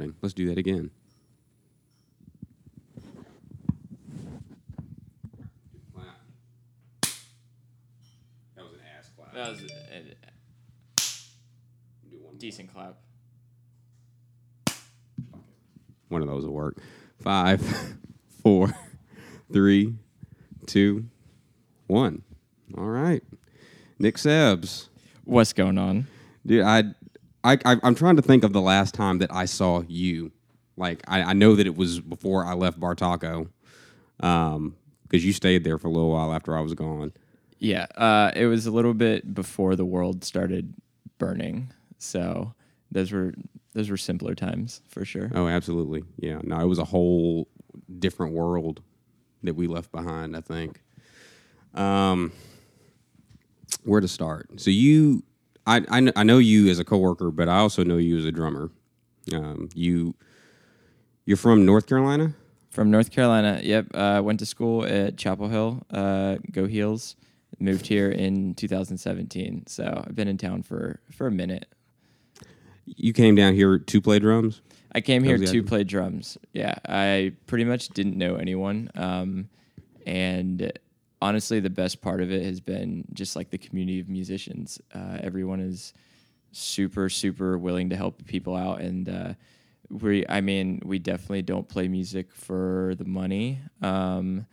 [0.00, 0.16] starting.
[0.22, 0.90] Let's do that again.
[8.56, 9.34] That was an ass clap.
[9.34, 9.66] That was a,
[12.10, 12.96] Do one a decent clap.
[16.08, 16.78] One of those will work.
[17.22, 17.60] Five,
[18.42, 18.72] four,
[19.52, 19.94] three,
[20.66, 21.04] two,
[21.86, 22.22] one.
[22.76, 23.22] All right.
[23.98, 24.88] Nick Sebs.
[25.24, 26.06] What's going on?
[26.44, 26.84] Dude, I,
[27.42, 30.32] I, I, I'm trying to think of the last time that I saw you.
[30.76, 33.48] Like, I, I know that it was before I left Bartaco,
[34.20, 37.12] um, because you stayed there for a little while after I was gone.
[37.58, 40.74] Yeah, uh, it was a little bit before the world started
[41.18, 42.54] burning, so
[42.90, 43.34] those were
[43.72, 45.30] those were simpler times for sure.
[45.34, 46.02] Oh, absolutely.
[46.16, 46.40] Yeah.
[46.42, 47.48] No, it was a whole
[47.98, 48.80] different world
[49.42, 50.36] that we left behind.
[50.36, 50.82] I think.
[51.74, 52.32] Um,
[53.84, 54.48] where to start?
[54.60, 55.22] So you,
[55.66, 58.32] I, I, I know you as a coworker, but I also know you as a
[58.32, 58.70] drummer.
[59.32, 60.14] Um, you,
[61.24, 62.34] you're from North Carolina.
[62.70, 63.86] From North Carolina, yep.
[63.94, 67.16] Uh, went to school at Chapel Hill, uh, Go Heels.
[67.58, 71.66] Moved here in 2017, so I've been in town for for a minute.
[72.86, 74.62] You came down here to play drums.
[74.94, 75.62] I came here to idea?
[75.62, 76.38] play drums.
[76.52, 79.50] Yeah, I pretty much didn't know anyone, um,
[80.06, 80.72] and
[81.20, 84.80] honestly, the best part of it has been just like the community of musicians.
[84.94, 85.92] Uh, everyone is
[86.52, 89.34] super, super willing to help people out, and uh,
[89.88, 94.46] we, I mean, we definitely don't play music for the money, um,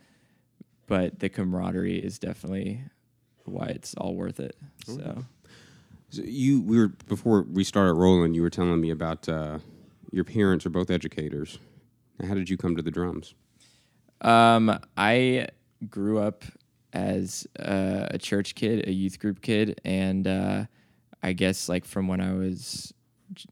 [0.86, 2.82] but the camaraderie is definitely
[3.44, 4.56] why it's all worth it.
[4.86, 5.24] So.
[6.10, 8.32] So you, we were before we started rolling.
[8.32, 9.58] You were telling me about uh,
[10.10, 11.58] your parents are both educators.
[12.26, 13.34] How did you come to the drums?
[14.22, 15.48] Um, I
[15.88, 16.44] grew up
[16.98, 20.64] as uh, a church kid, a youth group kid, and uh,
[21.22, 22.92] I guess like from when I was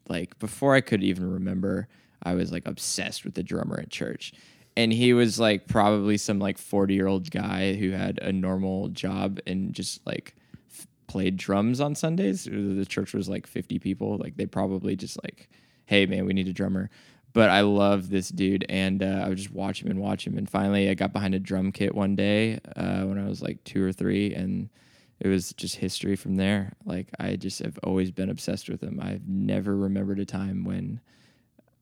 [0.09, 1.89] like before I could even remember,
[2.23, 4.33] I was like obsessed with the drummer at church.
[4.77, 8.89] And he was like probably some like 40 year old guy who had a normal
[8.89, 10.35] job and just like
[10.71, 12.45] f- played drums on Sundays.
[12.45, 14.19] The church was like 50 people.
[14.19, 15.49] Like they probably just like,
[15.87, 16.91] hey man, we need a drummer.
[17.37, 20.39] But I love this dude, and uh, I would just watch him and watch him.
[20.39, 23.63] And finally, I got behind a drum kit one day uh, when I was like
[23.63, 24.71] two or three, and
[25.21, 26.73] it was just history from there.
[26.87, 28.99] Like I just have always been obsessed with him.
[29.03, 30.99] I've never remembered a time when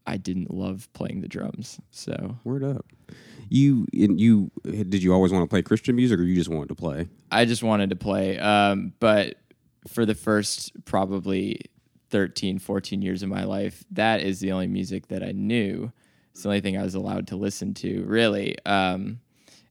[0.09, 1.81] I didn't love playing the drums.
[1.93, 2.87] So Word up.
[3.49, 6.75] You you did you always want to play Christian music, or you just wanted to
[6.75, 7.07] play?
[7.31, 8.41] I just wanted to play.
[8.41, 9.37] Um, but
[9.87, 11.61] for the first probably
[12.11, 15.93] 13, 14 years of my life, that is the only music that I knew.
[16.33, 18.57] It's the only thing I was allowed to listen to, really.
[18.67, 19.21] Um,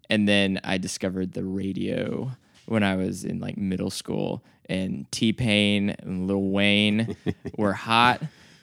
[0.09, 2.31] and then I discovered the radio
[2.65, 7.15] when I was in like middle school, and T Pain and Lil Wayne
[7.57, 8.21] were hot.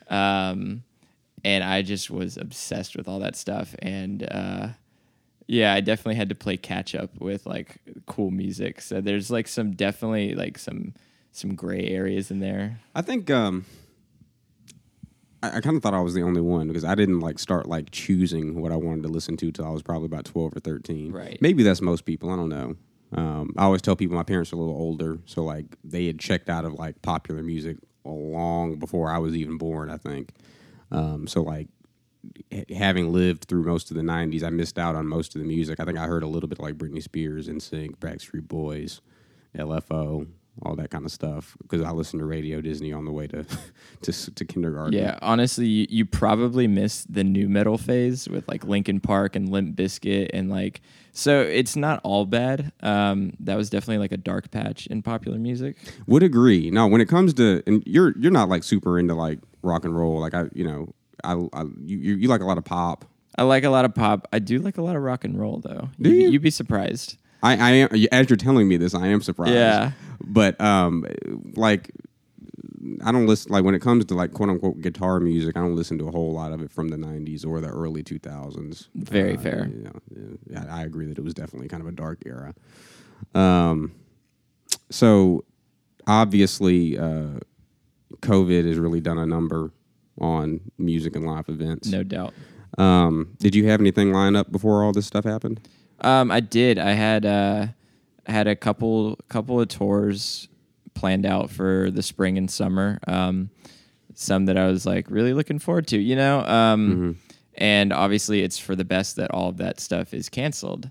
[0.08, 0.82] Um,
[1.44, 3.74] and I just was obsessed with all that stuff.
[3.80, 4.68] And uh,
[5.46, 8.80] yeah, I definitely had to play catch up with like cool music.
[8.80, 10.94] So there's like some definitely like some
[11.32, 12.80] some gray areas in there.
[12.94, 13.64] I think um,
[15.42, 17.66] I, I kind of thought I was the only one because I didn't like start
[17.66, 20.60] like choosing what I wanted to listen to till I was probably about twelve or
[20.60, 21.12] thirteen.
[21.12, 21.38] Right.
[21.40, 22.30] Maybe that's most people.
[22.30, 22.76] I don't know.
[23.12, 26.18] Um, I always tell people my parents are a little older, so like they had
[26.18, 29.90] checked out of like popular music long before I was even born.
[29.90, 30.30] I think.
[30.90, 31.68] Um, so like
[32.76, 35.80] having lived through most of the 90s i missed out on most of the music
[35.80, 39.00] i think i heard a little bit like britney spears NSYNC backstreet boys
[39.56, 40.26] lfo
[40.62, 43.44] all that kind of stuff because i listened to radio disney on the way to
[44.02, 48.64] to, to kindergarten Yeah, honestly, you, you probably missed the nu metal phase with like
[48.64, 50.80] Linkin Park and Limp Bizkit and like
[51.12, 52.72] so it's not all bad.
[52.80, 55.76] Um, that was definitely like a dark patch in popular music.
[56.06, 59.38] would agree now when it comes to and you're you're not like super into like
[59.62, 62.64] rock and roll like i you know i, I you, you like a lot of
[62.64, 63.04] pop
[63.38, 64.28] I like a lot of pop.
[64.32, 65.88] I do like a lot of rock and roll though.
[66.00, 66.28] Do you?
[66.28, 67.16] You'd be surprised.
[67.42, 69.54] I, I am as you're telling me this, I am surprised.
[69.54, 69.92] Yeah.
[70.22, 71.06] But um,
[71.56, 71.90] like,
[73.04, 75.56] I don't listen like when it comes to like quote unquote guitar music.
[75.56, 78.02] I don't listen to a whole lot of it from the '90s or the early
[78.02, 78.88] 2000s.
[78.94, 79.66] Very Uh, fair.
[79.68, 82.54] You know, yeah, I agree that it was definitely kind of a dark era.
[83.34, 83.92] Um,
[84.90, 85.44] so
[86.06, 87.38] obviously, uh,
[88.22, 89.72] COVID has really done a number
[90.20, 91.88] on music and live events.
[91.88, 92.34] No doubt.
[92.78, 95.60] Um, did you have anything lined up before all this stuff happened?
[96.00, 96.78] Um, I did.
[96.78, 97.66] I had uh,
[98.26, 100.48] had a couple couple of tours
[100.94, 102.98] planned out for the spring and summer.
[103.06, 103.50] Um,
[104.14, 106.40] some that I was like really looking forward to, you know.
[106.44, 107.18] Um,
[107.56, 110.90] And obviously, it's for the best that all of that stuff is canceled.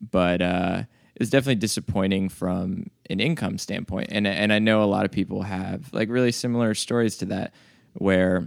[0.00, 0.82] But uh,
[1.14, 4.08] it's definitely disappointing from an income standpoint.
[4.10, 7.54] And and I know a lot of people have like really similar stories to that,
[7.94, 8.44] where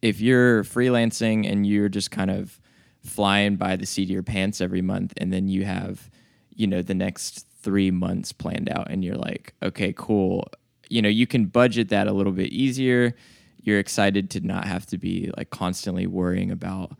[0.00, 2.60] if you're freelancing and you're just kind of
[3.08, 6.10] flying by the seat of your pants every month, and then you have,
[6.54, 10.48] you know, the next three months planned out, and you're like, okay, cool.
[10.88, 13.14] You know, you can budget that a little bit easier.
[13.62, 16.92] You're excited to not have to be like constantly worrying about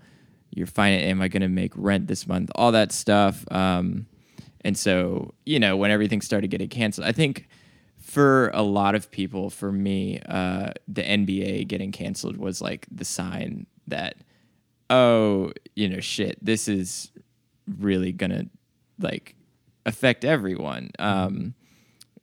[0.51, 1.05] your finance.
[1.05, 2.51] Am I going to make rent this month?
[2.55, 3.45] All that stuff.
[3.51, 4.07] Um,
[4.63, 7.49] and so, you know, when everything started getting canceled, I think
[7.99, 13.05] for a lot of people, for me, uh, the NBA getting canceled was like the
[13.05, 14.17] sign that,
[14.91, 17.11] oh, you know, shit, this is
[17.79, 18.47] really gonna
[18.99, 19.35] like
[19.87, 20.91] affect everyone.
[20.99, 21.55] Um,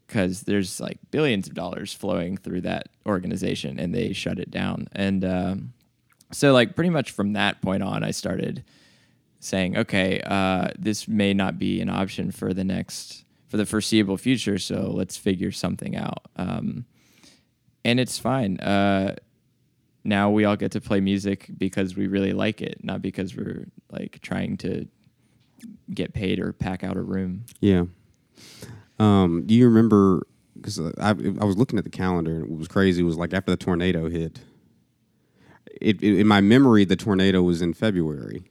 [0.07, 4.87] because there's like billions of dollars flowing through that organization and they shut it down.
[4.91, 5.73] And um,
[6.31, 8.63] so, like, pretty much from that point on, I started
[9.39, 14.17] saying, okay, uh, this may not be an option for the next, for the foreseeable
[14.17, 14.57] future.
[14.57, 16.25] So let's figure something out.
[16.35, 16.85] Um,
[17.83, 18.59] and it's fine.
[18.59, 19.15] Uh,
[20.05, 23.65] now we all get to play music because we really like it, not because we're
[23.91, 24.87] like trying to
[25.93, 27.45] get paid or pack out a room.
[27.59, 27.85] Yeah.
[28.99, 30.27] Um, do you remember?
[30.55, 33.33] Because I, I was looking at the calendar and what was crazy It was like
[33.33, 34.39] after the tornado hit.
[35.81, 38.45] It, it in my memory the tornado was in February,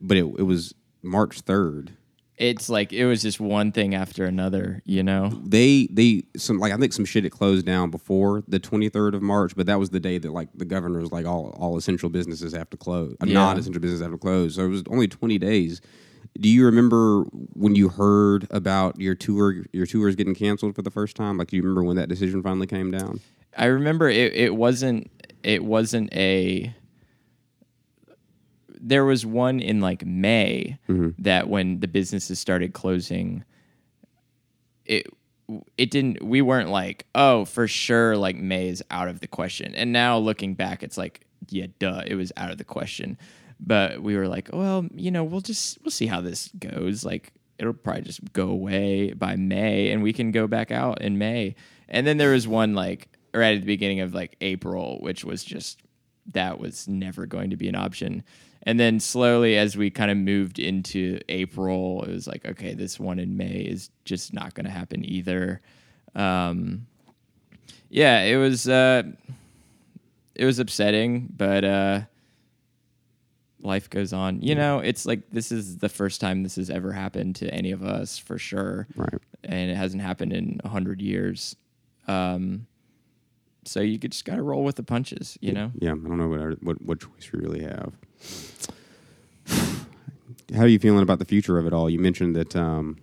[0.00, 1.92] but it, it was March third.
[2.38, 5.30] It's like it was just one thing after another, you know.
[5.42, 9.14] They they some like I think some shit had closed down before the twenty third
[9.14, 11.76] of March, but that was the day that like the governor was like all all
[11.78, 13.34] essential businesses have to close, uh, Yeah.
[13.34, 14.54] non essential businesses have to close.
[14.56, 15.80] So it was only twenty days.
[16.38, 17.22] Do you remember
[17.54, 21.38] when you heard about your tour your tours getting canceled for the first time?
[21.38, 23.20] Like, do you remember when that decision finally came down?
[23.56, 25.10] I remember it, it wasn't
[25.42, 26.74] it wasn't a
[28.80, 31.10] there was one in like May mm-hmm.
[31.18, 33.44] that when the businesses started closing
[34.84, 35.06] it
[35.76, 39.74] it didn't we weren't like oh for sure like May is out of the question.
[39.74, 43.18] And now looking back it's like yeah duh it was out of the question.
[43.58, 47.04] But we were like well you know we'll just we'll see how this goes.
[47.04, 51.18] Like it'll probably just go away by May and we can go back out in
[51.18, 51.54] May.
[51.88, 55.44] And then there was one like right at the beginning of like April which was
[55.44, 55.80] just
[56.32, 58.24] that was never going to be an option.
[58.66, 62.98] And then slowly, as we kind of moved into April, it was like, okay, this
[62.98, 65.60] one in May is just not going to happen either.
[66.16, 66.86] Um,
[67.88, 69.04] yeah, it was uh,
[70.34, 72.00] it was upsetting, but uh,
[73.60, 74.40] life goes on.
[74.42, 77.70] You know, it's like this is the first time this has ever happened to any
[77.70, 79.14] of us for sure, Right.
[79.44, 81.54] and it hasn't happened in a hundred years.
[82.08, 82.66] Um,
[83.64, 85.70] so you could just gotta roll with the punches, you know.
[85.78, 87.92] Yeah, I don't know what what what choice we really have.
[90.54, 91.90] How are you feeling about the future of it all?
[91.90, 92.98] You mentioned that um,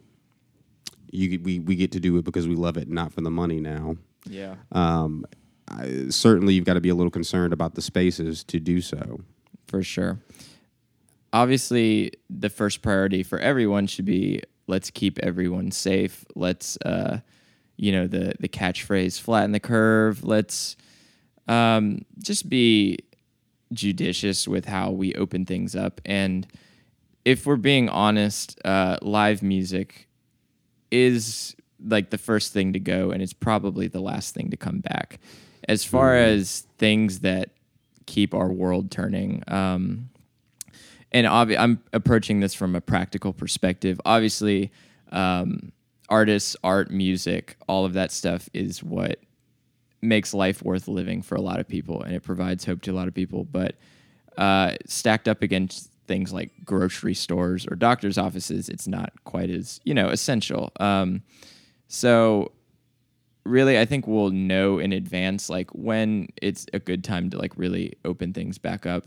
[1.11, 3.59] you we we get to do it because we love it, not for the money.
[3.59, 3.97] Now,
[4.29, 4.55] Yeah.
[4.71, 5.25] um,
[5.67, 9.21] I, certainly you've got to be a little concerned about the spaces to do so.
[9.67, 10.19] for sure.
[11.33, 16.23] Obviously, the first priority for everyone should be let's keep everyone safe.
[16.35, 17.19] Let's, uh,
[17.75, 20.23] you know, the the catchphrase flatten the curve.
[20.23, 20.77] Let's
[21.47, 22.99] um, just be
[23.73, 25.99] judicious with how we open things up.
[26.05, 26.47] And
[27.25, 30.07] if we're being honest, uh, live music
[30.91, 31.55] is
[31.85, 35.19] like the first thing to go, and it's probably the last thing to come back.
[35.67, 37.49] As far as things that
[38.05, 40.09] keep our world turning, um,
[41.11, 44.01] and obvi- I'm approaching this from a practical perspective.
[44.03, 44.71] Obviously,
[45.11, 45.71] um,
[46.09, 49.19] artists, art, music, all of that stuff is what
[50.03, 52.95] makes life worth living for a lot of people, and it provides hope to a
[52.95, 53.45] lot of people.
[53.45, 53.75] But
[54.37, 59.79] uh, stacked up against things like grocery stores or doctors' offices, it's not quite as
[59.83, 60.71] you know essential.
[60.79, 61.23] Um,
[61.87, 62.51] so
[63.45, 67.51] really i think we'll know in advance like when it's a good time to like
[67.57, 69.05] really open things back up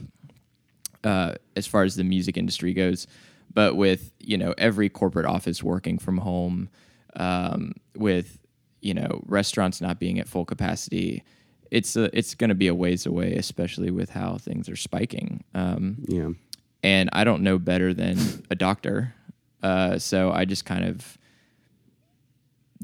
[1.04, 3.06] uh, as far as the music industry goes
[3.52, 6.68] but with you know every corporate office working from home
[7.14, 8.38] um, with
[8.86, 11.22] you know restaurants not being at full capacity
[11.70, 15.42] it's a, it's going to be a ways away especially with how things are spiking
[15.54, 16.30] um, Yeah,
[16.86, 18.16] and I don't know better than
[18.50, 19.12] a doctor.
[19.62, 21.18] Uh, so I just kind of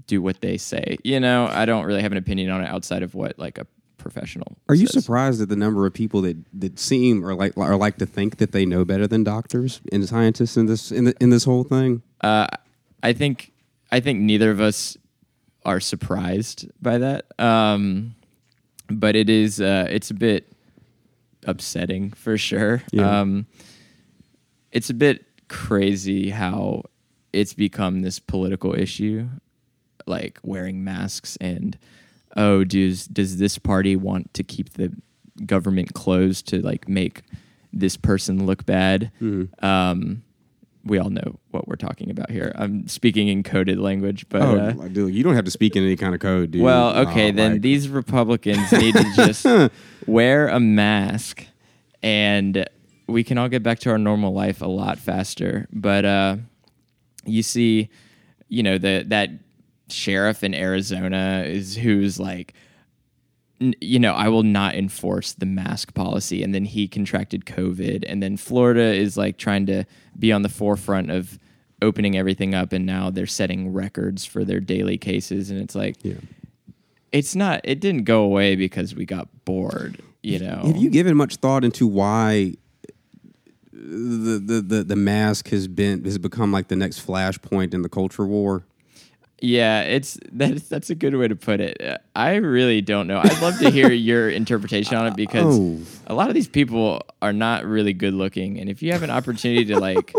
[0.09, 0.99] do what they say.
[1.05, 3.67] You know, I don't really have an opinion on it outside of what like a
[3.99, 4.57] professional.
[4.69, 5.05] are you says.
[5.05, 8.39] surprised at the number of people that, that seem or like or like to think
[8.39, 11.63] that they know better than doctors and scientists in this in the, in this whole
[11.63, 12.03] thing?
[12.23, 12.49] Uh,
[13.05, 13.53] I think
[13.93, 14.97] I think neither of us
[15.65, 17.27] are surprised by that.
[17.39, 18.15] Um,
[18.89, 20.53] but it is uh, it's a bit
[21.47, 22.83] upsetting for sure.
[22.93, 23.21] Yeah.
[23.21, 23.47] Um,
[24.71, 26.85] it's a bit crazy how
[27.33, 29.29] it's become this political issue,
[30.07, 31.79] like wearing masks and
[32.37, 34.93] oh, does does this party want to keep the
[35.47, 37.23] government closed to like make
[37.73, 39.11] this person look bad.
[39.21, 39.65] Mm-hmm.
[39.65, 40.23] Um,
[40.85, 42.53] we all know what we're talking about here.
[42.57, 45.85] I'm speaking in coded language, but Oh, uh, dude, you don't have to speak in
[45.85, 46.63] any kind of code, dude.
[46.63, 49.47] well, okay, Uh, then like- these Republicans need to just
[50.07, 51.47] wear a mask
[52.03, 52.67] and
[53.07, 55.69] we can all get back to our normal life a lot faster.
[55.73, 56.37] But uh,
[57.25, 57.89] you see,
[58.49, 59.31] you know, the that
[59.89, 62.55] sheriff in Arizona is who's like
[63.81, 66.43] you know, I will not enforce the mask policy.
[66.43, 68.05] And then he contracted COVID.
[68.07, 69.85] And then Florida is like trying to
[70.19, 71.39] be on the forefront of
[71.81, 72.73] opening everything up.
[72.73, 75.51] And now they're setting records for their daily cases.
[75.51, 76.15] And it's like, Yeah.
[77.13, 80.63] it's not, it didn't go away because we got bored, you know?
[80.65, 82.55] Have you given much thought into why
[83.73, 87.89] the, the, the, the mask has been has become like the next flashpoint in the
[87.89, 88.65] culture war?
[89.45, 91.83] Yeah, it's that's that's a good way to put it.
[91.83, 93.19] Uh, I really don't know.
[93.19, 95.81] I'd love to hear your interpretation on it because Oh.
[96.07, 99.11] a lot of these people are not really good looking, and if you have an
[99.11, 100.15] opportunity to like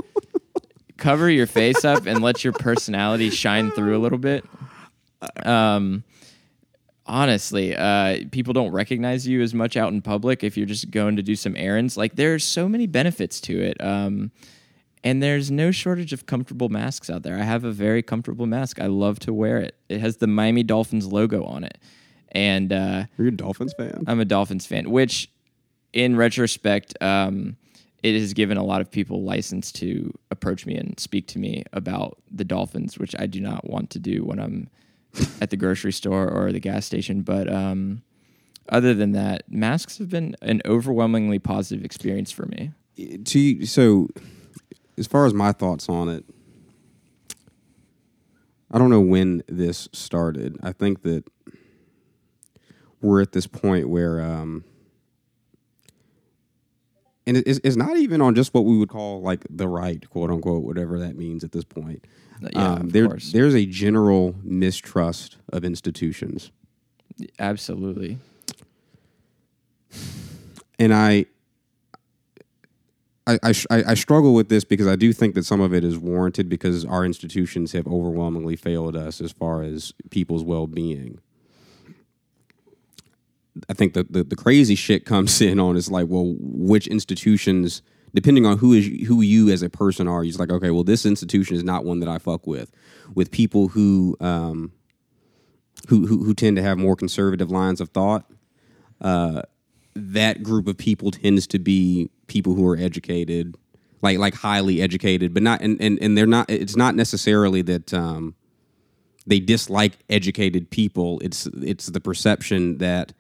[0.98, 4.44] cover your face up and let your personality shine through a little bit,
[5.46, 6.04] um,
[7.06, 11.16] honestly, uh, people don't recognize you as much out in public if you're just going
[11.16, 11.98] to do some errands.
[11.98, 13.82] Like there's so many benefits to it.
[13.84, 14.32] Um,
[15.04, 17.38] and there's no shortage of comfortable masks out there.
[17.38, 18.80] I have a very comfortable mask.
[18.80, 19.76] I love to wear it.
[19.90, 21.78] It has the Miami Dolphins logo on it.
[22.32, 24.06] And uh, Are you a Dolphins fan?
[24.08, 25.30] I'm a Dolphins fan, which
[25.92, 27.58] in retrospect, um,
[28.02, 31.64] it has given a lot of people license to approach me and speak to me
[31.72, 34.70] about the Dolphins, which I do not want to do when I'm
[35.42, 37.22] at the grocery store or the gas station.
[37.22, 38.02] But um,
[38.70, 42.72] other than that, masks have been an overwhelmingly positive experience for me.
[43.26, 44.10] to so
[44.98, 46.26] as far as my thoughts on it
[48.72, 50.58] i don't know when this started.
[50.64, 51.24] I think that
[53.02, 54.64] we're at this point where um
[57.26, 60.30] and it's, it's not even on just what we would call like the right quote
[60.30, 62.06] unquote whatever that means at this point.
[62.42, 66.52] Yeah, um, there, there's a general mistrust of institutions.
[67.40, 68.18] Absolutely.
[70.80, 71.28] and I,
[73.28, 75.98] I, I, I struggle with this because I do think that some of it is
[75.98, 81.20] warranted because our institutions have overwhelmingly failed us as far as people's well being.
[83.70, 87.82] I think the, the the crazy shit comes in on is like, well, which institutions,
[88.14, 91.06] depending on who is who you as a person are, you're like, okay, well, this
[91.06, 92.72] institution is not one that I fuck with.
[93.16, 94.74] With people who um,
[95.88, 98.26] who who, who tend to have more conservative lines of thought,
[99.02, 99.44] Uh,
[99.96, 103.56] that group of people tends to be people who are educated,
[104.02, 106.50] like like highly educated, but not and and, and they're not.
[106.50, 108.36] It's not necessarily that um,
[109.26, 111.20] they dislike educated people.
[111.24, 113.14] It's it's the perception that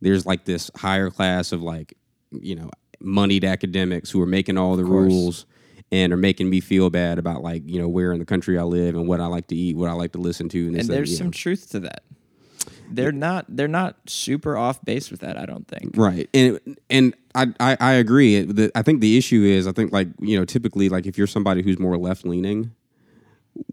[0.00, 1.94] there's like this higher class of like
[2.30, 2.70] you know
[3.00, 5.46] moneyed academics who are making all the rules
[5.92, 8.62] and are making me feel bad about like you know where in the country I
[8.62, 10.88] live and what I like to eat, what I like to listen to, and, this,
[10.88, 11.32] and there's you some know.
[11.32, 12.02] truth to that.
[12.90, 15.36] They're not they're not super off base with that.
[15.36, 15.96] I don't think.
[15.96, 18.40] Right, and and I I, I agree.
[18.42, 21.26] The- I think the issue is I think like you know typically like if you're
[21.26, 22.70] somebody who's more left leaning,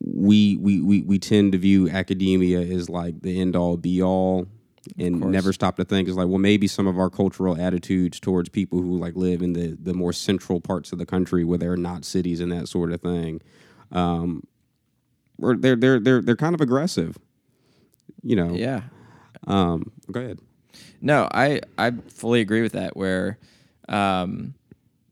[0.03, 4.47] we, we we we tend to view academia as like the end all be all,
[4.97, 8.49] and never stop to think is like well maybe some of our cultural attitudes towards
[8.49, 11.71] people who like live in the the more central parts of the country where there
[11.71, 13.41] are not cities and that sort of thing,
[13.91, 14.43] um,
[15.41, 17.17] or they're they're they're they're kind of aggressive,
[18.23, 18.53] you know.
[18.53, 18.81] Yeah.
[19.47, 19.91] Um.
[20.11, 20.39] Go ahead.
[21.01, 22.95] No, I I fully agree with that.
[22.95, 23.37] Where,
[23.89, 24.53] um,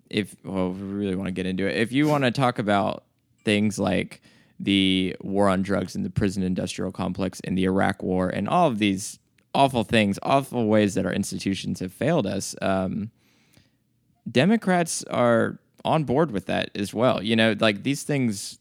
[0.09, 1.77] if well, we really want to get into it.
[1.77, 3.03] If you want to talk about
[3.43, 4.21] things like
[4.59, 8.67] the war on drugs and the prison industrial complex and the Iraq War and all
[8.67, 9.19] of these
[9.55, 13.09] awful things, awful ways that our institutions have failed us, um,
[14.29, 17.23] Democrats are on board with that as well.
[17.23, 18.58] You know, like these things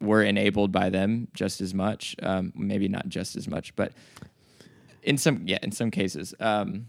[0.00, 2.16] were enabled by them just as much.
[2.22, 3.92] Um, maybe not just as much, but
[5.02, 6.34] in some yeah, in some cases.
[6.40, 6.86] Um,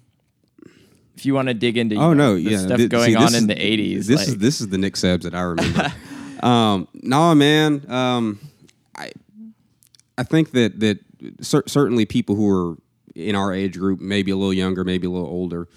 [1.15, 3.31] if you want to dig into Oh know, no, yeah, stuff Th- going see, on
[3.31, 5.93] this in the eighties, This like, is this is the Nick Sebs that I remember.
[6.45, 7.89] um, no, man.
[7.89, 8.39] Um,
[8.95, 9.11] I
[10.17, 10.99] I think that that
[11.41, 12.77] cer- certainly people who are
[13.15, 15.67] in our age group, maybe a little younger, maybe a little older.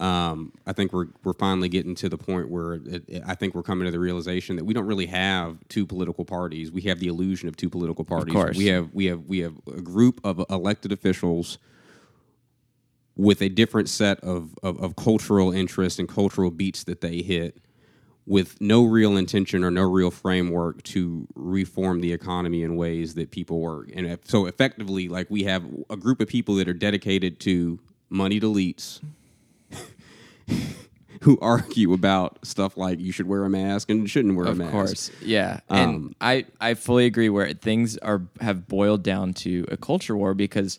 [0.00, 3.54] Um, I think we're we're finally getting to the point where it, it- I think
[3.54, 6.70] we're coming to the realization that we don't really have two political parties.
[6.72, 8.32] We have the illusion of two political parties.
[8.32, 8.56] course.
[8.56, 11.58] We have we have we have a group of elected officials
[13.16, 17.56] with a different set of, of, of cultural interests and cultural beats that they hit
[18.26, 23.30] with no real intention or no real framework to reform the economy in ways that
[23.30, 23.88] people work.
[23.94, 27.78] And so effectively, like we have a group of people that are dedicated to
[28.10, 29.00] moneyed elites
[31.22, 34.66] who argue about stuff like you should wear a mask and shouldn't wear a mask.
[34.68, 39.32] Of course, yeah, and Um, I I fully agree where things are have boiled down
[39.34, 40.78] to a culture war because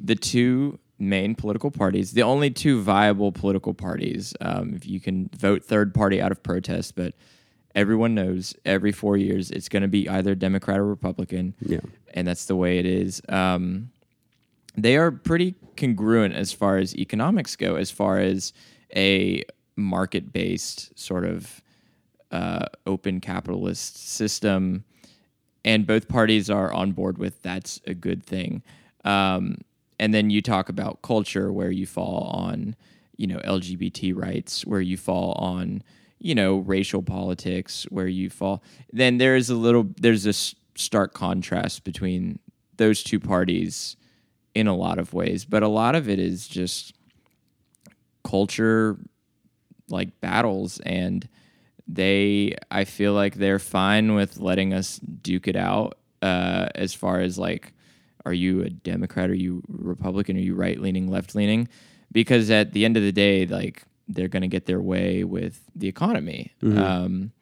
[0.00, 5.28] the two main political parties, the only two viable political parties, um, if you can
[5.38, 7.14] vote third party out of protest, but
[7.74, 11.80] everyone knows every four years it's going to be either Democrat or Republican, Yeah.
[12.14, 13.20] and that's the way it is.
[13.28, 13.90] Um,
[14.74, 18.54] they are pretty congruent as far as economics go, as far as
[18.96, 19.44] a
[19.76, 21.62] market based sort of
[22.30, 24.84] uh, open capitalist system.
[25.64, 28.62] And both parties are on board with that's a good thing.
[29.04, 29.58] Um,
[29.98, 32.76] and then you talk about culture where you fall on,
[33.16, 35.82] you know, LGBT rights, where you fall on,
[36.18, 38.62] you know, racial politics, where you fall.
[38.92, 42.38] Then there is a little, there's a s- stark contrast between
[42.76, 43.96] those two parties
[44.54, 46.92] in a lot of ways, but a lot of it is just
[48.26, 48.98] culture
[49.88, 51.28] like battles and
[51.86, 57.20] they I feel like they're fine with letting us duke it out uh, as far
[57.20, 57.72] as like
[58.24, 59.30] are you a Democrat?
[59.30, 60.36] Are you Republican?
[60.36, 61.68] Are you right leaning left leaning
[62.10, 65.60] because at the end of the day like they're going to get their way with
[65.74, 66.52] the economy.
[66.78, 67.32] Um,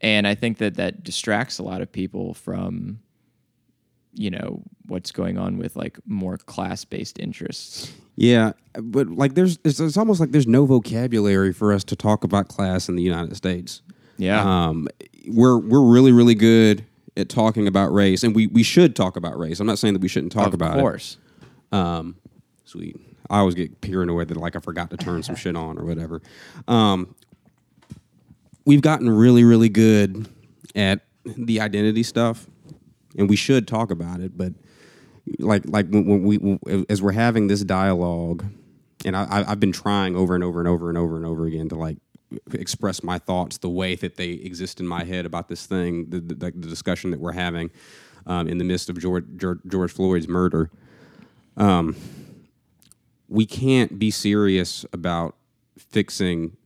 [0.00, 3.00] and I think that that distracts a lot of people from
[4.14, 9.58] you know what's going on with like more class based interests Yeah, but like there's
[9.64, 13.02] it's, it's almost like there's no vocabulary for us to talk about class in the
[13.02, 13.82] United States.
[14.18, 14.88] yeah Um,
[15.28, 16.84] we're we're really really good
[17.16, 19.60] at talking about race, and we we should talk about race.
[19.60, 21.18] I'm not saying that we shouldn't talk of about course
[21.72, 21.76] it.
[21.76, 21.98] Of course.
[21.98, 22.16] Um,
[22.64, 22.96] sweet.
[23.28, 26.20] I always get paranoid that like I forgot to turn some shit on or whatever.
[26.66, 27.14] Um,
[28.64, 30.28] we've gotten really really good
[30.74, 32.46] at the identity stuff,
[33.16, 34.36] and we should talk about it.
[34.36, 34.52] But
[35.38, 38.44] like like when, we when, as we're having this dialogue,
[39.04, 41.68] and I- I've been trying over and over and over and over and over again
[41.70, 41.98] to like
[42.52, 46.20] express my thoughts the way that they exist in my head about this thing, the,
[46.20, 47.70] the, the discussion that we're having
[48.26, 50.70] um, in the midst of George, George, George Floyd's murder.
[51.56, 51.96] Um,
[53.28, 55.34] we can't be serious about
[55.76, 56.56] fixing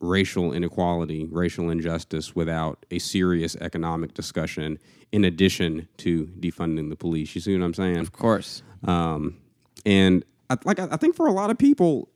[0.00, 4.78] racial inequality, racial injustice without a serious economic discussion
[5.12, 7.34] in addition to defunding the police.
[7.34, 7.98] You see what I'm saying?
[7.98, 9.36] of course Um,
[9.84, 12.08] and I, like I, think for a lot of people,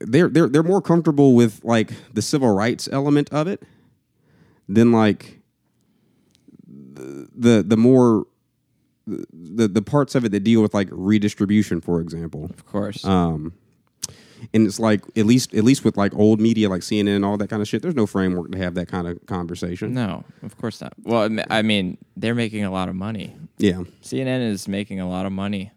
[0.00, 3.62] they're they're they're more comfortable with like the civil rights element of it
[4.68, 5.40] than like
[6.66, 8.26] the the, the more
[9.06, 12.46] the the parts of it that deal with like redistribution, for example.
[12.46, 13.52] of course Um,
[14.52, 17.36] and it's like at least at least with like old media like CNN and all
[17.36, 17.82] that kind of shit.
[17.82, 19.94] There's no framework to have that kind of conversation.
[19.94, 20.92] No, of course not.
[21.02, 23.36] Well, I mean, they're making a lot of money.
[23.58, 25.72] Yeah, CNN is making a lot of money.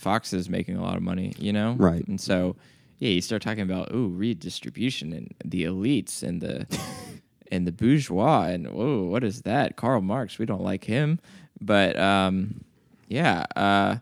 [0.00, 1.76] Fox is making a lot of money, you know?
[1.78, 2.06] Right.
[2.08, 2.56] And so,
[2.98, 6.66] yeah, you start talking about, ooh, redistribution and the elites and the
[7.52, 9.76] and the bourgeois and oh what is that?
[9.76, 11.20] Karl Marx, we don't like him.
[11.60, 12.64] But um,
[13.08, 13.96] yeah, uh,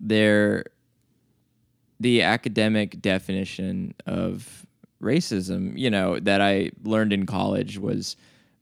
[0.00, 0.64] they're
[2.00, 4.66] the academic definition of
[5.02, 8.16] racism, you know, that I learned in college was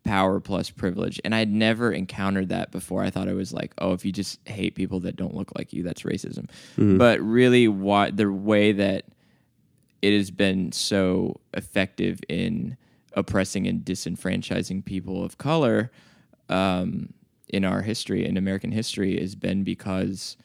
[0.04, 1.20] power plus privilege.
[1.24, 3.02] And I'd never encountered that before.
[3.02, 5.72] I thought it was like, oh, if you just hate people that don't look like
[5.72, 6.48] you, that's racism.
[6.98, 9.06] But really, what the way that
[10.02, 12.76] it has been so effective in
[13.14, 15.90] oppressing and disenfranchising people of color
[16.50, 17.14] um,
[17.48, 20.36] in our history, in American history, has been because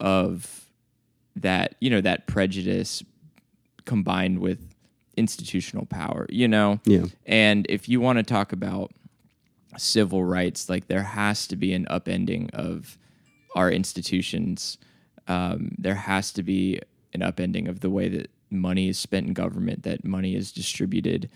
[0.00, 0.65] of
[1.36, 3.02] that, you know, that prejudice
[3.84, 4.74] combined with
[5.16, 6.80] institutional power, you know?
[6.84, 8.92] yeah, And if you want to talk about
[9.76, 12.98] civil rights, like there has to be an upending of
[13.54, 14.78] our institutions.
[15.28, 16.80] Um, there has to be
[17.12, 21.28] an upending of the way that money is spent in government, that money is distributed,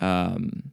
[0.00, 0.70] um,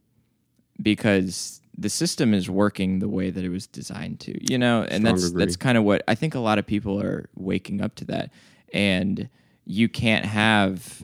[0.81, 5.05] because the system is working the way that it was designed to, you know, and
[5.05, 7.95] Strong that's that's kind of what I think a lot of people are waking up
[7.95, 8.31] to that,
[8.73, 9.29] and
[9.65, 11.03] you can't have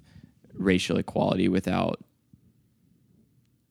[0.53, 1.99] racial equality without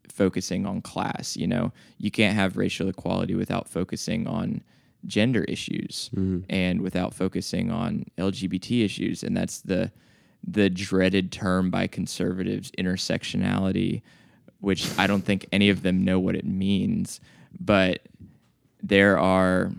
[0.09, 1.37] focusing on class.
[1.37, 4.63] You know, you can't have racial equality without focusing on
[5.07, 6.41] gender issues mm-hmm.
[6.51, 9.93] and without focusing on LGBT issues, and that's the
[10.47, 14.01] the dreaded term by conservatives, intersectionality,
[14.61, 17.21] which I don't think any of them know what it means,
[17.59, 18.01] but
[18.83, 19.71] there are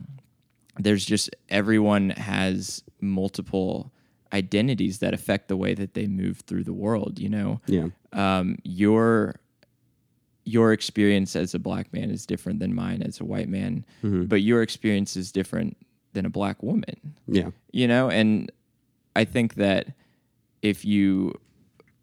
[0.80, 3.92] there's just everyone has multiple
[4.34, 8.58] identities that affect the way that they move through the world you know yeah, um,
[8.64, 9.36] your
[10.44, 13.86] your experience as a black man is different than mine as a white man,
[14.28, 15.78] but your experience is different
[16.14, 17.16] than a black woman.
[17.28, 17.52] yeah.
[17.72, 18.52] You know, and
[19.16, 19.88] I think that
[20.62, 21.34] if you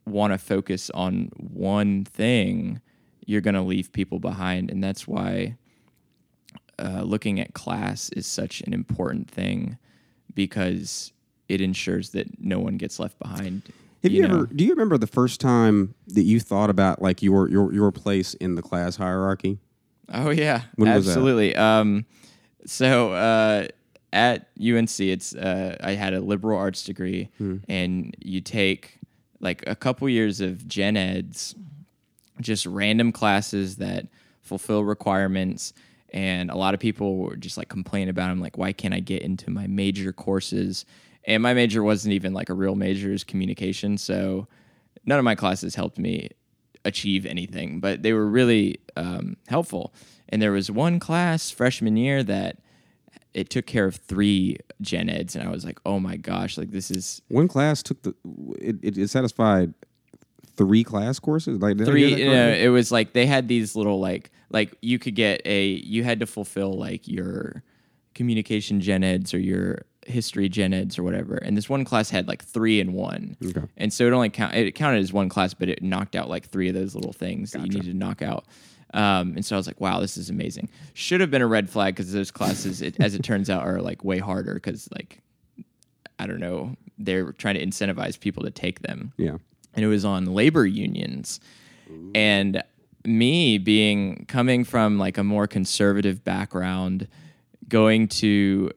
[0.07, 2.81] want to focus on one thing,
[3.27, 4.71] you're going to leave people behind.
[4.71, 5.57] And that's why
[6.79, 9.79] uh, looking at class is such an important thing
[10.33, 11.13] because
[11.49, 13.63] it ensures that no one gets left behind.
[14.03, 14.35] Have you, know?
[14.37, 14.47] ever?
[14.47, 18.35] Do you remember the first time that you thought about like your your your place
[18.35, 19.59] in the class hierarchy?
[20.13, 21.11] Oh yeah, When was that?
[21.13, 21.55] absolutely.
[21.57, 22.07] Um,
[22.65, 23.67] so uh,
[24.13, 27.57] at UNC, it's uh, I had a liberal arts degree, Hmm.
[27.69, 28.99] and you take
[29.41, 31.55] like a couple years of gen eds,
[32.41, 34.07] just random classes that
[34.43, 35.73] fulfill requirements.
[36.13, 39.23] And a lot of people just like complain about them, like, why can't I get
[39.23, 40.87] into my major courses?
[41.29, 43.99] And my major wasn't even like a real major, is communication.
[43.99, 44.49] So
[45.05, 46.31] none of my classes helped me
[46.87, 49.93] achieve anything, but they were really um, helpful.
[50.31, 52.59] And there was one class freshman year that
[53.35, 56.71] it took care of three gen eds, and I was like, oh my gosh, like
[56.71, 58.15] this is One class took the
[58.59, 59.75] it, it, it satisfied
[60.57, 61.61] three class courses.
[61.61, 62.15] Like three.
[62.15, 65.67] You know, it was like they had these little like like you could get a
[65.67, 67.63] you had to fulfill like your
[68.15, 71.37] communication gen eds or your history gen eds or whatever.
[71.37, 73.37] And this one class had like three in one.
[73.45, 73.63] Okay.
[73.77, 76.47] And so it only count it counted as one class, but it knocked out like
[76.47, 78.45] three of those little things that you needed to knock out.
[78.95, 80.71] Um, and so I was like, wow, this is amazing.
[80.95, 83.83] Should have been a red flag because those classes, it, as it turns out, are
[83.83, 85.21] like way harder because like
[86.19, 89.37] I don't know, they're trying to incentivize people to take them yeah.
[89.75, 91.41] and it was on labor unions.
[92.15, 92.63] And
[93.05, 97.09] me being coming from like a more conservative background,
[97.69, 98.71] going to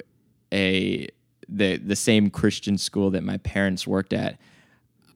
[0.54, 1.08] a
[1.52, 4.40] the the same Christian school that my parents worked at,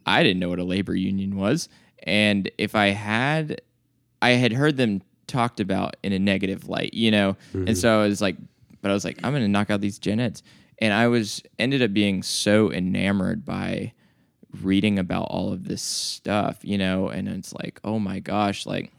[0.06, 1.69] I didn't know what a labor union was.
[2.04, 3.62] And if I had
[4.21, 7.36] I had heard them talked about in a negative light, you know?
[7.67, 8.36] And so I was like,
[8.82, 10.43] but I was like, I'm going to knock out these gen eds.
[10.80, 13.93] And I was ended up being so enamored by
[14.62, 17.08] reading about all of this stuff, you know?
[17.10, 18.91] And it's like, oh my gosh, like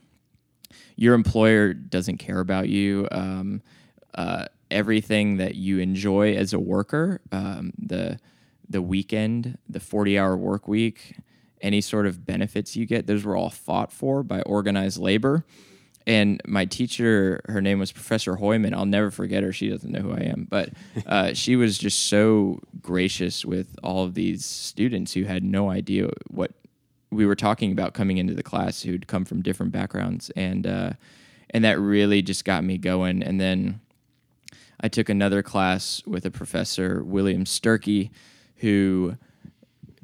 [0.97, 3.07] your employer doesn't care about you.
[3.13, 3.63] Um,
[4.15, 8.19] uh, everything that you enjoy as a worker, um, the
[8.69, 11.17] the weekend, the forty hour work week,
[11.61, 15.45] any sort of benefits you get, those were all fought for by organized labor.
[16.09, 18.75] And my teacher, her name was Professor Hoyman.
[18.75, 19.53] I'll never forget her.
[19.53, 20.71] She doesn't know who I am, but
[21.07, 26.11] uh, she was just so gracious with all of these students who had no idea
[26.29, 26.53] what
[27.11, 30.91] we were talking about coming into the class, who'd come from different backgrounds, and uh,
[31.51, 33.23] and that really just got me going.
[33.23, 33.81] And then
[34.81, 38.11] I took another class with a professor, William Sturkey,
[38.57, 39.17] who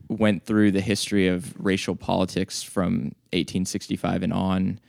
[0.09, 4.81] went through the history of racial politics from 1865 and on.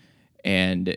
[0.44, 0.96] And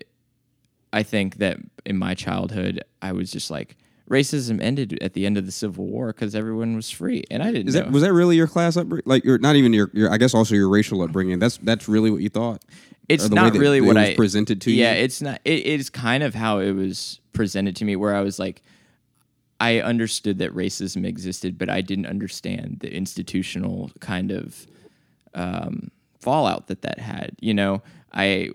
[0.93, 3.77] I think that in my childhood, I was just like,
[4.11, 7.25] racism ended at the end of the Civil War because everyone was free.
[7.31, 9.05] And I didn't that was that really your class upbringing?
[9.07, 11.39] Like, your not even your, your I guess also your racial upbringing.
[11.39, 12.63] That's that's really what you thought.
[13.09, 14.99] it's Or the way not really what was I presented to yeah, you?
[14.99, 15.41] Yeah, it's not.
[15.45, 18.63] It is kind of how it was presented to me, where I was like,
[19.59, 24.67] I understood that racism existed, but I didn't understand the institutional kind of
[25.35, 25.91] um,
[26.21, 27.37] fallout that that had.
[27.41, 28.51] You know, I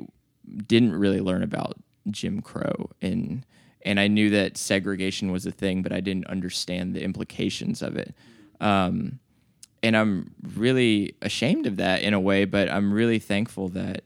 [0.67, 1.77] didn't really learn about
[2.09, 3.45] Jim Crow and
[3.83, 7.95] and I knew that segregation was a thing, but I didn't understand the implications of
[7.95, 8.13] it.
[8.59, 9.19] Um,
[9.81, 14.03] and I'm really ashamed of that in a way, but I'm really thankful that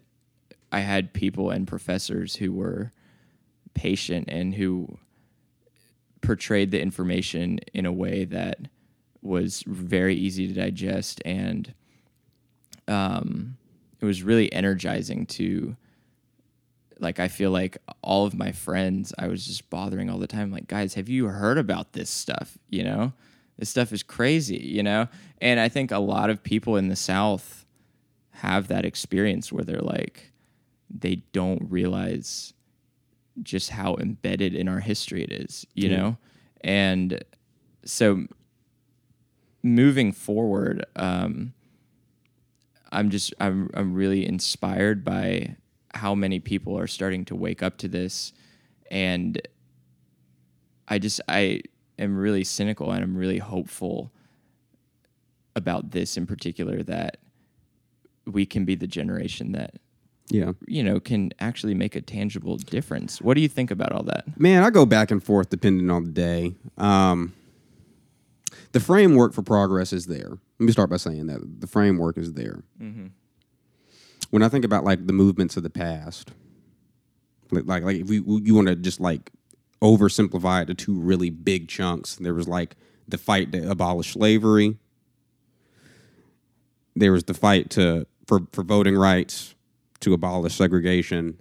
[0.71, 2.93] I had people and professors who were
[3.73, 4.97] patient and who
[6.25, 8.59] portrayed the information in a way that
[9.21, 11.73] was very easy to digest and
[12.87, 13.57] um,
[13.99, 15.75] it was really energizing to
[16.99, 20.51] like I feel like all of my friends I was just bothering all the time
[20.51, 22.57] like guys have you heard about this stuff?
[22.69, 23.13] You know?
[23.57, 25.07] This stuff is crazy you know?
[25.41, 27.65] And I think a lot of people in the south
[28.31, 30.31] have that experience where they're like
[30.89, 32.53] they don't realize
[33.43, 36.17] just how embedded in our history it is you know?
[36.61, 37.23] And
[37.83, 38.25] so
[39.61, 41.53] moving forward um
[42.91, 45.55] I'm just I'm I'm really inspired by
[45.93, 48.33] how many people are starting to wake up to this.
[48.91, 49.41] And
[50.87, 51.61] I just I
[51.97, 54.11] am really cynical and I'm really hopeful
[55.55, 57.17] about this in particular that
[58.25, 59.75] we can be the generation that
[60.27, 60.53] yeah.
[60.67, 63.21] you know can actually make a tangible difference.
[63.21, 64.39] What do you think about all that?
[64.39, 66.55] Man, I go back and forth depending on the day.
[66.77, 67.33] Um,
[68.71, 70.29] the framework for progress is there.
[70.59, 72.63] Let me start by saying that the framework is there.
[74.31, 76.31] When I think about like the movements of the past,
[77.51, 79.31] like like, like if we, you want to just like
[79.81, 82.75] oversimplify it to two really big chunks, there was like
[83.07, 84.77] the fight to abolish slavery.
[86.95, 89.54] There was the fight to for for voting rights,
[90.05, 91.37] to abolish segregation,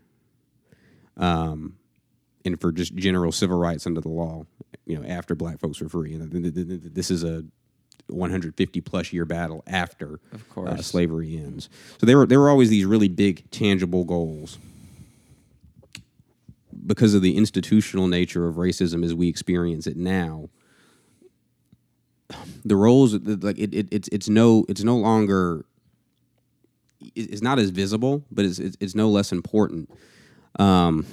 [1.17, 1.77] um,
[2.45, 4.45] and for just general civil rights under the law.
[4.87, 7.45] You know, after black folks were free, and th- th- th- this is a
[8.09, 10.49] 150 plus year battle after Of
[10.79, 11.69] uh, slavery ends.
[11.99, 14.59] So there were there were always these really big tangible goals.
[16.87, 20.51] Because of the institutional nature of racism as we experience it now,
[22.63, 25.65] the roles like it, it it's it's no it's no longer
[27.15, 29.91] it's not as visible, but it's it's, it's no less important.
[30.59, 31.07] Um,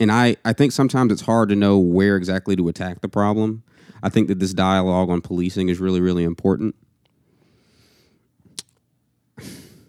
[0.00, 3.62] and I I think sometimes it's hard to know where exactly to attack the problem.
[4.02, 6.74] I think that this dialogue on policing is really really important.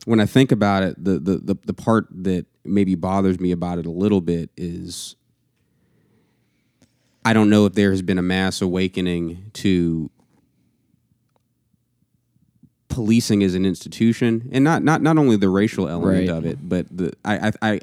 [0.06, 3.80] When I think about it, the the the, the part that maybe bothers me about
[3.80, 5.16] it a little bit is
[7.24, 10.10] I don't know if there has been a mass awakening to
[12.90, 16.38] policing as an institution, and not not not only the racial element Right.
[16.38, 17.80] of it, but the I I I,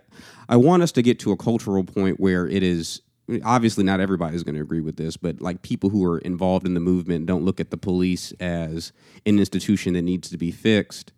[0.51, 3.01] I want us to get to a cultural point where it is.
[3.45, 6.75] Obviously, not everybody's going to agree with this, but like people who are involved in
[6.75, 8.93] the movement don't look at the police as
[9.25, 11.13] an institution that needs to be fixed.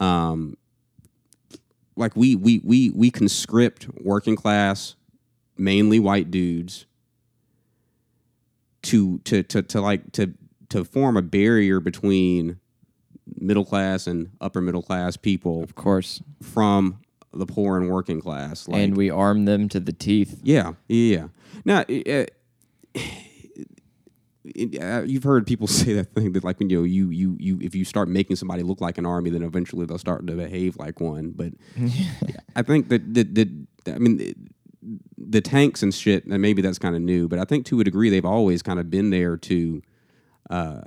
[0.00, 0.56] Um,
[1.94, 4.94] like we we we we conscript working class,
[5.58, 6.86] mainly white dudes
[8.82, 10.32] to to to to like to
[10.70, 12.58] to form a barrier between
[13.36, 16.22] middle class and upper middle class people Of course.
[16.42, 16.98] from
[17.34, 18.68] the poor and working class.
[18.68, 20.40] Like, and we arm them to the teeth.
[20.42, 21.28] yeah, yeah.
[21.64, 22.24] Now, uh,
[24.44, 27.58] it, uh, you've heard people say that thing that like you know you you you
[27.60, 30.76] if you start making somebody look like an army, then eventually they'll start to behave
[30.76, 31.30] like one.
[31.34, 31.52] But
[32.56, 33.48] I think that that, that
[33.94, 34.20] I mean.
[34.20, 34.36] it-
[35.16, 37.84] the tanks and shit, and maybe that's kind of new, but I think to a
[37.84, 39.80] degree they've always kind of been there to
[40.50, 40.80] uh,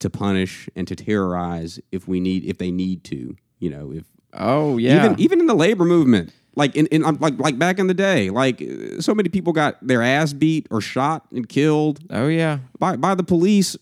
[0.00, 3.36] to punish and to terrorize if we need if they need to.
[3.58, 5.04] You know, if Oh yeah.
[5.04, 8.30] even even in the labor movement, like in, in like like back in the day,
[8.30, 8.62] like
[9.00, 12.58] so many people got their ass beat or shot and killed oh yeah.
[12.78, 13.76] by by the police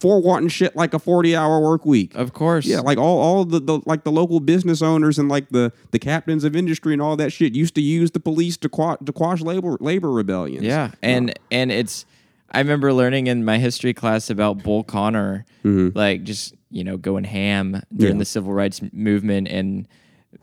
[0.00, 2.14] for wanting shit like a forty hour work week.
[2.14, 2.66] Of course.
[2.66, 5.98] Yeah, like all all the, the like the local business owners and like the the
[5.98, 9.12] captains of industry and all that shit used to use the police to quash to
[9.12, 10.64] quash labor labor rebellions.
[10.64, 12.04] Yeah, and and it's
[12.50, 17.24] I remember learning in my history class about Bull Connor, like just you know going
[17.24, 18.18] ham during Yeah.
[18.20, 19.86] the civil rights movement and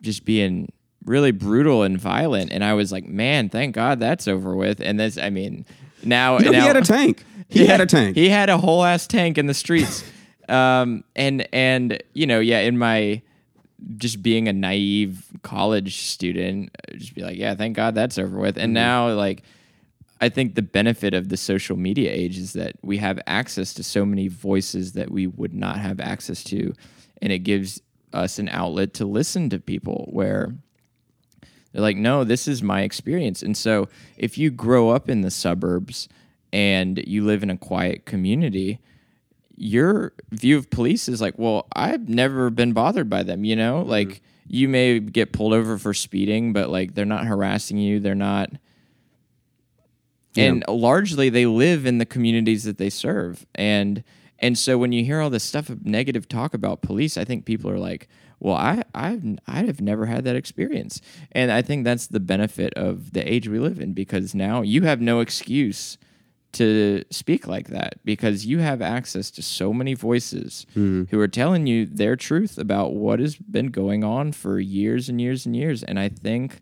[0.02, 0.72] just being
[1.06, 2.52] really brutal and violent.
[2.52, 4.80] And I was like, man, thank God that's over with.
[4.82, 5.64] And this, I mean,
[6.04, 7.24] now, You know, now he had a tank.
[7.48, 8.16] He had a tank.
[8.16, 10.04] He had a whole ass tank in the streets.
[10.50, 13.22] um, and and you know, yeah, in my
[13.98, 18.40] just being a naive college student, I'd just be like, yeah, thank God that's over
[18.40, 18.56] with.
[18.56, 18.64] Mm-hmm.
[18.64, 19.44] And now, like,
[20.22, 23.84] I think the benefit of the social media age is that we have access to
[23.84, 26.74] so many voices that we would not have access to,
[27.22, 27.82] and it gives
[28.14, 30.56] us an outlet to listen to people where
[31.72, 33.42] they're like, no, this is my experience.
[33.42, 36.08] And so if you grow up in the suburbs
[36.54, 38.80] and you live in a quiet community,
[39.58, 43.82] your view of police is like, well, I've never been bothered by them, you know?
[43.82, 43.90] Mm-hmm.
[43.90, 48.16] Like you may get pulled over for speeding, but like they're not harassing you, they're
[48.16, 48.52] not
[50.36, 53.46] and largely they live in the communities that they serve.
[53.56, 54.04] And
[54.40, 57.46] and so when you hear all this stuff of negative talk about police, I think
[57.46, 58.08] people are like,
[58.40, 61.02] well, I I've I've never had that experience.
[61.32, 64.82] And I think that's the benefit of the age we live in because now you
[64.84, 65.98] have no excuse
[66.56, 71.04] to speak like that because you have access to so many voices hmm.
[71.12, 75.20] who are telling you their truth about what has been going on for years and
[75.20, 75.84] years and years.
[75.84, 76.62] And I think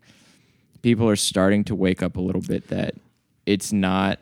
[0.82, 2.94] people are starting to wake up a little bit that
[3.46, 4.18] it's not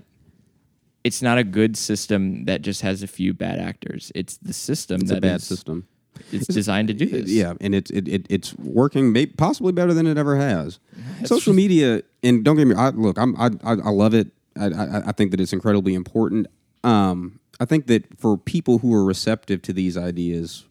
[1.04, 4.12] it's not a good system that just has a few bad actors.
[4.14, 5.86] It's the system it's that a bad is- system.
[6.30, 7.30] It's designed to do this.
[7.30, 10.78] Yeah, and it's it, it it's working may, possibly better than it ever has.
[11.24, 12.74] Social media, and don't get me.
[12.74, 14.28] I, look, I'm I I, I love it.
[14.54, 16.46] I, I I think that it's incredibly important.
[16.84, 20.66] Um, I think that for people who are receptive to these ideas,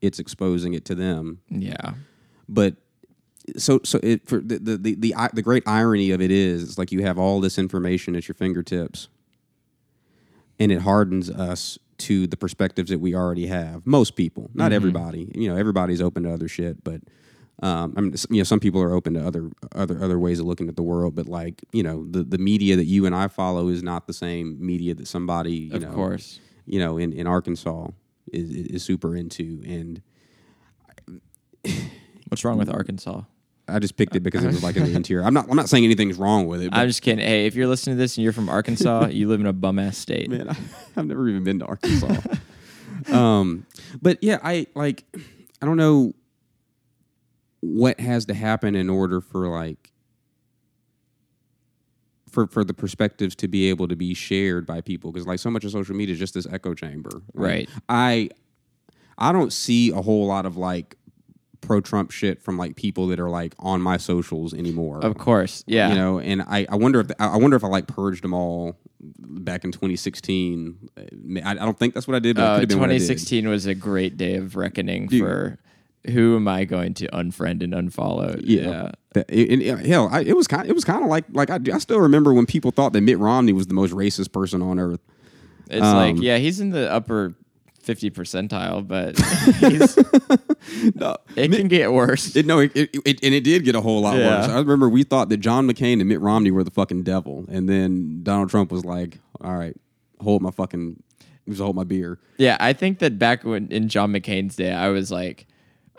[0.00, 1.40] it's exposing it to them.
[1.48, 1.94] Yeah.
[2.48, 2.76] But
[3.56, 6.78] so so it for the the the the, the great irony of it is, it's
[6.78, 9.08] like you have all this information at your fingertips,
[10.58, 13.86] and it hardens us to the perspectives that we already have.
[13.86, 15.30] Most people, not everybody.
[15.34, 17.02] You know, everybody's open to other shit, but
[17.62, 20.46] um, I mean, you know, some people are open to other other other ways of
[20.46, 21.14] looking at the world.
[21.14, 24.14] But like, you know, the the media that you and I follow is not the
[24.14, 26.40] same media that somebody, you Of know, course.
[26.64, 27.88] you know, in in Arkansas
[28.32, 30.02] is is super into and.
[32.28, 33.22] What's wrong with Arkansas?
[33.70, 35.24] I just picked it because it was like in the interior.
[35.24, 35.48] I'm not.
[35.48, 36.70] I'm not saying anything's wrong with it.
[36.72, 37.24] I'm just kidding.
[37.24, 39.78] Hey, if you're listening to this and you're from Arkansas, you live in a bum
[39.78, 40.30] ass state.
[40.30, 40.56] man, I,
[40.96, 42.16] I've never even been to Arkansas.
[43.12, 43.66] um,
[44.02, 45.04] but yeah, I like.
[45.62, 46.12] I don't know.
[47.60, 49.92] what has to happen in order for like
[52.30, 55.50] for for the perspectives to be able to be shared by people because like so
[55.50, 57.68] much of social media is just this echo chamber Like, Right.
[57.88, 58.30] i
[59.18, 60.96] i don't see a whole lot of like
[61.60, 65.62] pro trump shit from like people that are like on my socials anymore Of course.
[65.66, 65.90] Yeah.
[65.90, 68.76] you know and i i wonder if i wonder if i like purged them all
[69.00, 70.88] back in 2016
[71.44, 72.90] i, I don't think that's what i did but it Uh, could have been what
[72.90, 73.00] I did.
[73.00, 75.58] 2016 was a great day of reckoning for
[76.06, 78.40] who am I going to unfriend and unfollow.
[78.42, 78.92] Yeah.
[79.12, 80.66] That- and- and, hell, I, it was kind.
[80.66, 83.18] It was kind of like like I, I still remember when people thought that Mitt
[83.18, 85.00] Romney was the most racist person on earth.
[85.68, 87.34] It's Um, like, yeah, he's in the upper
[87.82, 89.16] 50 percentile, but
[90.94, 92.36] No, it can get worse.
[92.36, 94.40] it, no, it, it, it- and it did get a whole lot Yeah.
[94.40, 94.48] worse.
[94.50, 97.68] I remember we thought that John McCain and Mitt Romney were the fucking devil, and
[97.68, 99.74] then Donald Trump was like, "All right,
[100.20, 101.02] hold my fucking,
[101.48, 104.88] just hold my beer." Yeah, I think that back when in John McCain's day, I
[104.88, 105.46] was like,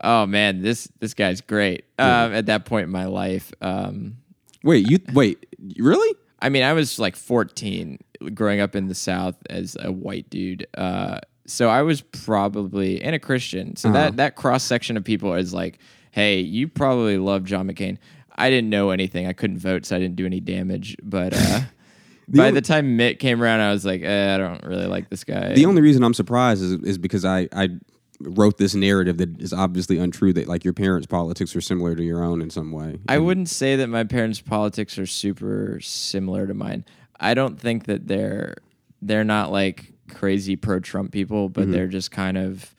[0.03, 4.17] "Oh man, this this guy's great." Um, at that point in my life, um,
[4.63, 5.45] Wait, you wait,
[5.77, 6.15] really?
[6.43, 7.99] I mean, I was like 14,
[8.33, 10.65] growing up in the South as a white dude.
[10.75, 11.19] Uh,
[11.51, 13.75] so I was probably and a Christian.
[13.75, 15.79] So that that cross section of people is like,
[16.11, 17.97] "Hey, you probably love John McCain."
[18.35, 19.27] I didn't know anything.
[19.27, 20.95] I couldn't vote, so I didn't do any damage.
[21.03, 21.59] But uh,
[22.29, 25.09] by only- the time Mitt came around, I was like, eh, "I don't really like
[25.09, 27.69] this guy." The only reason I'm surprised is is because I I
[28.21, 30.31] wrote this narrative that is obviously untrue.
[30.31, 32.99] That like your parents' politics are similar to your own in some way.
[33.09, 36.85] I wouldn't say that my parents' politics are super similar to mine.
[37.19, 38.55] I don't think that they're
[39.01, 42.75] they're not like crazy pro Trump people, but they're just kind of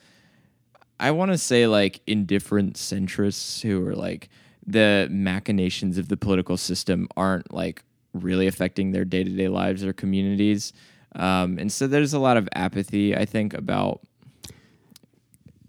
[0.99, 4.29] I want to say like indifferent centrists who are like
[4.65, 9.83] the machinations of the political system aren't like really affecting their day to day lives
[9.83, 10.71] or communities.
[11.15, 14.01] Um, and so there's a lot of apathy, I think, about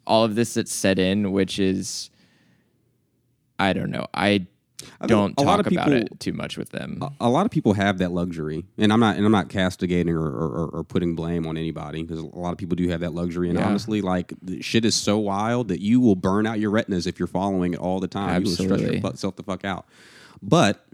[0.06, 2.10] all of this that's set in, which is,
[3.58, 4.06] I don't know.
[4.14, 4.46] I
[5.00, 7.02] I don't a lot talk about people- it too much with them.
[7.20, 10.20] a lot of people have that luxury, and I'm not and I'm not castigating or,
[10.26, 13.48] or, or putting blame on anybody because a lot of people do have that luxury.
[13.50, 13.66] And Yeah.
[13.68, 17.18] honestly, like the shit is so wild that you will burn out your retinas if
[17.18, 18.42] you're following it all the time.
[18.44, 19.86] You will stress yourself the fuck out.
[20.42, 20.84] But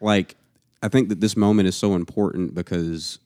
[0.00, 0.36] like,
[0.82, 3.18] I think that this moment is so important because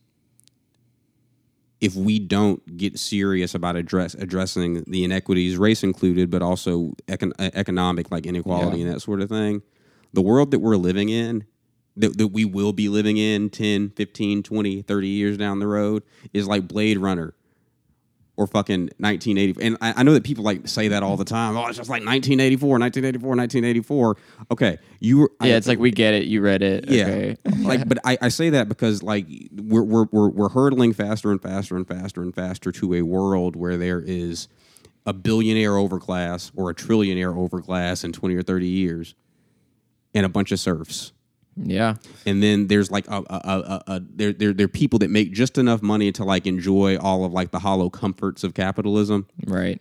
[1.81, 7.33] if we don't get serious about address addressing the inequities, race included, but also econ-
[7.39, 8.87] uh, economic like inequality Yeah.
[8.87, 9.63] and that sort of thing,
[10.13, 11.45] the world that we're living in,
[11.97, 16.03] that, that we will be living in 10, 15, 20, 30 years down the road
[16.33, 17.35] is like Blade Runner
[18.39, 19.63] or fucking 1980.
[19.65, 21.57] And I, I know that people like say that all the time.
[21.57, 24.17] Oh, it's just like 1984, 1984, 1984.
[24.53, 24.79] Okay.
[25.01, 26.89] You were, yeah, I- it's like we get it, you read it.
[26.89, 27.37] yeah, okay.
[27.61, 31.41] like, but I, I say that because like we're, we're we're we're hurtling faster and
[31.41, 34.49] faster and faster and faster to a world where there is
[35.07, 39.15] a billionaire overclass or a trillionaire overclass in twenty or thirty years,
[40.15, 41.13] and a bunch of serfs.
[41.57, 41.95] Yeah.
[42.27, 45.11] And then there's like a, a, a, a, a there, there there are people that
[45.11, 49.27] make just enough money to like enjoy all of like the hollow comforts of capitalism,
[49.47, 49.81] Right.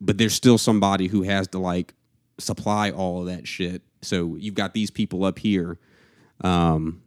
[0.00, 1.94] but there's still somebody who has to like
[2.38, 3.82] supply all of that shit.
[4.02, 5.78] So you've got these people up here.
[6.42, 7.02] Um,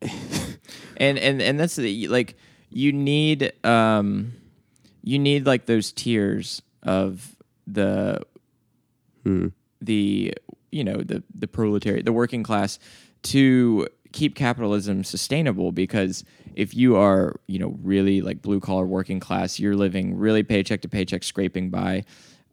[0.00, 2.36] and and and that's the like
[2.70, 4.32] you need um
[5.02, 8.20] you need like those tiers of the
[9.80, 10.32] the
[10.70, 12.78] you know the the proletariat the working class
[13.22, 16.24] to keep capitalism sustainable because
[16.54, 20.80] if you are you know really like blue collar working class you're living really paycheck
[20.82, 22.04] to paycheck scraping by.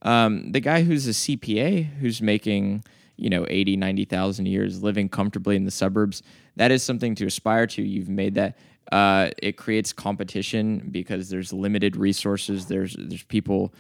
[0.02, 2.84] Um, the guy who's a cpa who's making
[3.15, 6.21] you know 80 90000 a year is living comfortably in the suburbs
[6.56, 7.82] that is something to aspire to.
[7.82, 8.58] You've made that
[8.91, 12.67] uh, it creates competition because there's limited resources.
[12.67, 13.73] There's there's people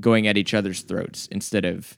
[0.00, 1.96] going at each other's throats instead of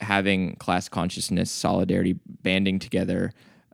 [0.00, 3.32] having class consciousness, solidarity, banding together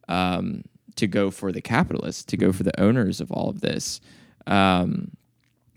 [0.08, 0.62] um,
[0.96, 4.00] to go for the capitalists, to go for the owners of all of this.
[4.46, 5.12] Um,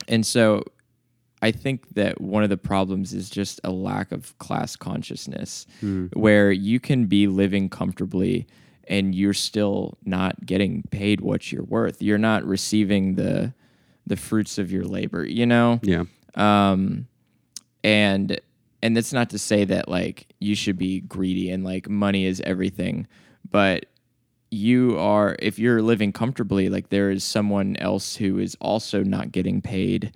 [0.07, 0.63] and so
[1.41, 5.65] I think that one of the problems is just a lack of class consciousness
[6.13, 8.47] where you can be living comfortably
[8.87, 12.01] and you're still not getting paid what you're worth.
[12.01, 13.53] You're not receiving the
[14.05, 15.79] the fruits of your labor, you know?
[15.83, 16.03] yeah.
[16.35, 17.07] um
[17.83, 18.39] and
[18.83, 22.41] and that's not to say that like you should be greedy and like money is
[22.41, 23.07] everything
[23.49, 23.87] but
[24.51, 29.31] you are if you're living comfortably like there is someone else who is also not
[29.31, 30.15] getting paid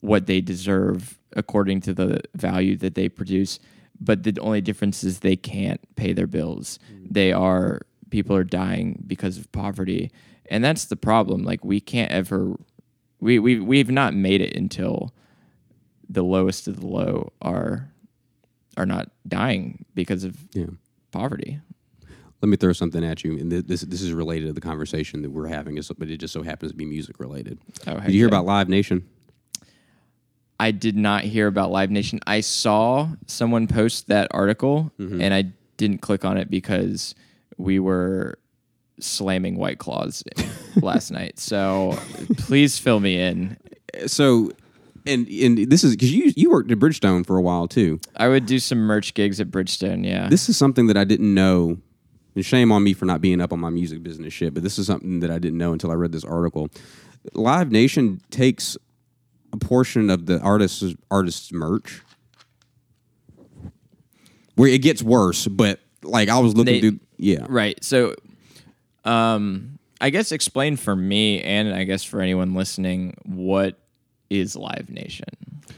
[0.00, 3.60] what they deserve according to the value that they produce
[4.00, 6.78] but the only difference is they can't pay their bills.
[6.92, 7.06] Mm.
[7.10, 10.10] They are people are dying because of poverty
[10.50, 11.42] and that's the problem.
[11.42, 12.56] Like we can't ever
[13.20, 15.12] we we we've not made it until
[16.08, 17.90] the lowest of the low are
[18.76, 20.66] are not dying because of Yeah.
[21.10, 21.60] poverty.
[22.40, 25.30] Let me throw something at you, and this this is related to the conversation that
[25.30, 27.58] we're having, but it just so happens to be music related.
[27.86, 28.28] Oh, Did you hear yeah.
[28.28, 29.04] about Live Nation?
[30.60, 32.20] I did not hear about Live Nation.
[32.26, 35.20] I saw someone post that article Mm-hmm.
[35.20, 35.44] and I
[35.76, 37.14] didn't click on it because
[37.56, 38.38] we were
[39.00, 40.24] slamming White Claws
[40.82, 41.38] last night.
[41.38, 41.96] So
[42.38, 43.56] please fill me in.
[44.06, 44.50] So,
[45.08, 47.98] and and this is because you you worked at Bridgestone for a while too.
[48.16, 50.04] I would do some merch gigs at Bridgestone.
[50.06, 50.28] Yeah.
[50.28, 51.78] This is something that I didn't know.
[52.34, 54.78] And shame on me for not being up on my music business shit, but this
[54.78, 56.68] is something that I didn't know until I read this article.
[57.34, 58.76] Live Nation takes
[59.52, 62.02] a portion of the artist's artist's merch.
[64.54, 67.46] Where it gets worse, but like I was looking They- through yeah.
[67.48, 67.82] Right.
[67.82, 68.14] So,
[69.04, 73.76] um, I guess explain for me and I guess for anyone listening what
[74.30, 75.26] is Live Nation.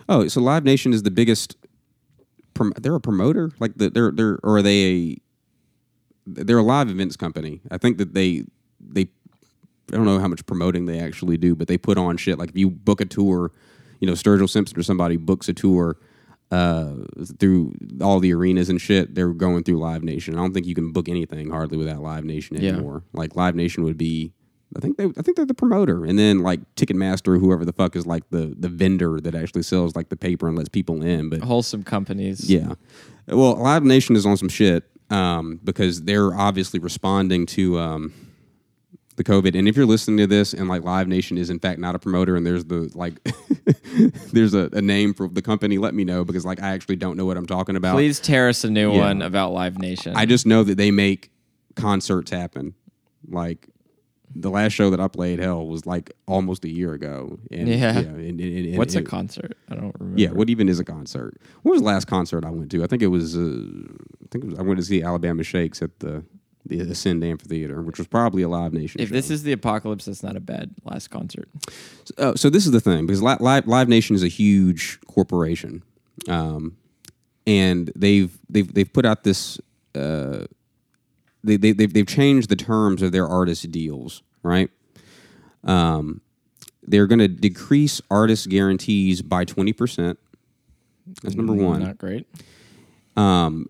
[0.09, 1.57] Oh, so Live Nation is the biggest.
[2.55, 5.17] Prom- they're a promoter, like the, they're they're or are they a?
[6.27, 7.61] They're a live events company.
[7.71, 8.45] I think that they
[8.81, 9.09] they.
[9.93, 12.39] I don't know how much promoting they actually do, but they put on shit.
[12.39, 13.51] Like if you book a tour,
[14.01, 15.97] you know Sturgill Simpson or somebody books a tour
[16.53, 16.93] uh,
[17.39, 19.15] through all the arenas and shit.
[19.15, 20.35] They're going through Live Nation.
[20.35, 22.73] I don't think you can book anything hardly without Live Nation Yeah.
[22.73, 23.03] anymore.
[23.13, 24.33] Like Live Nation would be.
[24.77, 25.05] I think they.
[25.05, 28.29] I think they're the promoter, and then like Ticketmaster, or whoever the fuck is like
[28.31, 31.29] the the vendor that actually sells like the paper and lets people in.
[31.29, 32.49] But Wholesome companies.
[32.49, 32.75] yeah,
[33.27, 38.13] well, Live Nation is on some shit um, because they're obviously responding to um,
[39.17, 39.59] the COVID.
[39.59, 41.99] And if you're listening to this and like Live Nation is in fact not a
[41.99, 43.15] promoter, and there's the like
[44.33, 47.17] there's a, a name for the company, let me know because like I actually don't
[47.17, 47.95] know what I'm talking about.
[47.95, 49.01] Please tear us a new Yeah.
[49.01, 50.15] one about Live Nation.
[50.17, 51.31] I just know that they make
[51.75, 52.75] concerts happen.
[53.29, 53.69] Like
[54.35, 57.39] the last show that I played, hell, was like almost a year ago.
[57.51, 57.99] And, Yeah.
[57.99, 59.57] and- and- and- What's a concert?
[59.69, 60.21] I don't remember.
[60.21, 61.37] Yeah, what even is a concert?
[61.63, 62.85] What was the last concert I went to?
[62.85, 63.37] I think it was.
[63.37, 64.59] Uh, I think it was.
[64.59, 66.25] I went to see Alabama Shakes at the
[66.67, 69.01] the Ascend Amphitheater, which was probably a Live Nation.
[69.01, 69.15] If show.
[69.15, 71.49] this is the apocalypse, that's not a bad last concert.
[72.19, 75.83] Uh, so this is the thing because Li- Live, Live Nation is a huge corporation,
[76.29, 76.77] um,
[77.47, 79.59] and they've they've they've put out this.
[79.95, 80.45] Uh,
[81.45, 84.71] they, they they've they've changed the terms of their artist deals, right?
[85.65, 86.21] Um,
[86.83, 90.19] they're going to decrease artist guarantees by twenty percent.
[91.23, 91.81] That's number one.
[91.83, 92.27] Not great.
[93.17, 93.67] Um,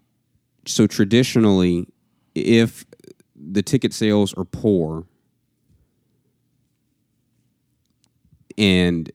[0.67, 1.87] so traditionally,
[2.35, 2.85] if
[3.35, 5.07] the ticket sales are poor
[8.59, 9.11] and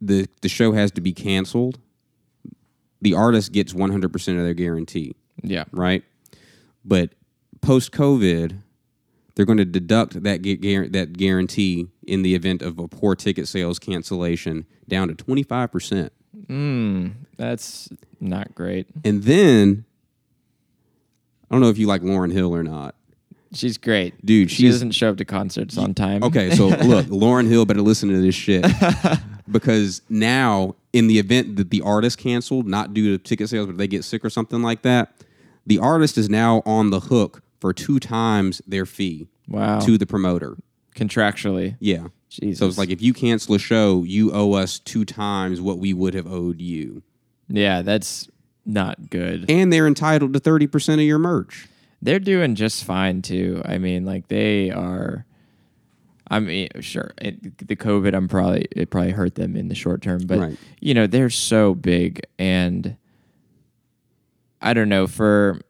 [0.00, 1.78] the the show has to be canceled,
[3.00, 5.64] the artist gets 100% of their guarantee, Yeah.
[5.72, 6.04] right?
[6.84, 7.10] But
[7.60, 8.58] post COVID,
[9.34, 13.48] they're going to deduct that gu- that guarantee in the event of a poor ticket
[13.48, 16.10] sales cancellation down to 25%.
[16.46, 17.88] Mm, that's
[18.20, 18.86] not great.
[19.04, 19.84] And then
[21.50, 22.94] I don't know if you like Lauryn Hill or not.
[23.52, 24.24] She's great.
[24.26, 26.24] Dude, she doesn't show up to concerts on time.
[26.24, 28.66] Okay, so look, Lauryn Hill better listen to this shit
[29.50, 33.78] because now, in the event that the artist canceled, not due to ticket sales, but
[33.78, 35.12] they get sick or something like that,
[35.66, 39.80] the artist is now on the hook for two times their fee Wow.
[39.80, 40.56] to the promoter.
[40.94, 41.76] Contractually.
[41.80, 42.08] Yeah.
[42.30, 42.58] Jesus.
[42.58, 45.92] So it's like if you cancel a show, you owe us two times what we
[45.92, 47.02] would have owed you.
[47.48, 48.28] Yeah, that's
[48.66, 49.44] not good.
[49.50, 51.68] And they're entitled to 30% of your merch.
[52.02, 53.62] They're doing just fine too.
[53.64, 55.24] I mean, like they are.
[56.30, 60.00] I mean, sure, it, the COVID, I'm probably it probably hurt them in the short
[60.02, 60.58] term, but Right.
[60.80, 62.96] you know they're so big, and
[64.64, 65.60] I don't know for.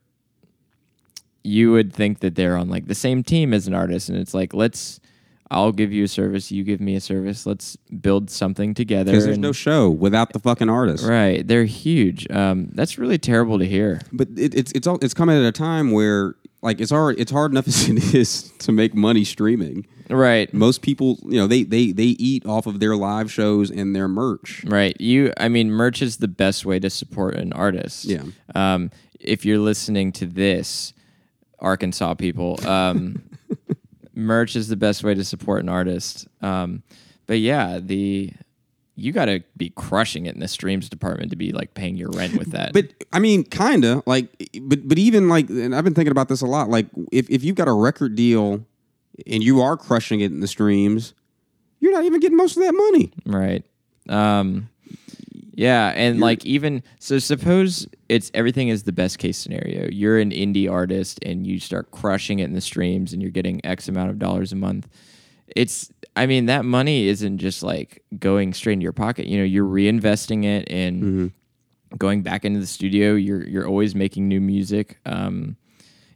[1.43, 4.33] You would think that they're on like the same team as an artist, and it's
[4.33, 5.01] like let's.
[5.51, 7.45] I'll give you a service, you give me a service.
[7.45, 9.13] Let's build something together.
[9.13, 11.05] Because there's and- no show without the fucking artist.
[11.05, 12.27] right, they're huge.
[12.31, 14.01] Um, that's really terrible to hear.
[14.11, 17.31] But it, it's it's all it's coming at a time where like it's hard it's
[17.31, 19.87] hard enough as it is to make money streaming.
[20.11, 23.95] Right, Most people, you know, they they they eat off of their live shows and
[23.95, 24.63] their merch.
[24.65, 24.99] Right.
[25.01, 28.05] You I mean merch is the best way to support an artist.
[28.05, 28.23] Yeah.
[28.55, 30.93] Um if you're listening to this
[31.59, 33.23] Arkansas people, um
[34.15, 36.29] merch is the best way to support an artist.
[36.43, 36.83] Um
[37.27, 38.33] but yeah, the
[38.97, 42.11] you got to be crushing it in the streams department to be like paying your
[42.11, 42.73] rent with that.
[42.73, 44.29] But I mean, kinda like,
[44.63, 46.69] but but even like, and I've been thinking about this a lot.
[46.69, 48.65] Like, if if you've got a record deal
[49.27, 51.15] and you are crushing it in the streams,
[51.81, 53.13] you're not even getting most of that money.
[53.27, 53.65] Right.
[54.09, 54.69] Um
[55.57, 59.89] yeah, and like even so suppose it's everything is the best case scenario.
[59.89, 63.65] You're an indie artist and you start crushing it in the streams and you're getting
[63.65, 64.89] X amount of dollars a month.
[65.55, 69.27] It's I mean that money isn't just like going straight into your pocket.
[69.27, 71.33] You know, you're reinvesting it in
[71.97, 74.99] going back into the studio, you're you're always making new music.
[75.07, 75.57] Um,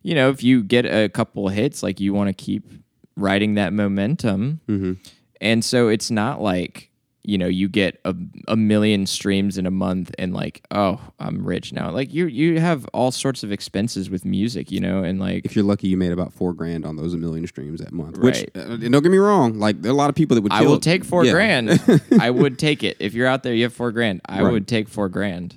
[0.03, 2.65] you know, if you get a couple hits, like you want to keep
[3.19, 4.93] riding that momentum, Mm-hmm.
[5.41, 6.85] and so it's not like
[7.25, 8.15] you know you get a,
[8.47, 11.91] a million streams in a month and like oh I'm rich now.
[11.91, 15.55] Like you you have all sorts of expenses with music, you know, and like If
[15.55, 18.17] you're lucky, you made about four grand on those a million streams that month.
[18.19, 18.57] Which Right.
[18.57, 20.53] uh, don't get me wrong, like there are a lot of people that would.
[20.53, 20.83] I will it.
[20.83, 21.33] take four Yeah.
[21.33, 22.01] grand.
[22.21, 22.97] I would take it.
[22.99, 24.23] If you're out there, you have four grand.
[24.27, 24.53] I Right.
[24.53, 25.57] would take four grand.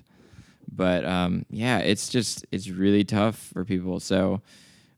[0.73, 3.99] But um, yeah, it's just it's really tough for people.
[4.01, 4.41] So,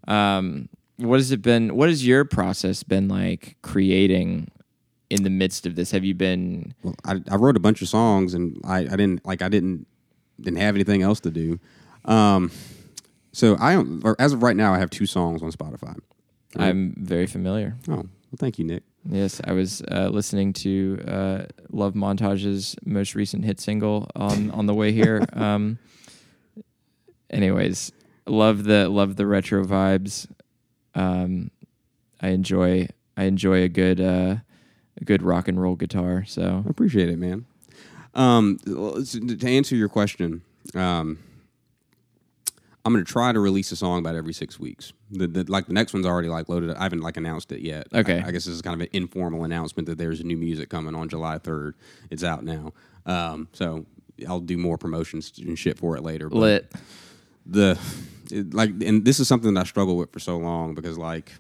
[0.08, 0.70] um,
[1.04, 1.76] what has it been?
[1.76, 4.50] What has your process been like creating
[5.10, 5.92] in the midst of this?
[5.92, 6.74] Have you been?
[6.84, 9.88] Well, I, I wrote a bunch of songs and I, I didn't like I didn't
[10.40, 11.60] didn't have anything else to do.
[12.06, 12.52] Um,
[13.32, 14.02] so I don't.
[14.06, 15.96] Or as of right now, I have two songs on Spotify.
[16.56, 17.76] I'm very familiar.
[17.90, 18.84] Oh, well, thank you, Nick.
[19.10, 24.66] Yes, I was uh, listening to uh, Love Montage's most recent hit single on on
[24.66, 25.26] the way here.
[25.34, 25.80] Um,
[27.30, 27.92] anyways,
[28.28, 30.28] love the love the retro vibes.
[30.96, 31.52] Um,
[32.22, 32.88] I enjoy
[33.18, 34.38] I enjoy a good uh,
[35.00, 36.26] a good rock and roll guitar.
[36.26, 37.46] So I appreciate it, man.
[38.16, 40.44] Um, to answer your question,
[40.76, 41.18] um,
[42.86, 44.94] I'm going to try to release a song about every six weeks.
[45.10, 46.72] The, the, like the next one's already like loaded.
[46.72, 47.88] I haven't like announced it yet.
[47.94, 48.22] Okay.
[48.22, 50.94] I, I guess this is kind of an informal announcement that there's new music coming
[50.94, 51.74] on July 3rd.
[52.12, 52.74] It's out now.
[53.06, 53.86] Um, so
[54.28, 56.30] I'll do more promotions and shit for it later.
[56.30, 56.72] But lit.
[57.46, 57.80] the
[58.32, 61.32] it, like, and this is something that I struggle with for so long because like,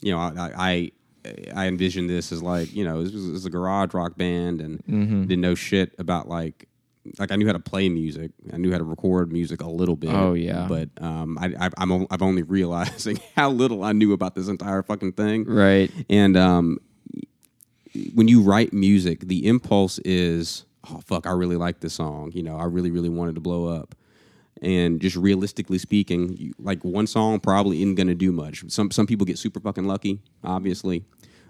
[0.00, 0.92] you know, I I,
[1.54, 4.60] I envisioned this as like you know this was, this was a garage rock band
[4.60, 5.22] and Mm-hmm.
[5.22, 6.68] didn't know shit about like
[7.18, 8.32] like I knew how to play music.
[8.52, 10.10] I knew how to record music a little bit.
[10.12, 10.66] Oh, yeah.
[10.68, 14.82] but um, I, I I'm I'm only realizing how little I knew about this entire
[14.82, 15.44] fucking thing.
[15.44, 15.90] Right.
[16.10, 16.78] And um,
[18.14, 22.30] when you write music, the impulse is, oh fuck, I really like this song.
[22.34, 23.94] You know, I really really wanted to blow up.
[24.60, 28.64] And just realistically speaking, you, like one song probably isn't gonna do much.
[28.68, 31.04] Some some people get super fucking lucky, obviously,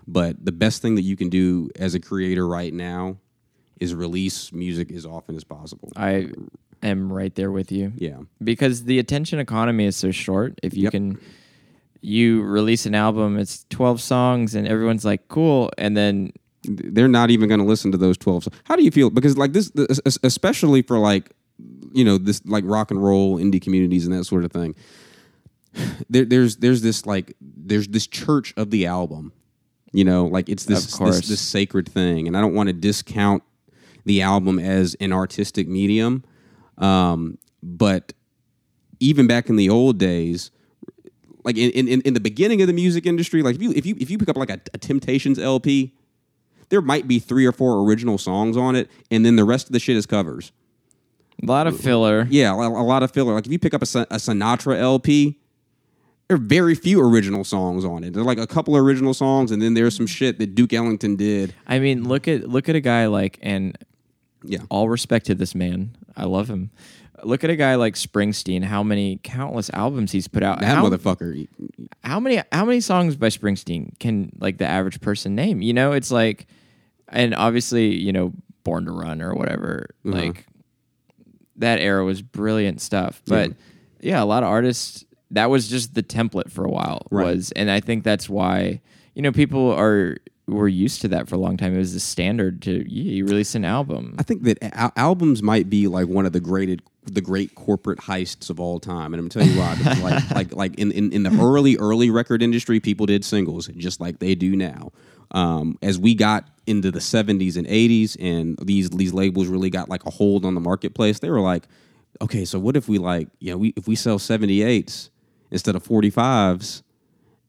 [0.06, 3.16] but the best thing that you can do as a creator right now
[3.80, 5.90] is release music as often as possible.
[5.96, 6.30] I
[6.82, 7.92] am right there with you.
[7.96, 10.58] yeah, because the attention economy is so short.
[10.62, 10.92] If you Yep.
[10.92, 11.18] can,
[12.00, 16.32] you release an album, it's twelve songs, and everyone's like, "Cool," and then
[16.64, 18.56] they're not even going to listen to those 12 songs.
[18.64, 21.30] how do you feel because like this es- es- especially for like
[21.92, 24.74] you know this like rock and roll indie communities and that sort of thing
[26.10, 29.32] there, there's there's this like there's this church of the album
[29.92, 33.42] you know like it's this this, this sacred thing and i don't want to discount
[34.04, 36.24] the album as an artistic medium
[36.78, 38.12] um, but
[39.00, 40.50] even back in the old days
[41.44, 43.96] like in, in, in the beginning of the music industry like if you if you
[43.98, 45.92] if you pick up like a, a temptations lp
[46.68, 49.72] there might be three or four original songs on it, and then the rest of
[49.72, 50.52] the shit is covers.
[51.42, 52.26] A lot of filler.
[52.30, 53.34] Yeah, a, a lot of filler.
[53.34, 55.38] Like if you pick up a, a Sinatra LP,
[56.28, 58.12] there are very few original songs on it.
[58.12, 61.16] There's like a couple of original songs, and then there's some shit that Duke Ellington
[61.16, 61.54] did.
[61.66, 63.76] I mean, look at look at a guy like, and
[64.42, 66.70] Yeah, all respect to this man, I love him.
[67.24, 68.62] Look at a guy like Springsteen.
[68.62, 70.60] How many countless albums he's put out?
[70.60, 71.48] that how, motherfucker.
[72.04, 75.62] how many how many songs by Springsteen can like the average person name?
[75.62, 76.46] You know, it's like,
[77.08, 78.34] and obviously, you know,
[78.64, 79.88] Born to Run or whatever.
[80.04, 80.16] Uh-huh.
[80.16, 80.46] Like
[81.58, 83.22] that era was brilliant stuff.
[83.26, 83.52] But
[84.00, 84.22] yeah.
[84.22, 87.26] a lot of artists that was just the template for a while Right.
[87.34, 88.80] was, and I think that's why
[89.14, 91.74] you know people are were used to that for a long time.
[91.74, 94.14] It was the standard to yeah, you release an album.
[94.18, 98.00] I think that al- albums might be like one of the graded the great corporate
[98.00, 100.00] heists of all time, and I'm gonna tell you why.
[100.02, 104.00] Like like like in, in in the early early record industry, people did singles just
[104.00, 104.92] like they do now.
[105.32, 109.88] Um, as we got into the 70s and 80s, and these these labels really got
[109.88, 111.64] like a hold on the marketplace, they were like,
[112.20, 115.10] okay, so what if we like you know we if we sell 78s
[115.50, 116.82] instead of 45s?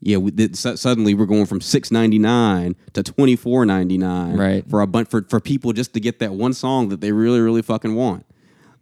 [0.02, 3.98] Yeah, we, th- su- suddenly we're going from six ninety nine to twenty four ninety
[3.98, 4.70] nine, Right.
[4.70, 7.42] For a bunch for for people just to get that one song that they really
[7.42, 8.26] really fucking want.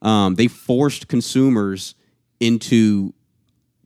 [0.04, 1.96] Um, they forced consumers
[2.40, 3.16] into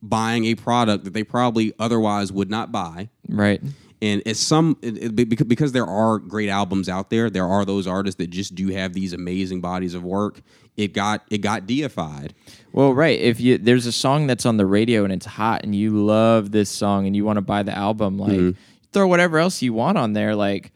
[0.01, 3.07] buying a product that they probably otherwise would not buy.
[3.29, 3.61] right.
[4.01, 7.65] And it's some it, it, because because there are great albums out there, there are
[7.65, 10.41] those artists that just do have these amazing bodies of work.
[10.75, 12.33] It got it got deified.
[12.73, 13.19] Well, right.
[13.19, 16.51] If you there's a song that's on the radio and it's hot and you love
[16.51, 18.59] this song and you want to buy the album, like Mm-hmm.
[18.91, 20.35] throw whatever else you want on there.
[20.35, 20.71] Like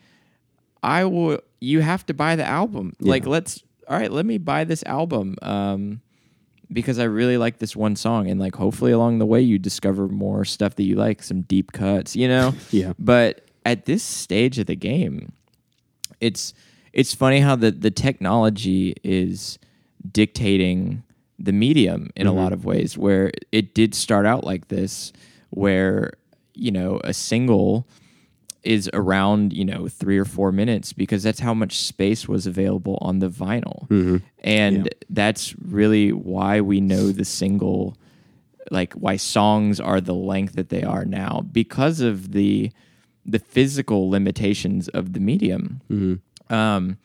[0.84, 1.40] I will.
[1.60, 2.94] You have to buy the album.
[3.00, 3.64] Like let's.
[3.88, 5.36] All right, let me buy this album.
[5.42, 6.02] Um,
[6.76, 10.10] because I really like this one song, and like hopefully along the way you discover
[10.10, 12.54] more stuff that you like, some deep cuts, you know.
[12.72, 12.92] Yeah.
[13.00, 15.32] But at this stage of the game,
[16.20, 16.54] it's
[16.92, 19.58] it's funny how the the technology is
[20.12, 21.04] dictating
[21.40, 22.40] the medium in a mm-hmm.
[22.40, 25.14] lot of ways where it did start out like this
[25.52, 26.12] where
[26.54, 27.88] you know a single
[28.66, 32.98] is around you know three or four minutes because that's how much space was available
[33.02, 33.88] on the vinyl.
[34.40, 37.96] And that's really why we know the single
[38.72, 42.72] like why songs are the length that they are now because of the
[43.26, 45.82] the physical limitations of the medium.
[46.50, 46.98] Um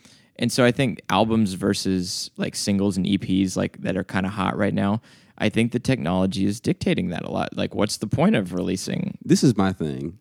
[0.43, 4.33] and so i think albums versus like singles and eps like that are kind of
[4.33, 5.01] hot right now
[5.37, 7.55] i think the technology is dictating that a lot.
[7.55, 10.19] Like what's the point of releasing this is my thing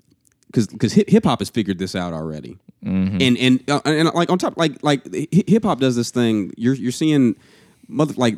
[0.52, 2.58] because because hip hop has figured this out already,
[3.22, 6.52] and and uh, and like on top like like hip hop does this thing.
[6.58, 7.36] You're you're seeing
[7.92, 8.36] mother like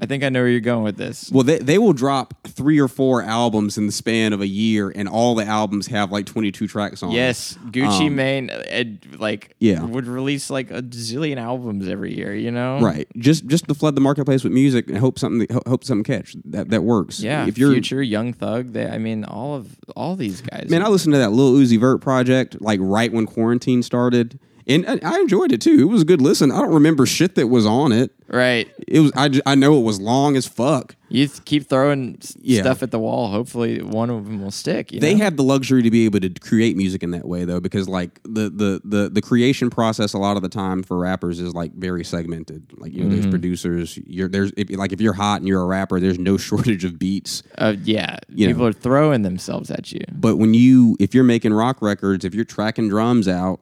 [0.00, 2.80] I think i know where you're going with this well they they will drop three
[2.80, 6.24] or four albums in the span of a year, and all the albums have like
[6.26, 7.10] 22 tracks on.
[7.10, 7.16] them.
[7.16, 8.84] yes gucci mane uh,
[9.18, 9.84] like Yeah.
[9.84, 13.94] would release like a zillion albums every year you know Right, just just to flood
[13.94, 17.20] the marketplace with music and hope something hope something catch that that works.
[17.20, 20.82] yeah if you're future young thug they, i mean all of all these guys Man,
[20.82, 24.98] I listened to that Lil Uzi Vert project like right when quarantine started, and I,
[25.04, 25.80] I enjoyed it too.
[25.80, 26.50] It was a good listen.
[26.52, 28.12] I don't remember shit that was on it.
[28.28, 30.96] right It was I, I know it was long as fuck.
[31.12, 32.60] You th- keep throwing s- Yeah.
[32.62, 33.32] stuff at the wall.
[33.32, 34.92] Hopefully, one of them will stick.
[34.92, 35.24] You They know?
[35.24, 38.20] have the luxury to be able to create music in that way though, because like
[38.22, 41.72] the the the the creation process a lot of the time for rappers is like
[41.74, 42.62] very segmented.
[42.76, 43.98] Like you know, there's producers.
[44.06, 46.96] You're there's if, like if you're hot and you're a rapper, there's no shortage of
[46.98, 47.42] beats.
[47.58, 48.66] Uh, yeah, people know.
[48.68, 50.02] are throwing themselves at you.
[50.12, 53.58] But when you if you're making rock records, if you're tracking drums out,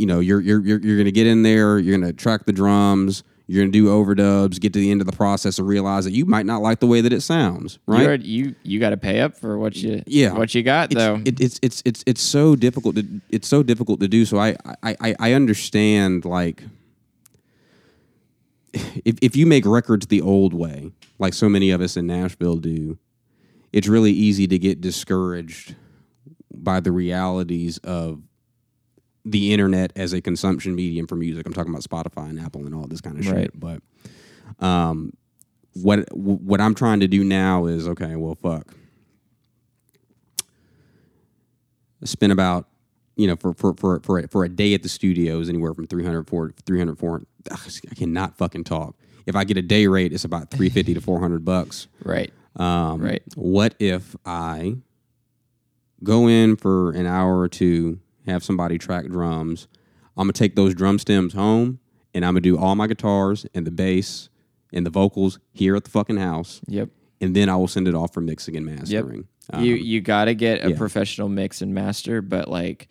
[0.00, 3.22] you know, you're you're you're, you're gonna get in there, you're gonna track the drums,
[3.46, 6.24] you're gonna do overdubs, get to the end of the process and realize that you
[6.24, 8.00] might not like the way that it sounds, right?
[8.00, 10.32] You already- you you got to pay up for what you Yeah.
[10.32, 11.20] what you got it's, though.
[11.24, 14.24] it, it's it's it's it's so difficult to it's so difficult to do.
[14.24, 16.62] So I I I, I understand like
[19.04, 22.56] if if you make records the old way, like so many of us in Nashville
[22.56, 22.98] do,
[23.72, 25.74] it's really easy to get discouraged
[26.54, 28.22] by the realities of
[29.30, 31.46] the internet as a consumption medium for music.
[31.46, 33.44] I'm talking about Spotify and Apple and all this kind of Right.
[33.44, 33.58] shit.
[33.60, 33.82] But
[34.64, 35.12] um,
[35.74, 38.16] what what I'm trying to do now is okay.
[38.16, 38.74] Well, fuck.
[42.04, 42.66] Spend about
[43.16, 45.74] you know for for for for a, for a day at the studio is anywhere
[45.74, 47.60] from 300 400 300 400 ugh,
[47.90, 48.96] I cannot fucking talk.
[49.26, 51.88] If I get a day rate, it's about 350 to 400 bucks.
[52.04, 53.22] right, Um, Right.
[53.36, 54.76] What if I
[56.02, 59.68] go in for an hour or two, have somebody track drums?
[60.16, 61.80] I'm gonna take those drum stems home,
[62.14, 64.28] and I'm gonna do all my guitars and the bass
[64.72, 66.88] and the vocals here at the fucking house, yep.
[67.20, 69.26] and then I will send it off for mixing and mastering.
[69.52, 70.76] Um, you you got to get a yeah.
[70.76, 72.88] professional mix and master, but like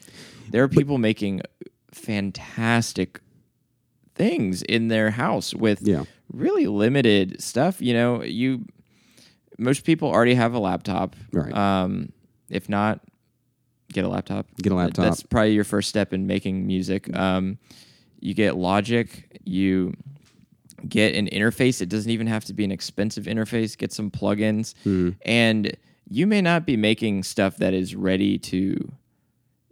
[0.50, 1.42] there are people making
[1.92, 3.22] fantastic
[4.16, 6.04] things in their house with Yeah.
[6.34, 7.82] really limited stuff.
[7.82, 8.66] You know, you
[9.58, 11.16] most people already have a laptop.
[11.32, 11.54] Right.
[11.54, 12.12] Um,
[12.50, 13.02] if not,
[13.92, 14.48] get a laptop.
[14.62, 15.06] Get a laptop.
[15.06, 17.16] That's probably your first step in making music.
[17.16, 17.58] Um,
[18.20, 19.40] you get Logic.
[19.46, 19.94] You
[20.88, 21.82] get an interface.
[21.82, 23.78] It doesn't even have to be an expensive interface.
[23.78, 25.10] Get some plugins, Mm-hmm.
[25.24, 25.76] and
[26.12, 28.92] you may not be making stuff that is ready to,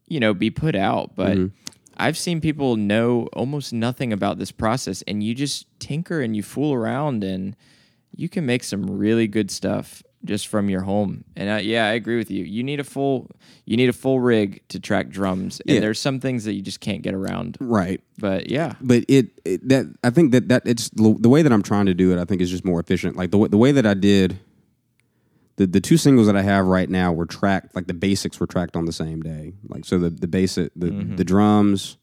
[0.08, 1.16] you know, be put out.
[1.16, 1.56] But Mm-hmm.
[2.00, 6.44] I've seen people know almost nothing about this process, and you just tinker and you
[6.44, 7.56] fool around, and
[8.16, 11.24] you can make some really good stuff just from your home.
[11.36, 12.44] And uh, yeah, I agree with you.
[12.44, 13.30] You need a full
[13.66, 15.80] you need a full rig to track drums, and Yeah.
[15.82, 17.58] there's some things that you just can't get around.
[17.60, 18.02] right.
[18.20, 21.64] But yeah, but it, it that I think that that it's the way that I'm
[21.64, 22.20] trying to do it.
[22.20, 23.16] I think is just more efficient.
[23.16, 24.40] Like the way- the way that I did
[25.58, 28.48] the the two singles that I have right now were tracked like the basics were
[28.48, 29.54] tracked on the same day.
[29.68, 31.98] Like so the the basic the the drums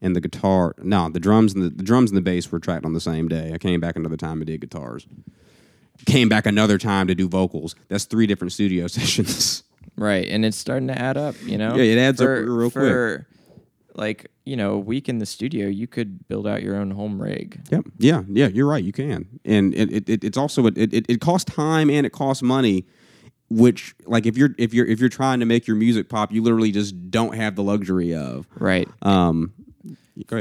[0.00, 0.74] and the guitar.
[0.78, 3.28] No, the drums and the, the drums and the bass were tracked on the same
[3.28, 3.52] day.
[3.52, 5.06] I came back another time and did guitars.
[6.06, 7.74] Came back another time to do vocals.
[7.88, 9.62] That's three different studio sessions.
[9.96, 11.34] right, and it's starting to add up.
[11.44, 13.24] You know, Yeah, it adds up For- real quick.
[13.94, 17.20] Like you know, a week in the studio, you could build out your own home
[17.20, 17.60] rig.
[17.70, 17.84] Yep.
[17.98, 18.22] Yeah.
[18.28, 18.46] Yeah.
[18.46, 18.82] You're right.
[18.84, 22.10] You can, and it, it, it it's also it, it it costs time and it
[22.12, 22.86] costs money,
[23.50, 26.42] which like if you're if you're if you're trying to make your music pop, you
[26.42, 28.46] literally just don't have the luxury of.
[28.54, 28.88] Right.
[29.02, 29.52] Um.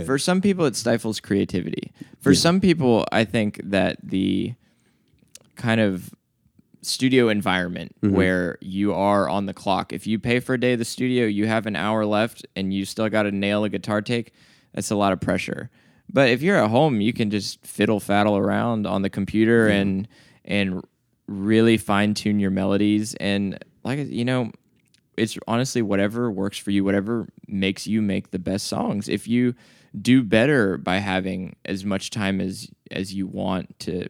[0.05, 1.91] For some people, it stifles creativity.
[2.19, 4.53] For some people, I think that the
[5.57, 6.13] kind of
[6.81, 8.15] studio environment Mm-hmm.
[8.15, 11.25] where you are on the clock, if you pay for a day of the studio,
[11.25, 14.31] you have an hour left and you still got to nail a guitar take,
[14.73, 15.69] that's a lot of pressure.
[16.09, 20.07] But if you're at home, you can just fiddle faddle around on the computer and
[20.45, 20.81] and
[21.27, 24.49] really fine tune your melodies and like you know
[25.17, 29.09] it's honestly whatever works for you, whatever makes you make the best songs.
[29.09, 29.55] If you
[29.99, 34.07] do better by having as much time as as you want to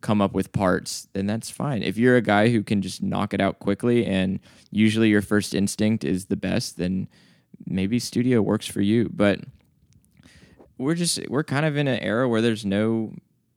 [0.00, 1.82] come up with parts, then that's fine.
[1.82, 4.40] If you're a guy who can just knock it out quickly and
[4.70, 7.08] usually your first instinct is the best, then
[7.66, 9.08] maybe studio works for you.
[9.12, 9.40] But
[10.78, 13.14] we're just we're kind of in an era where there's no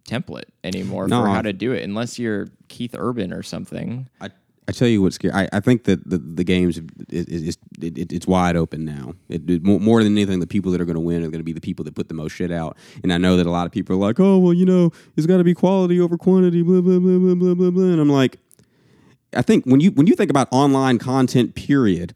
[0.07, 1.21] template anymore No.
[1.23, 4.07] for how to do it unless you're Keith Urban or something.
[4.21, 4.29] I,
[4.69, 5.33] I tell you what's scary.
[5.33, 6.77] I, I think that the, the games
[7.09, 9.15] is, is, it, it, it's wide open now.
[9.27, 11.43] It, more, more than anything, the people that are going to win are going to
[11.43, 12.77] be the people that put the most shit out.
[13.01, 15.25] And I know that a lot of people are like, "Oh, well, you know, it's
[15.25, 17.83] got to be quality over quantity." Blah blah blah blah blah blah blah.
[17.83, 18.37] And I'm like,
[19.35, 22.13] I think when you when you think about online content, period,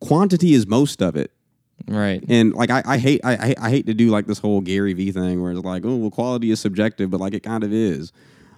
[0.00, 1.30] quantity is most of it.
[1.86, 2.24] Right.
[2.26, 5.12] And like I, I hate I I hate to do like this whole Gary V
[5.12, 8.14] thing where it's like, oh well, quality is subjective, but like it kind of is.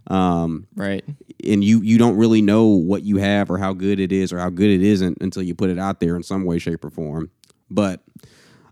[0.08, 1.04] Um, Right.
[1.44, 4.38] and you you don't really know what you have or how good it is or
[4.38, 6.90] how good it isn't until you put it out there in some way shape or
[6.90, 7.30] form
[7.70, 8.02] but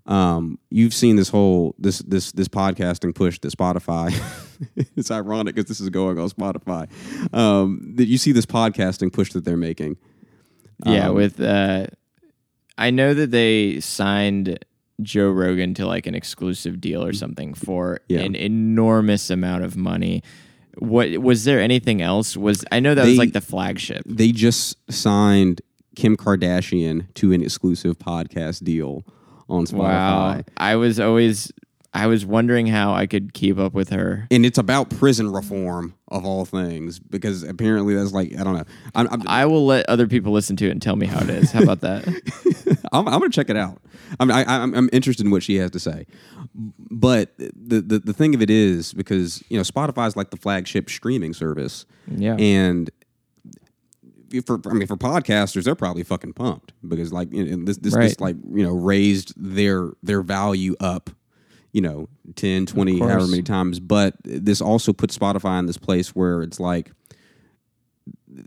[0.07, 4.11] um, you've seen this whole this this this podcasting push that spotify
[4.97, 6.89] it's ironic because this is going on spotify
[7.35, 9.97] um, that you see this podcasting push that they're making
[10.87, 11.87] Yeah, Um, with uh
[12.79, 14.59] I know that they signed
[15.03, 18.21] Joe Rogan to like an exclusive deal or something for Yeah.
[18.21, 20.23] an enormous amount of money.
[20.79, 22.37] What was there anything else?
[22.37, 24.03] Was I know that was like the flagship.
[24.07, 25.61] they just signed
[25.95, 29.03] kim kardashian to an exclusive podcast deal
[29.49, 30.43] on spotify Wow.
[30.59, 31.51] I was always
[31.97, 34.27] I was wondering how I could keep up with her.
[34.31, 38.65] and it's about prison reform of all things because apparently that's like I don't know.
[38.95, 41.31] I'm I'm, I will let other people listen to it and tell me how it
[41.31, 41.51] is.
[41.53, 42.07] How about that?
[42.93, 43.81] I'm, I'm gonna check it out.
[44.21, 46.07] I'm I, I'm I'm interested in what she has to say.
[46.55, 50.37] But the, the the thing of it is because you know Spotify is like the
[50.37, 52.37] flagship streaming service, Yeah.
[52.39, 52.91] and
[54.45, 57.95] for I mean for podcasters they're probably fucking pumped because like you know, this this,
[57.95, 61.11] this like you know raised their their value up
[61.77, 66.15] you know 10 20 however many times but this also puts spotify in this place
[66.15, 66.91] where it's like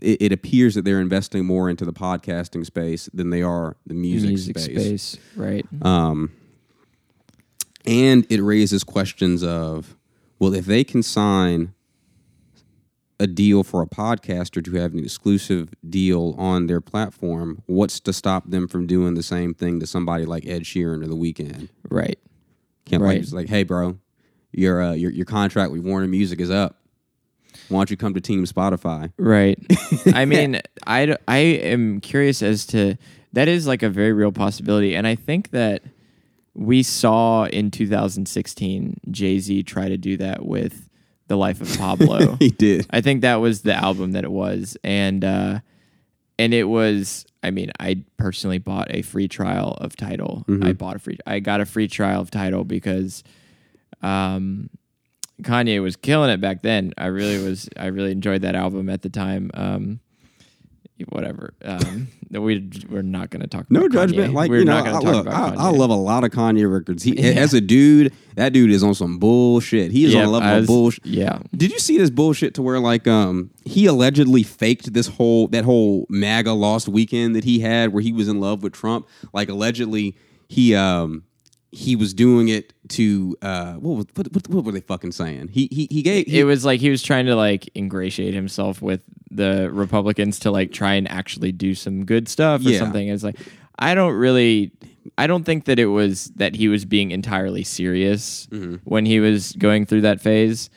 [0.00, 3.94] it, it appears that they're investing more into the podcasting space than they are the
[3.94, 5.16] music, space.
[5.36, 5.66] Right.
[5.82, 6.32] Um,
[7.86, 9.96] and it raises questions of,
[10.38, 11.74] well, if they can sign
[13.18, 18.12] a deal for a podcaster to have an exclusive deal on their platform, what's to
[18.12, 21.68] stop them from doing the same thing to somebody like Ed Sheeran or The Weeknd?
[21.90, 22.18] Right.
[22.98, 23.20] Like Right.
[23.20, 23.98] just like, hey, bro,
[24.52, 26.76] your uh, your your contract with Warner Music is up.
[27.68, 29.12] Why don't you come to Team Spotify?
[29.18, 29.58] Right.
[30.14, 32.96] I mean, I I am curious as to
[33.32, 34.94] that is like a very real possibility.
[34.96, 35.82] And I think that
[36.54, 40.88] we saw in 2016 Jay Z try to do that with
[41.28, 42.36] The Life of Pablo.
[42.40, 42.86] he did.
[42.90, 44.76] I think that was the album that it was.
[44.82, 45.60] And, uh,
[46.40, 50.44] and it was, I mean, I personally bought a free trial of Tidal.
[50.62, 53.24] I bought a free, I got a free trial of Tidal because,
[54.02, 54.68] um,
[55.42, 56.92] Kanye was killing it back then.
[56.98, 57.68] I really was.
[57.78, 59.50] I really enjoyed that album at the time.
[59.54, 60.00] Um,
[61.08, 61.54] whatever.
[61.64, 63.70] Um, we we're not going to talk.
[63.70, 64.32] No judgment.
[64.32, 64.34] Kanye.
[64.34, 65.94] Like we're you know, not I, going to talk look, about I, I love a
[65.94, 67.02] lot of Kanye records.
[67.02, 69.90] He, as a dude, that dude is on some bullshit.
[69.90, 71.06] He is on Yep, a level I of bullshit.
[71.06, 75.48] Yeah, Did you see this bullshit to where like um he allegedly faked this whole
[75.48, 79.08] that whole MAGA lost weekend that he had where he was in love with Trump?
[79.32, 80.16] Like allegedly
[80.48, 81.24] he um
[81.72, 85.48] he was doing it to uh what was what, what, what were they fucking saying?
[85.48, 88.82] He he he gave he, it was like he was trying to like ingratiate himself
[88.82, 92.78] with the Republicans to like try and actually do some good stuff or Yeah.
[92.78, 93.08] something.
[93.08, 93.36] It's like
[93.78, 94.72] I don't really.
[95.16, 98.76] I don't think that it was that he was being entirely serious Mm-hmm.
[98.84, 100.68] when he was going through that phase,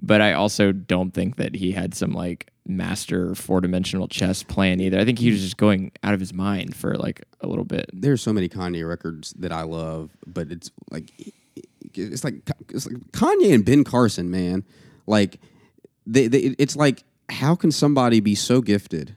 [0.00, 4.80] but I also don't think that he had some like master four dimensional chess plan
[4.80, 5.00] either.
[5.00, 7.90] I think he was just going out of his mind for like a little bit.
[7.92, 11.10] there's so many Kanye records that I love, but it's like
[11.94, 12.34] it's like
[12.68, 14.64] it's like Kanye and Ben Carson, man.
[15.06, 15.40] Like
[16.06, 17.02] they, they it's like
[17.32, 19.16] how can somebody be so gifted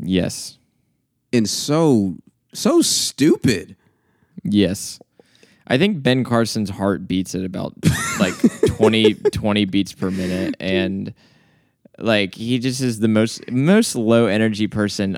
[0.00, 0.58] Yes.
[1.32, 2.16] and so
[2.54, 3.76] so stupid?
[4.44, 4.98] Yes.
[5.66, 7.74] I think Ben Carson's heart beats at about
[8.18, 8.34] like
[8.66, 10.54] 20, 20 beats per minute.
[10.60, 11.14] And
[11.98, 15.16] like he just is the most most low energy person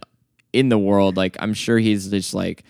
[0.53, 1.17] in the world.
[1.17, 2.63] Like I'm sure he's just like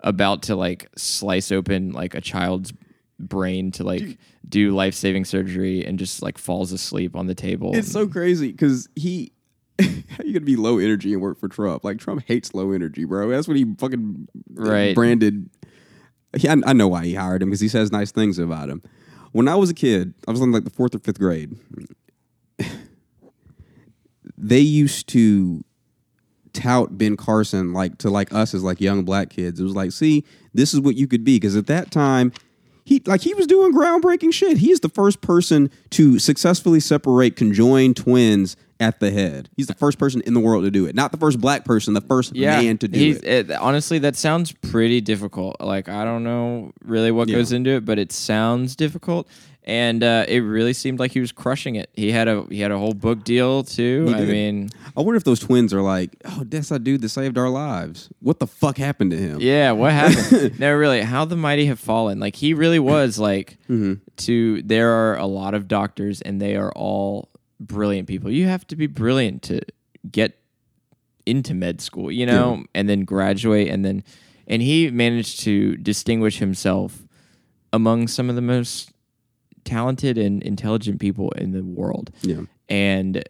[0.00, 2.72] about to like slice open like a child's
[3.18, 7.74] brain to like do life saving surgery and just like falls asleep on the table.
[7.74, 9.32] It's so crazy because he.
[9.80, 11.84] How you gonna be low energy and work for Trump?
[11.84, 13.28] Like Trump hates low energy, bro.
[13.28, 14.94] That's what he fucking uh, Right.
[14.94, 15.48] branded.
[16.36, 18.82] He, I, I know why he hired him because he says nice things about him.
[19.32, 21.56] When I was a kid, I was in like the fourth or fifth grade.
[24.36, 25.64] they used to
[26.52, 29.60] tout Ben Carson like to like us as like young black kids.
[29.60, 32.32] It was like, see, this is what you could be because at that time
[32.88, 34.56] he like he was doing groundbreaking shit.
[34.58, 39.50] He is the first person to successfully separate conjoined twins at the head.
[39.56, 40.94] He's the first person in the world to do it.
[40.94, 43.50] Not the first black person, the first man to do he's- it.
[43.50, 45.56] Honestly, that sounds pretty difficult.
[45.60, 47.36] Like I don't know really what Yeah.
[47.36, 49.28] goes into it, but it sounds difficult.
[49.68, 51.90] And uh, it really seemed like he was crushing it.
[51.92, 54.06] He had a he had a whole book deal too.
[54.16, 57.36] I mean, I wonder if those twins are like, oh, that's that dude that saved
[57.36, 58.08] our lives.
[58.20, 59.40] What the fuck happened to him?
[59.42, 60.58] yeah, what happened?
[60.58, 62.18] no, really, how the mighty have fallen.
[62.18, 63.94] Like he really was like Mm-hmm.
[64.24, 64.62] to.
[64.62, 67.28] There are a lot of doctors, and they are all
[67.60, 68.30] brilliant people.
[68.30, 69.60] You have to be brilliant to
[70.10, 70.38] get
[71.26, 74.02] into med school, you know, and then graduate, and then
[74.46, 77.02] and he managed to distinguish himself
[77.70, 78.92] among some of the most
[79.68, 82.10] talented and intelligent people in the world.
[82.22, 82.42] Yeah.
[82.68, 83.22] And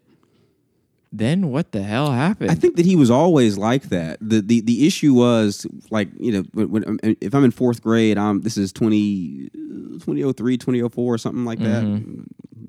[1.10, 2.50] then what the hell happened?
[2.50, 4.18] I think that he was always like that.
[4.20, 8.18] The the, the issue was like, you know, when, when, if I'm in fourth grade,
[8.18, 9.48] I'm this is 20,
[10.00, 11.82] 2003, 2004 or something like that.
[11.82, 12.22] Mm-hmm.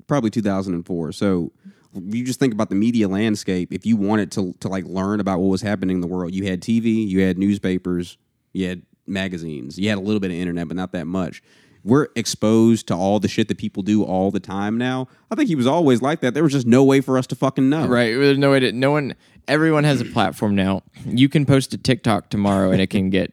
[0.06, 1.12] Probably 2004.
[1.12, 1.52] So
[1.94, 3.72] you just think about the media landscape.
[3.72, 6.46] If you wanted to to like learn about what was happening in the world, you
[6.46, 8.16] had TV, you had newspapers,
[8.52, 11.42] you had magazines, you had a little bit of internet, but not that much.
[11.82, 15.08] We're exposed to all the shit that people do all the time now.
[15.30, 16.34] I think he was always like that.
[16.34, 17.86] There was just no way for us to fucking know.
[17.86, 18.14] Right.
[18.14, 18.72] There's no way to.
[18.72, 19.14] No one.
[19.48, 20.82] Everyone has a platform now.
[21.06, 23.32] You can post a TikTok tomorrow and it can get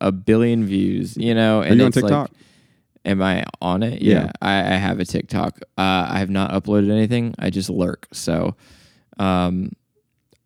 [0.00, 1.16] a billion views.
[1.16, 1.62] You know.
[1.62, 2.30] And you on it's like- TikTok?
[3.06, 4.02] am I on it?
[4.02, 4.24] Yeah.
[4.24, 4.32] Yeah.
[4.42, 5.60] I, I have a TikTok.
[5.78, 7.34] Uh, I have not uploaded anything.
[7.38, 8.08] I just lurk.
[8.12, 8.56] So,
[9.18, 9.72] um,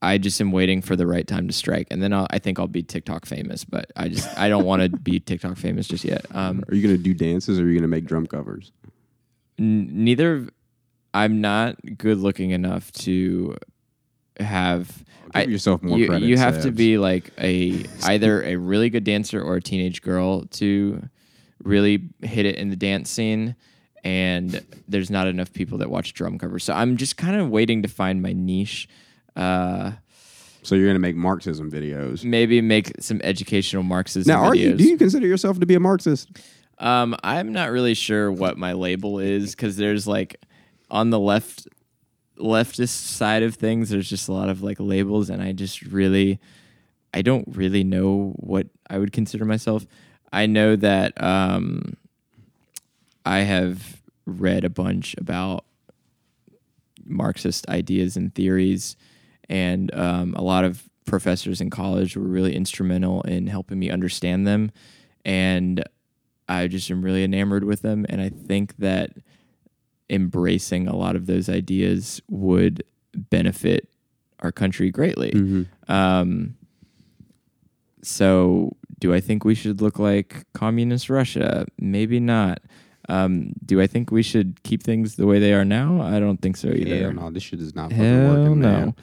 [0.02, 2.58] I just am waiting for the right time to strike, and then I'll, I think
[2.58, 3.64] I'll be TikTok famous.
[3.64, 6.24] But I just I don't want to be TikTok famous just yet.
[6.32, 8.72] Um, Are you going to do dances or are you going to make drum covers?
[9.58, 10.48] N- neither
[11.12, 13.56] I'm not good looking enough to
[14.38, 18.90] have Give yourself more you, credit, you have to be like a either a really
[18.90, 21.08] good dancer or a teenage girl to
[21.62, 23.54] really hit it in the dance scene
[24.02, 27.82] and there's not enough people that watch drum covers so i'm just kind of waiting
[27.82, 28.88] to find my niche
[29.40, 29.92] uh
[30.62, 32.22] So you're going to make Marxism videos.
[32.24, 34.42] maybe make some educational marxism videos.
[34.42, 34.74] Now, are you?
[34.74, 36.28] Do you consider yourself to be a Marxist?
[36.78, 40.36] Um, I'm not really sure what my label is because there's like
[40.90, 41.68] on the left
[42.38, 46.40] leftist side of things, there's just a lot of like labels, and I just really,
[47.12, 49.86] I don't really know what I would consider myself.
[50.32, 51.96] I know that um,
[53.26, 55.64] I have read a bunch about
[57.04, 58.96] Marxist ideas and theories,
[59.50, 64.46] and um, a lot of professors in college were really instrumental in helping me understand
[64.46, 64.70] them.
[65.24, 65.84] And
[66.48, 69.10] I just am really enamored with them, and I think that
[70.08, 72.82] embracing a lot of those ideas would
[73.14, 73.88] benefit
[74.40, 75.66] our country greatly.
[75.88, 76.56] Um,
[78.02, 81.66] so, do I think we should look like communist Russia?
[81.78, 82.60] Maybe not.
[83.08, 86.00] Um, do I think we should keep things the way they are now?
[86.00, 86.96] I don't think so either.
[86.96, 88.72] Hell no, this shit is not fucking Hell working, no.
[88.72, 88.94] man.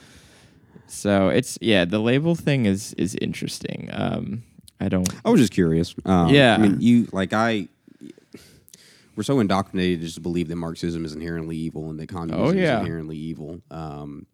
[0.88, 3.90] So it's yeah, the label thing is is interesting.
[3.92, 4.44] Um,
[4.80, 5.08] I don't.
[5.26, 5.94] I was just curious.
[6.06, 6.54] Um, Yeah.
[6.56, 7.68] I mean, you like I.
[9.16, 12.52] We're so indoctrinated to just believe that Marxism is inherently evil and that communism Oh,
[12.52, 12.76] yeah.
[12.76, 13.62] is inherently evil.
[13.72, 14.28] Um,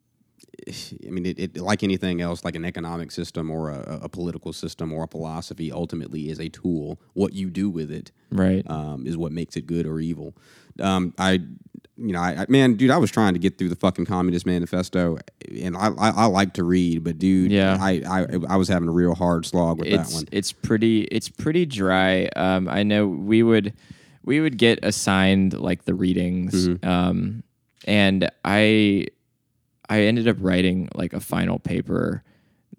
[0.67, 4.51] I mean, it, it like anything else, like an economic system or a, a political
[4.51, 6.99] system or a philosophy, ultimately is a tool.
[7.13, 8.69] What you do with it Right.
[8.69, 10.35] um, is what makes it good or evil.
[10.79, 11.39] Um, I,
[11.95, 14.45] you know, I, I man, dude, I was trying to get through the fucking Communist
[14.45, 15.17] Manifesto,
[15.61, 17.77] and I, I, I like to read, but dude, Yeah.
[17.79, 20.25] I, I, I was having a real hard slog with that it's one.
[20.31, 22.25] it's pretty it's pretty dry.
[22.35, 23.73] Um, I know we would
[24.25, 26.87] we would get assigned like the readings, Mm-hmm.
[26.89, 27.43] um,
[27.85, 29.07] and I
[29.89, 32.23] I ended up writing like a final paper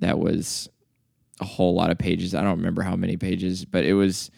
[0.01, 0.69] that was
[1.41, 2.35] a whole lot of pages.
[2.35, 4.31] I don't remember how many pages, but it was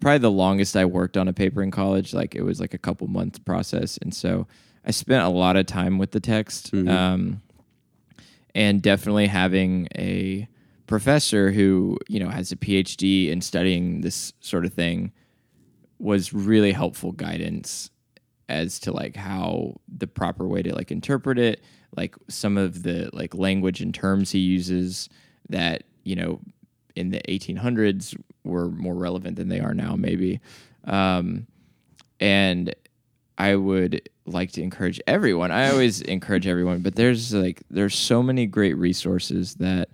[0.00, 2.14] probably the longest I worked on a paper in college.
[2.14, 4.46] Like it was like a couple months process, and so
[4.84, 6.72] I spent a lot of time with the text.
[6.74, 7.40] Um,
[8.54, 10.48] and definitely having a
[10.86, 15.12] professor who you know has a PhD in studying this sort of thing
[15.98, 17.90] was really helpful guidance
[18.48, 21.62] as to like how the proper way to like interpret it
[21.96, 25.08] like some of the like language and terms he uses
[25.48, 26.40] that you know
[26.94, 28.14] in the 1800s
[28.44, 30.40] were more relevant than they are now maybe.
[30.84, 31.46] Um,
[32.20, 32.74] and
[33.36, 35.50] I would like to encourage everyone.
[35.50, 39.88] I always encourage everyone, but there's like there's so many great resources that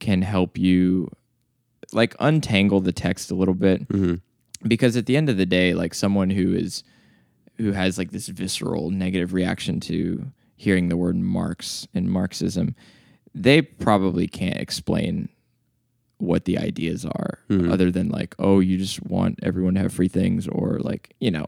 [0.00, 1.10] can help you
[1.92, 3.88] like untangle the text a little bit.
[4.66, 6.82] Because at the end of the day like someone who is
[7.56, 12.74] who has like this visceral negative reaction to hearing the word marx and marxism
[13.34, 15.28] they probably can't explain
[16.24, 17.38] what the ideas are,
[17.70, 21.30] other than like, oh, you just want everyone to have free things, or like, you
[21.30, 21.46] know,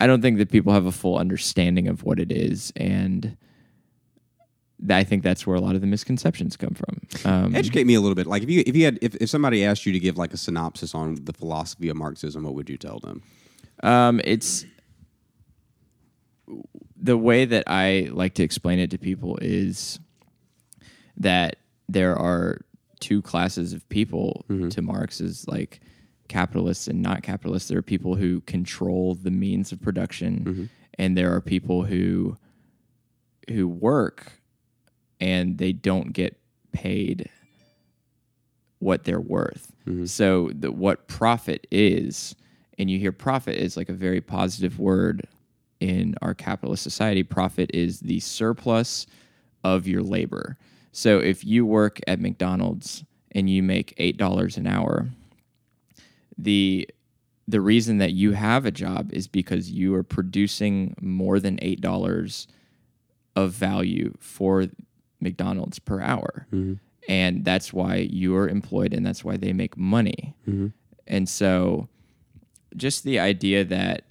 [0.00, 3.36] I don't think that people have a full understanding of what it is, and
[4.90, 7.00] I think that's where a lot of the misconceptions come from.
[7.30, 8.26] Um, Educate me a little bit.
[8.26, 10.36] Like if you if you had if, if somebody asked you to give like a
[10.36, 13.22] synopsis on the philosophy of Marxism, what would you tell them?
[13.82, 14.64] Um, it's
[16.96, 19.98] the way that I like to explain it to people is
[21.16, 21.56] that
[21.88, 22.60] there are
[23.02, 24.68] two classes of people mm-hmm.
[24.68, 25.80] to Marx is like
[26.28, 27.68] capitalists and not capitalists.
[27.68, 30.64] There are people who control the means of production, mm-hmm.
[30.98, 32.38] and there are people who
[33.50, 34.32] who work
[35.20, 36.38] and they don't get
[36.70, 37.28] paid
[38.78, 39.72] what they're worth.
[39.86, 40.06] Mm-hmm.
[40.06, 42.34] So the, what profit is,
[42.78, 45.26] and you hear profit is like a very positive word
[45.80, 47.24] in our capitalist society.
[47.24, 49.06] Profit is the surplus
[49.64, 50.56] of your labor.
[50.92, 55.08] So if you work at McDonald's and you make eight dollars an hour,
[56.38, 56.88] the
[57.48, 61.80] the reason that you have a job is because you are producing more than eight
[61.80, 62.46] dollars
[63.34, 64.66] of value for
[65.20, 66.46] McDonald's per hour.
[66.52, 66.74] Mm-hmm.
[67.08, 70.36] And that's why you're employed and that's why they make money.
[70.46, 70.68] Mm-hmm.
[71.06, 71.88] And so
[72.76, 74.04] just the idea that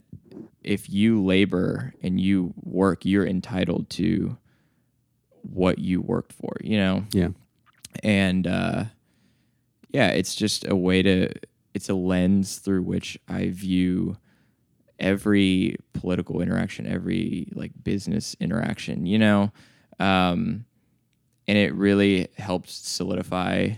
[0.63, 4.37] if you labor and you work, you're entitled to
[5.43, 7.05] what you worked for, you know?
[7.11, 7.29] Yeah.
[8.03, 8.85] And uh,
[9.89, 11.29] yeah, it's just a way to,
[11.73, 14.17] it's a lens through which I view
[14.99, 19.51] every political interaction, every like business interaction, you know?
[19.99, 20.65] Um,
[21.47, 23.71] and it really helps solidify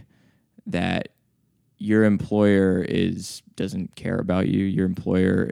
[0.67, 1.09] that
[1.77, 4.63] your employer is doesn't care about you.
[4.63, 5.51] Your employer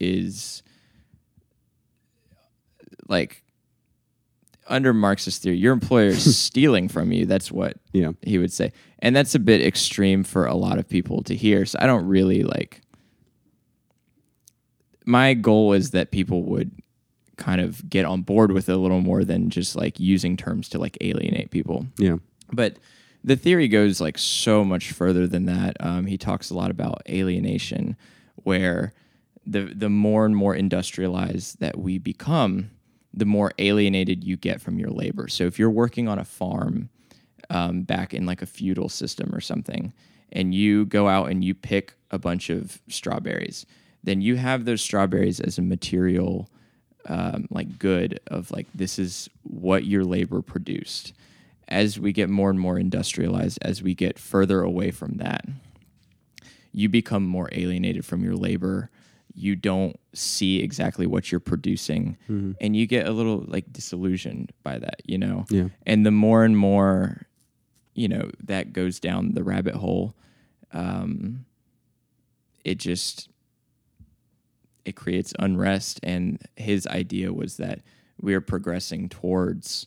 [0.00, 0.62] is
[3.08, 3.42] like
[4.68, 7.26] under Marxist theory, your employer is stealing from you.
[7.26, 8.12] That's what Yeah.
[8.22, 8.72] he would say.
[9.00, 11.64] And that's a bit extreme for a lot of people to hear.
[11.66, 12.82] So I don't really like
[15.04, 16.72] my goal is that people would
[17.36, 20.68] kind of get on board with it a little more than just like using terms
[20.70, 21.86] to like alienate people.
[21.98, 22.16] Yeah.
[22.52, 22.78] But
[23.22, 25.76] the theory goes like so much further than that.
[25.80, 27.96] Um, he talks a lot about alienation,
[28.36, 28.92] where
[29.44, 32.70] the the more and more industrialized that we become,
[33.16, 35.26] the more alienated you get from your labor.
[35.26, 36.90] So if you're working on a farm
[37.48, 39.92] um, back in like a feudal system or something,
[40.32, 43.64] and you go out and you pick a bunch of strawberries,
[44.04, 46.48] then you have those strawberries as a material
[47.08, 51.12] um, like good of like this is what your labor produced.
[51.68, 55.44] As we get more and more industrialized, as we get further away from that,
[56.72, 58.90] you become more alienated from your labor.
[59.38, 62.16] You don't see exactly what you're producing,
[62.58, 65.44] and you get a little like disillusioned by that, you know.
[65.50, 65.68] Yeah.
[65.84, 67.26] And the more and more,
[67.94, 70.14] you know, that goes down the rabbit hole,
[70.72, 71.44] um,
[72.64, 73.28] it just
[74.86, 76.00] it creates unrest.
[76.02, 77.80] And his idea was that
[78.20, 79.86] we are progressing towards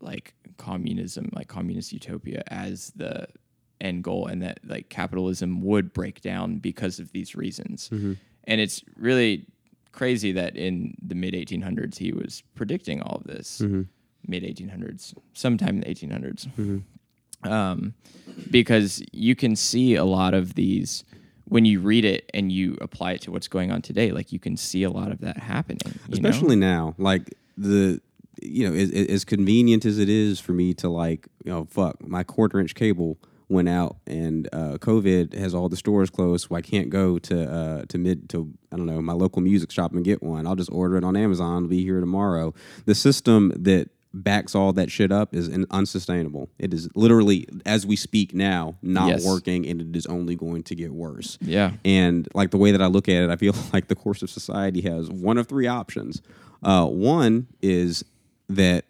[0.00, 3.28] like communism, like communist utopia as the
[3.80, 7.88] end goal, and that like capitalism would break down because of these reasons.
[8.44, 9.46] And it's really
[9.92, 13.60] crazy that in the mid 1800s he was predicting all of this.
[14.26, 16.82] Mid 1800s, sometime in the 1800s.
[17.44, 17.94] Um,
[18.50, 21.02] because you can see a lot of these
[21.46, 24.12] when you read it and you apply it to what's going on today.
[24.12, 25.80] Like you can see a lot of that happening.
[26.08, 26.28] you know?
[26.28, 28.00] especially now like the
[28.40, 32.00] you know as, as convenient as it is for me to like you know fuck
[32.06, 33.18] my quarter inch cable
[33.52, 37.50] went out and uh, covid has all the stores closed so i can't go to
[37.52, 40.56] uh, to mid to i don't know my local music shop and get one i'll
[40.56, 42.52] just order it on amazon it'll be here tomorrow
[42.86, 47.86] the system that backs all that shit up is in, unsustainable it is literally as
[47.86, 49.24] we speak now not Yes.
[49.24, 51.72] working and it is only going to get worse Yeah.
[51.84, 54.28] and like the way that I look at it, I feel like the course of
[54.28, 56.20] society has one of three options.
[56.62, 58.04] Uh, one is
[58.50, 58.84] that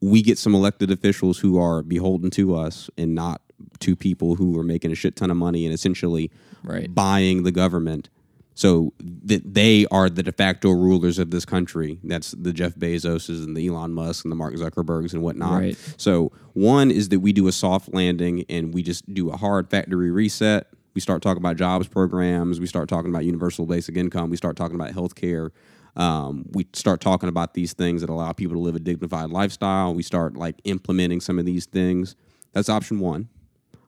[0.00, 3.42] we get some elected officials who are beholden to us and not
[3.80, 6.30] to people who are making a shit ton of money and essentially
[6.64, 6.94] Right.
[6.94, 8.08] buying the government.
[8.54, 11.98] So that they are the de facto rulers of this country.
[12.04, 15.60] That's the Jeff Bezoses and the Elon Musk and the Mark Zuckerbergs and whatnot.
[15.60, 15.94] Right.
[15.96, 19.70] So one is that we do a soft landing and we just do a hard
[19.70, 20.66] factory reset.
[20.94, 22.60] We start talking about jobs programs.
[22.60, 24.28] We start talking about universal basic income.
[24.28, 25.52] We start talking about health care.
[25.96, 29.94] Um, we start talking about these things that allow people to live a dignified lifestyle.
[29.94, 32.16] We start like implementing some of these things.
[32.52, 33.28] That's option one.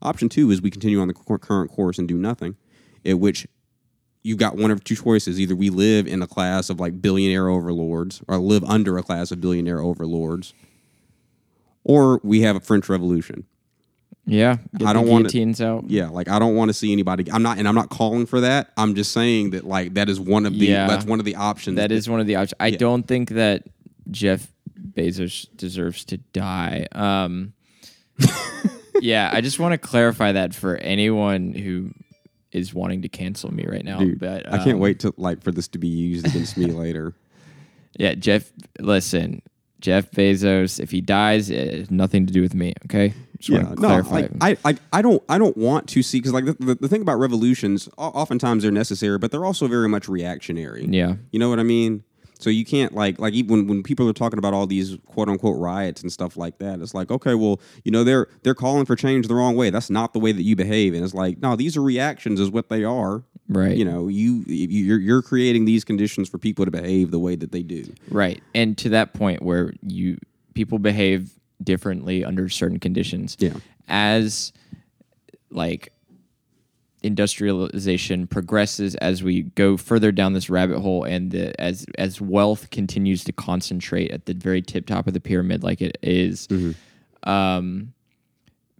[0.02, 2.56] Option two is we continue on the current course and do nothing,
[3.04, 3.46] at which
[4.22, 5.40] you've got one of two choices.
[5.40, 9.30] Either we live in a class of like billionaire overlords or live under a class
[9.30, 10.54] of billionaire overlords,
[11.84, 13.46] or we have a French Revolution.
[14.24, 15.84] Yeah, I don't wanna- guillotines out.
[15.90, 17.30] Yeah, like I don't want to see anybody.
[17.32, 18.70] I'm not, and I'm not calling for that.
[18.76, 20.86] I'm just saying that like that is one of the Yeah.
[20.86, 21.76] that's one of the options.
[21.76, 22.54] That is one of the options.
[22.60, 22.78] I Yeah.
[22.78, 23.64] don't think that
[24.10, 24.46] Jeff
[24.94, 26.86] Bezos deserves to die.
[26.92, 27.52] Um,
[29.00, 31.90] yeah, I just want to clarify that for anyone who
[32.52, 33.98] is wanting to cancel me right now.
[33.98, 36.66] Dude, but I can't um, wait to like for this to be used against me
[36.66, 37.14] later.
[37.98, 38.52] Yeah, Jeff.
[38.78, 39.42] Listen,
[39.82, 40.80] Jeff Bezos.
[40.80, 42.72] If he dies, it has nothing to do with me.
[42.86, 44.14] Okay, just Yeah, want to no, clarify.
[44.14, 44.30] like,
[44.64, 47.02] I, I, I don't, I don't want to see because like the, the, the thing
[47.02, 50.86] about revolutions, oftentimes they're necessary, but they're also very much reactionary.
[50.88, 52.04] yeah, You know what I mean?
[52.38, 55.28] So you can't like like even when, when people are talking about all these quote
[55.28, 58.84] unquote riots and stuff like that, it's like okay, well, you know they're they're calling
[58.84, 59.70] for change the wrong way.
[59.70, 62.50] That's not the way that you behave, and it's like no, these are reactions, is
[62.50, 63.22] what they are.
[63.48, 63.76] Right.
[63.76, 67.36] You know, you you- you're you're creating these conditions for people to behave the way
[67.36, 67.84] that they do.
[68.10, 68.42] Right.
[68.54, 70.18] And to that point where you
[70.54, 71.30] people behave
[71.62, 73.36] differently under certain conditions.
[73.38, 73.54] Yeah.
[73.88, 74.52] As
[75.50, 75.92] like
[77.02, 82.70] industrialization progresses as we go further down this rabbit hole and the, as as wealth
[82.70, 86.46] continues to concentrate at the very tip top of the pyramid like it is,
[87.24, 87.92] um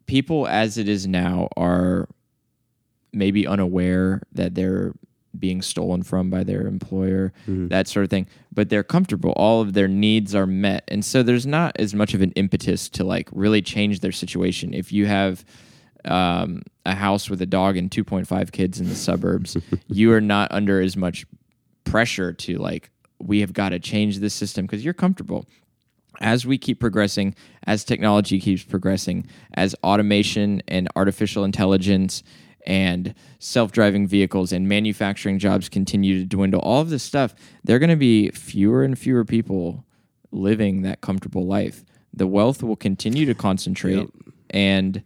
[0.06, 2.08] people as it is now are
[3.12, 4.94] maybe unaware that they're
[5.38, 8.26] being stolen from by their employer, that sort of thing.
[8.52, 9.32] But they're comfortable.
[9.32, 10.84] All of their needs are met.
[10.88, 14.74] And so there's not as much of an impetus to like really change their situation.
[14.74, 15.44] If you have
[16.04, 19.56] um, a house with a dog and 2.5 kids in the suburbs,
[19.88, 21.24] you are not under as much
[21.84, 25.46] pressure to like, we have got to change this system because you're comfortable
[26.20, 27.34] as we keep progressing,
[27.66, 32.22] as technology keeps progressing, as automation and artificial intelligence
[32.66, 37.34] and self-driving vehicles and manufacturing jobs continue to dwindle, all of this stuff,
[37.64, 39.84] there are going to be fewer and fewer people
[40.30, 41.84] living that comfortable life.
[42.14, 44.08] The wealth will continue to concentrate Yep.
[44.50, 45.02] and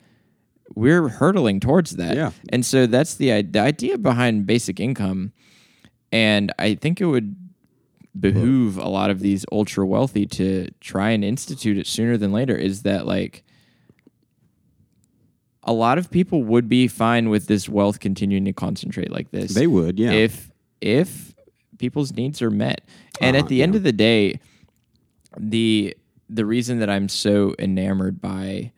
[0.75, 2.17] we're hurtling towards that.
[2.17, 2.33] Yeah.
[2.51, 5.33] And so that's the, the idea behind basic income.
[6.13, 7.37] And I think it would
[8.19, 12.57] behoove a lot of these ultra wealthy to try and institute it sooner than later
[12.57, 13.45] is that like
[15.67, 19.53] a lot of people would be fine with this wealth continuing to concentrate like this
[19.53, 20.13] They would, yeah.
[20.13, 20.51] if
[20.81, 21.35] if
[21.79, 22.81] people's needs are met
[23.21, 24.41] and Uh, at the end of the day
[25.39, 25.95] the
[26.31, 28.73] the reason that i'm so enamored by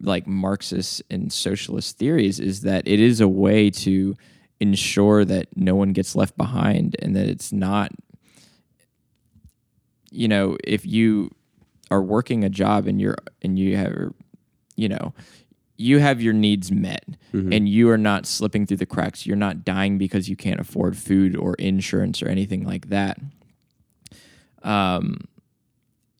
[0.00, 4.14] like marxist and socialist theories is that it is a way to
[4.60, 7.90] ensure that no one gets left behind and that it's not
[10.10, 11.30] you know if you
[11.90, 14.12] are working a job and you're and you have
[14.76, 15.14] you know
[15.80, 19.64] you have your needs met and you are not slipping through the cracks you're not
[19.64, 23.18] dying because you can't afford food or insurance or anything like that
[24.62, 25.18] um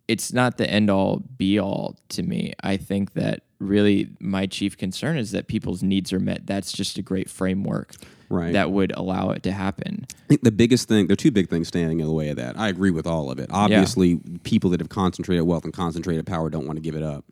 [0.06, 4.76] it's not the end all be all to me i think that really my chief
[4.76, 7.94] concern is that people's needs are met that's just a great framework
[8.30, 8.52] Right.
[8.52, 11.48] that would allow it to happen I think the biggest thing, there are two big
[11.48, 12.58] things standing in the way of that.
[12.58, 13.48] I agree with all of it.
[13.50, 17.24] Obviously, people that have concentrated wealth and concentrated power don't want to give it up.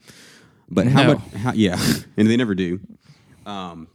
[0.69, 1.14] But how No.
[1.14, 1.79] much, how, yeah,
[2.17, 2.81] and they never do.
[3.45, 3.89] Um,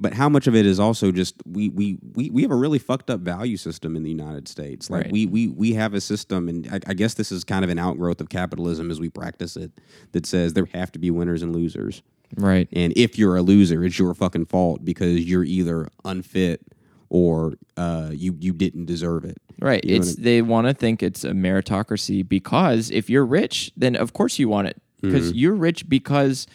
[0.00, 2.78] but how much of it is also just we, we we we have a really
[2.78, 4.88] fucked up value system in the United States.
[4.90, 5.12] Like Right.
[5.12, 7.78] we we we have a system, and I, I guess this is kind of an
[7.80, 9.72] outgrowth of capitalism as we practice it.
[10.12, 12.02] That says there have to be winners and losers.
[12.36, 16.60] right And if you're a loser, it's your fucking fault because you're either unfit
[17.08, 19.38] or uh, you you didn't deserve it.
[19.58, 19.84] Right.
[19.84, 23.96] You know it's they want to think it's a meritocracy because if you're rich, then
[23.96, 25.38] of course you want it because Mm-hmm.
[25.38, 26.46] you're rich because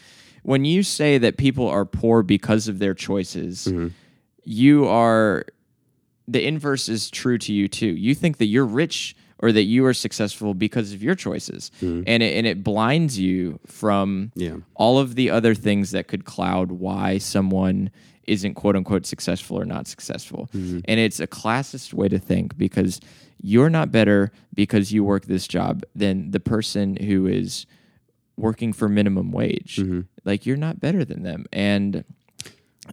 [0.43, 3.87] when you say that people are poor because of their choices, Mm-hmm.
[4.43, 5.45] you are
[6.27, 7.87] the inverse is true to you too.
[7.87, 11.69] You think that you're rich or that you are successful because of your choices.
[11.81, 14.39] And it and it blinds you from Mm-hmm.
[14.41, 14.55] Yeah.
[14.75, 17.89] all of the other things that could cloud why someone
[18.25, 20.49] isn't quote unquote successful or not successful.
[20.55, 20.79] Mm-hmm.
[20.85, 23.01] And it's a classist way to think because
[23.41, 27.65] you're not better because you work this job than the person who is
[28.37, 29.77] working for minimum wage.
[29.77, 30.01] Mm-hmm.
[30.25, 31.45] Like you're not better than them.
[31.53, 32.03] And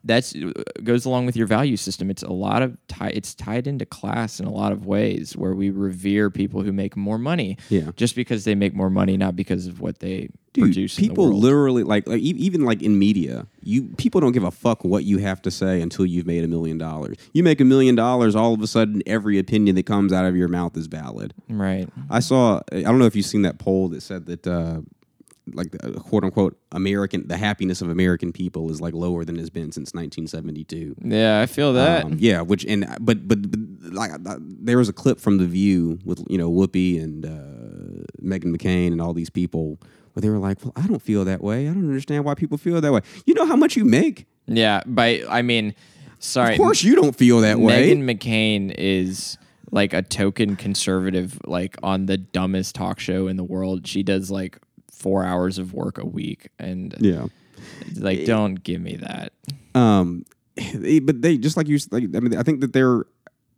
[0.04, 0.36] that's
[0.84, 2.10] goes along with your value system.
[2.10, 5.52] It's a lot of tie, it's tied into class in a lot of ways where
[5.52, 7.90] we revere people who make more money Yeah.
[7.96, 10.96] just because they make more money, not because of what they Dude, produce.
[10.96, 14.52] in the people literally like, like even like in media, you people don't give a
[14.52, 17.16] fuck what you have to say until you've made a million dollars.
[17.32, 20.36] You make a million dollars, all of a sudden, every opinion that comes out of
[20.36, 21.34] your mouth is valid.
[21.48, 21.88] right.
[22.08, 22.60] I saw.
[22.72, 24.82] I don't know if you've seen that poll that said that, uh,
[25.52, 29.50] like, the, quote unquote, American, the happiness of American people is like lower than it's
[29.50, 30.96] been since 1972.
[31.02, 32.04] Yeah, I feel that.
[32.04, 33.60] Um, yeah, which and but, but but
[33.92, 38.04] like uh, there was a clip from The View with you know Whoopi and uh,
[38.22, 39.78] Meghan McCain and all these people
[40.12, 41.68] where they were like, "Well, I don't feel that way.
[41.68, 43.00] I don't understand why people feel that way.
[43.26, 44.26] You know how much you make?
[44.46, 45.74] Yeah, but I mean,
[46.18, 46.54] sorry.
[46.54, 49.38] Of course, you don't feel that way." Meghan McCain is
[49.72, 53.86] like a token conservative, like on the dumbest talk show in the world.
[53.86, 54.58] She does like
[55.00, 57.26] four hours of work a week, and yeah.
[57.96, 59.32] like, don't give me that.
[59.74, 60.24] Um,
[61.02, 61.78] but they just like you.
[61.90, 63.04] Like, I mean, I think that they're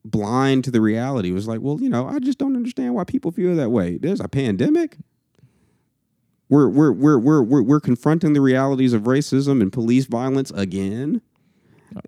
[0.05, 1.31] blind to the reality.
[1.31, 3.99] It was like, well, you know, I just don't understand why people feel that way.
[3.99, 4.99] There's a pandemic.
[6.49, 11.23] We're we're we're we're we're, we're confronting the realities of racism and police violence again.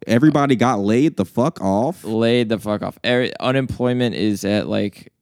[0.06, 2.04] Everybody got laid the fuck off.
[2.04, 2.98] Laid the fuck off.
[3.04, 5.12] Er- unemployment is at like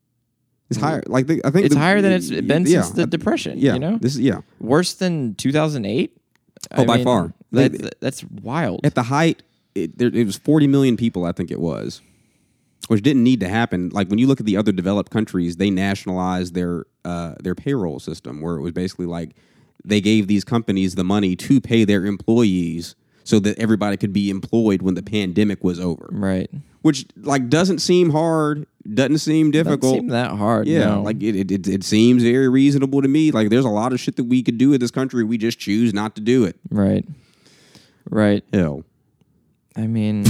[0.76, 1.02] It's higher.
[1.06, 3.58] Like the, I think it's the- higher than it's been yeah, since the depression.
[3.58, 3.74] yeah.
[3.74, 4.40] you know, this is yeah.
[4.60, 6.16] worse than 2008.
[6.72, 7.32] Oh, by far.
[7.50, 7.68] They-
[8.00, 8.84] that's wild.
[8.84, 9.42] At the height,
[9.74, 12.00] it, there, it was 40 million people, I think it was,
[12.88, 13.90] which didn't need to happen.
[13.90, 17.98] Like when you look at the other developed countries, they nationalized their uh, their payroll
[17.98, 19.34] system, where it was basically like
[19.84, 22.94] they gave these companies the money to pay their employees
[23.24, 26.08] so that everybody could be employed when the pandemic was over.
[26.10, 26.50] right.
[26.82, 29.94] Which like doesn't seem hard, doesn't seem Doesn't difficult.
[29.94, 30.66] seem that hard.
[30.66, 31.02] Yeah, no.
[31.02, 33.30] like it, it, it, it seems very reasonable to me.
[33.30, 35.22] Like there's a lot of shit that we could do in this country.
[35.22, 36.56] We just choose not to do it.
[36.70, 37.04] right,
[38.10, 38.42] right.
[38.52, 38.82] Hell.
[39.76, 40.24] I mean,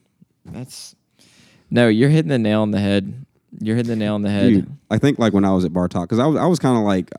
[0.46, 0.96] that's
[1.70, 1.88] no.
[1.88, 3.26] You're hitting the nail on the head.
[3.60, 4.48] You're hitting the nail on the head.
[4.48, 6.78] Dude, I think like when I was at Bartok, because I was I was kind
[6.78, 7.10] of like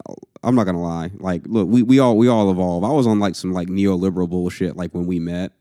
[0.44, 2.84] I'm not gonna lie, like look, we, we all we all evolve.
[2.84, 5.52] I was on like some like neoliberal bullshit like when we met.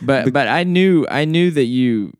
[0.00, 2.12] But but I knew I knew that you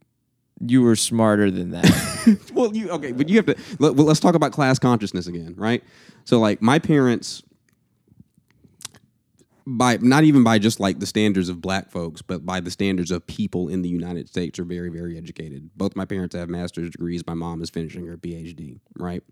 [0.66, 2.50] you were smarter than that.
[2.54, 3.56] well, you okay, but you have to.
[3.78, 5.82] Let, well, let's talk about class consciousness again, right?
[6.24, 7.42] So like my parents,
[9.66, 13.10] by not even by just like the standards of black folks, but by the standards
[13.10, 15.70] of people in the United States, are very very educated.
[15.76, 17.26] Both my parents have master's degrees.
[17.26, 19.22] My mom is finishing her PhD, right?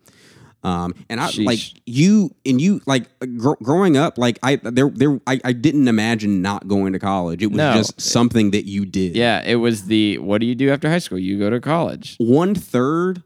[0.63, 1.47] Um, and I Sheesh.
[1.47, 3.07] like you and you like
[3.39, 7.43] gr- growing up, like I there there I, I didn't imagine not going to college.
[7.43, 7.73] It was No.
[7.75, 9.17] just something that you did.
[9.17, 11.19] yeah, it was the what do you do after high school?
[11.19, 12.17] You go to college.
[12.19, 13.23] one third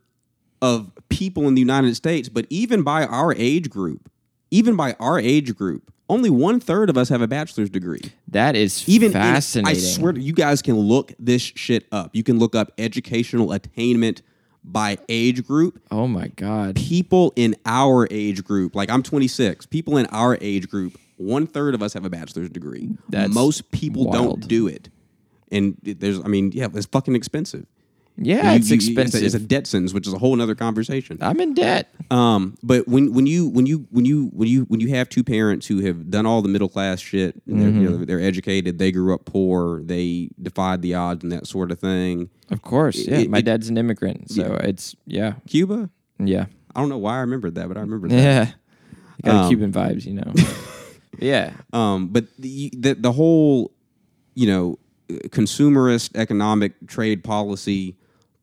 [0.63, 4.11] of people in the United States, but even by our age group,
[4.51, 8.01] even by our age group, only one third of us have a bachelor's degree.
[8.29, 9.77] That is Even in- fascinating.
[9.77, 12.11] I swear, to you guys can look this shit up.
[12.15, 14.23] You can look up educational attainment
[14.65, 15.81] by age group.
[15.91, 16.75] oh my god.
[16.77, 21.75] People in our age group, like I'm 26, people in our age group, one third
[21.75, 22.89] of us have a bachelor's degree.
[23.09, 24.15] That's Most people wild.
[24.41, 24.89] don't do it.
[25.53, 27.67] And it- there's, I mean, yeah, it's fucking expensive.
[28.17, 29.23] Yeah, You- it's you- expensive.
[29.25, 31.19] It's a, it's a debt sentence, which is a whole other conversation.
[31.21, 31.93] I'm in debt.
[32.13, 35.25] Um, but when when you when you when you when you when you have two
[35.25, 37.99] parents who have done all the middle class shit, and they're, you Mm-hmm.
[38.01, 41.81] know, they're educated, they grew up poor, they defied the odds and that sort of
[41.81, 42.31] thing.
[42.51, 42.99] Of course.
[43.05, 43.19] Yeah.
[43.19, 44.31] It- my it- dad's an immigrant.
[44.31, 45.35] So it's yeah.
[45.49, 45.91] Cuba,
[46.23, 46.47] Yeah.
[46.77, 48.17] I don't know why I remembered that, but I remembered that.
[48.17, 48.51] Yeah.
[49.25, 50.33] Got Um, Cuban vibes, you know.
[51.19, 51.53] yeah.
[51.73, 53.73] Um, but the, the the whole,
[54.35, 54.79] you know,
[55.31, 57.97] consumerist economic trade policy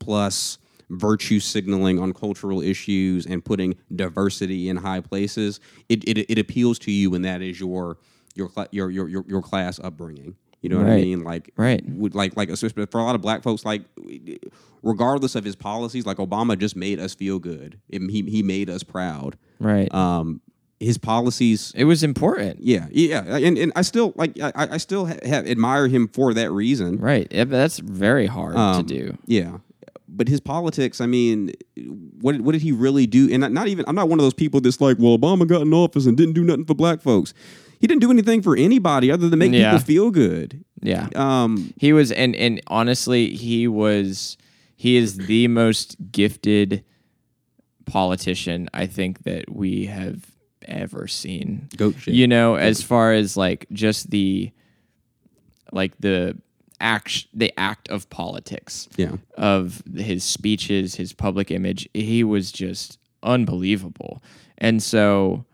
[0.04, 0.58] plus
[0.90, 6.78] virtue signaling on cultural issues and putting diversity in high places, it it, it appeals
[6.80, 7.96] to you when that is your
[8.34, 10.36] your your your your, your class upbringing.
[10.60, 11.24] You know what I mean?
[11.24, 11.82] Like Right.
[11.88, 13.82] would like like especially for a lot of black folks, like
[14.82, 17.78] regardless of his policies, like Obama just made us feel good.
[17.88, 19.36] It- he he made us proud.
[19.58, 19.92] Right.
[19.94, 20.40] Um,
[20.80, 22.60] his policies it was important.
[22.60, 26.34] yeah, yeah, and and I still like I, I still ha- have admire him for
[26.34, 26.98] that reason.
[26.98, 27.28] Right.
[27.30, 29.18] That's very hard Um, to do.
[29.26, 29.58] Yeah,
[30.14, 31.52] but his politics, I mean,
[32.20, 33.28] what what did he really do?
[33.32, 35.62] And not, not even I'm not one of those people that's like, well, Obama got
[35.62, 37.32] in office and didn't do nothing for black folks.
[37.80, 39.72] He didn't do anything for anybody other than make Yeah.
[39.72, 40.64] people feel good.
[40.82, 41.08] Yeah.
[41.16, 44.36] Um, He was and and honestly, he was
[44.76, 46.84] he is the most gifted
[47.86, 50.26] politician I think that we have
[50.66, 51.68] ever seen.
[51.76, 52.14] goat shit.
[52.14, 54.50] You know, as far as like just the
[55.72, 56.36] like the
[56.82, 62.98] act the act of politics yeah, of his speeches, his public image, he was just
[63.22, 64.22] unbelievable.
[64.58, 65.46] And so,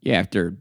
[0.00, 0.56] yeah, after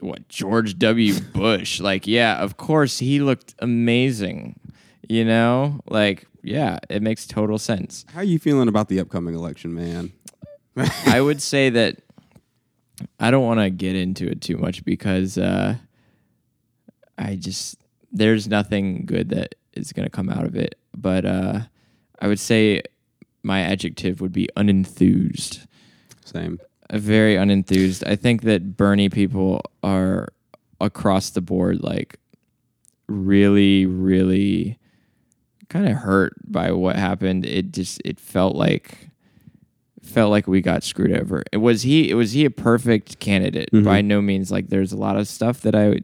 [0.00, 1.20] what George W.
[1.32, 4.60] Bush, like, yeah, of course he looked amazing.
[5.08, 8.04] You know, like, yeah, it makes total sense.
[8.12, 10.12] how are you feeling about the upcoming election, man?
[11.06, 12.02] I would say that
[13.18, 15.76] I don't want to get into it too much because uh,
[17.16, 17.78] I just
[18.12, 20.76] there's nothing good that is going to come out of it.
[20.96, 21.60] But uh,
[22.20, 22.82] I would say
[23.42, 25.66] my adjective would be unenthused.
[26.24, 26.58] Same.
[26.92, 28.02] Very unenthused.
[28.06, 30.28] I think that Bernie people are
[30.80, 32.18] across the board like
[33.08, 34.78] really, really
[35.68, 37.44] kind of hurt by what happened.
[37.44, 39.10] It just it felt like
[40.02, 41.42] felt like we got screwed over.
[41.52, 43.68] It was he was he a perfect candidate?
[43.72, 43.84] Mhm.
[43.84, 44.50] By no means.
[44.50, 46.00] Like there's a lot of stuff that I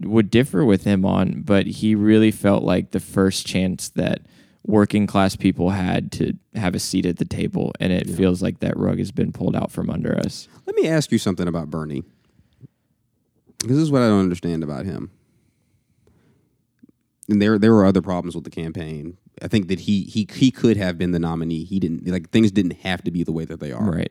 [0.00, 4.22] would, differ with him on, but he really felt like the first chance that
[4.64, 8.60] working class people had to have a seat at the table, and it feels like
[8.60, 10.48] that rug has been pulled out from under us.
[10.66, 12.02] Let me ask you something about Bernie.
[13.64, 15.10] This is what I don't understand about him.
[17.28, 19.16] And there there were other problems with the campaign.
[19.42, 21.64] I think that he he he could have been the nominee.
[21.64, 23.90] He didn't like things didn't have to be the way that they are.
[23.90, 24.10] Right.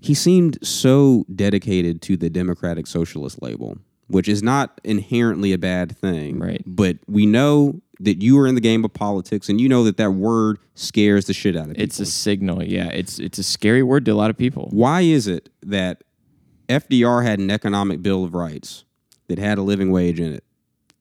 [0.00, 3.78] He seemed so dedicated to the democratic socialist label,
[4.08, 6.38] which is not inherently a bad thing.
[6.38, 6.62] Right.
[6.66, 9.96] But we know that you are in the game of politics and you know that
[9.98, 11.82] that word scares the shit out of people.
[11.84, 12.62] It's a signal.
[12.62, 14.68] Yeah, it's it's a scary word to a lot of people.
[14.72, 16.02] Why is it that
[16.68, 18.84] FDR had an economic bill of rights
[19.28, 20.44] that had a living wage in it?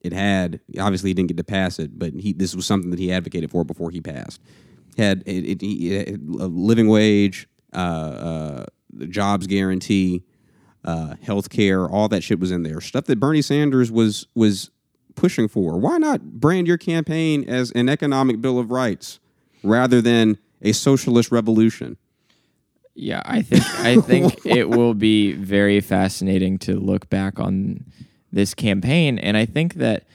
[0.01, 2.99] It had obviously he didn't get to pass it, but he this was something that
[2.99, 4.39] he advocated for before he passed.
[4.97, 10.23] Had it, it, it- a living wage, uh, uh, the jobs guarantee,
[10.83, 12.81] uh, health care, all that shit was in there.
[12.81, 14.69] Stuff that Bernie Sanders was was
[15.15, 15.77] pushing for.
[15.77, 19.19] Why not brand your campaign as an economic bill of rights
[19.63, 21.97] rather than a socialist revolution?
[22.95, 27.85] Yeah, I think I think it will be very fascinating to look back on
[28.31, 30.05] this campaign, and I think that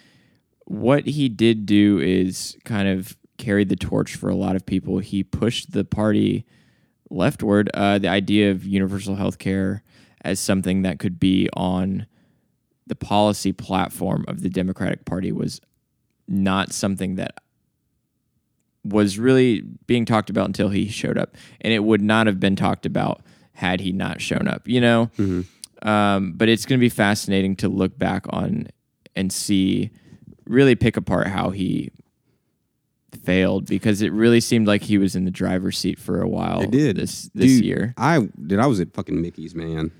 [0.64, 4.98] what he did do is kind of carried the torch for a lot of people.
[4.98, 6.44] He pushed the party
[7.08, 7.70] leftward.
[7.72, 9.82] Uh, the idea of universal health care
[10.22, 12.06] as something that could be on
[12.86, 15.60] the policy platform of the Democratic Party was
[16.26, 17.40] not something that
[18.84, 22.56] was really being talked about until he showed up, and it would not have been
[22.56, 23.22] talked about
[23.52, 24.66] had he not shown up.
[24.66, 25.10] You know,
[25.82, 28.68] um, but it's going to be fascinating to look back on
[29.14, 29.90] and see,
[30.46, 31.90] really pick apart how he
[33.22, 36.60] failed because it really seemed like he was in the driver's seat for a while.
[36.62, 37.94] It did this this Dude, year.
[37.96, 38.58] I did.
[38.58, 39.90] I was at fucking Mickey's, man.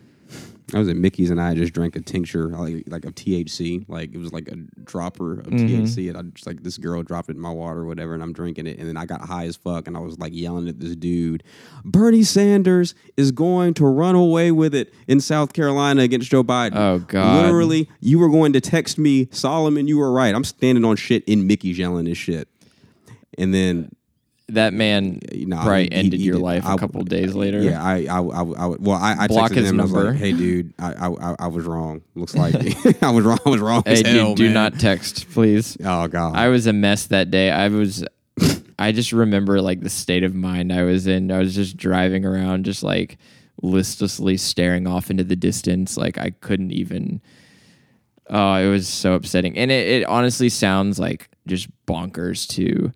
[0.75, 3.89] I was at Mickey's and I just drank a tincture like, like of THC.
[3.89, 5.85] Like it was like a dropper of Mm-hmm.
[5.85, 8.23] THC, and I just like this girl dropped it in my water or whatever, and
[8.23, 10.69] I'm drinking it, and then I got high as fuck, and I was like yelling
[10.69, 11.43] at this dude,
[11.85, 16.77] Bernie Sanders is going to run away with it in South Carolina against Joe Biden.
[16.77, 17.43] Oh, God.
[17.45, 19.89] Literally, you were going to text me, Solomon.
[19.89, 20.35] You were right.
[20.35, 22.49] I'm standing on shit in Mickey's yelling this shit,
[23.37, 23.91] and then
[24.51, 26.43] That man no, probably he- ended he your did.
[26.43, 27.61] life a I- couple days uh, later.
[27.63, 29.81] Yeah, I, I, I, I well, I, I Block texted his him.
[29.81, 32.01] I was like, "Hey, dude, I, I, I- was wrong.
[32.15, 32.55] Looks like
[33.03, 33.39] I was wrong.
[33.45, 33.83] I was wrong.
[33.85, 34.55] Hey, as hell, dude, do man.
[34.55, 35.77] not text, please.
[35.85, 36.35] Oh God.
[36.35, 37.51] I was a mess that day.
[37.51, 38.05] I was
[38.79, 41.31] I just remember like the state of mind I was in.
[41.31, 43.19] I was just driving around just like
[43.61, 47.21] listlessly staring off into the distance like I couldn't even
[48.31, 49.57] Oh, it was so upsetting.
[49.59, 52.93] And it, it honestly sounds like just bonkers to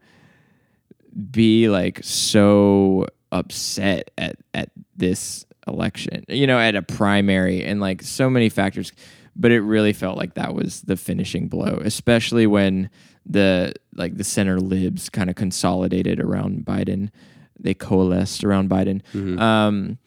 [1.30, 6.24] be like so upset at at this election.
[6.28, 8.92] You know, at a primary and like so many factors,
[9.36, 12.90] but it really felt like that was the finishing blow, especially when
[13.24, 17.10] the like the center libs kind of consolidated around Biden.
[17.58, 19.02] They coalesced around Biden.
[19.38, 19.98] Um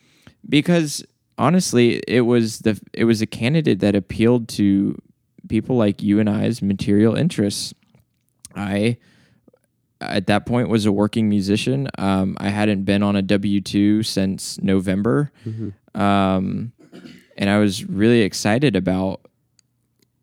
[0.47, 1.03] because
[1.37, 5.01] honestly, it was the it was a candidate that appealed to
[5.47, 7.73] people like you and I's material interests.
[8.55, 8.97] I
[10.01, 11.89] at that point was a working musician.
[11.97, 15.31] Um, I hadn't been on a W two since November,
[15.93, 16.71] um,
[17.37, 19.21] and I was really excited about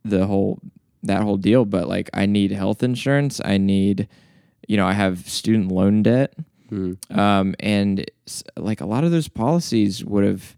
[0.05, 0.61] the whole
[1.03, 1.65] that whole deal.
[1.65, 3.41] But like, I need health insurance.
[3.45, 4.09] I need,
[4.69, 6.35] you know, I have student loan debt,
[7.11, 8.05] um, and
[8.57, 10.57] like a lot of those policies would have.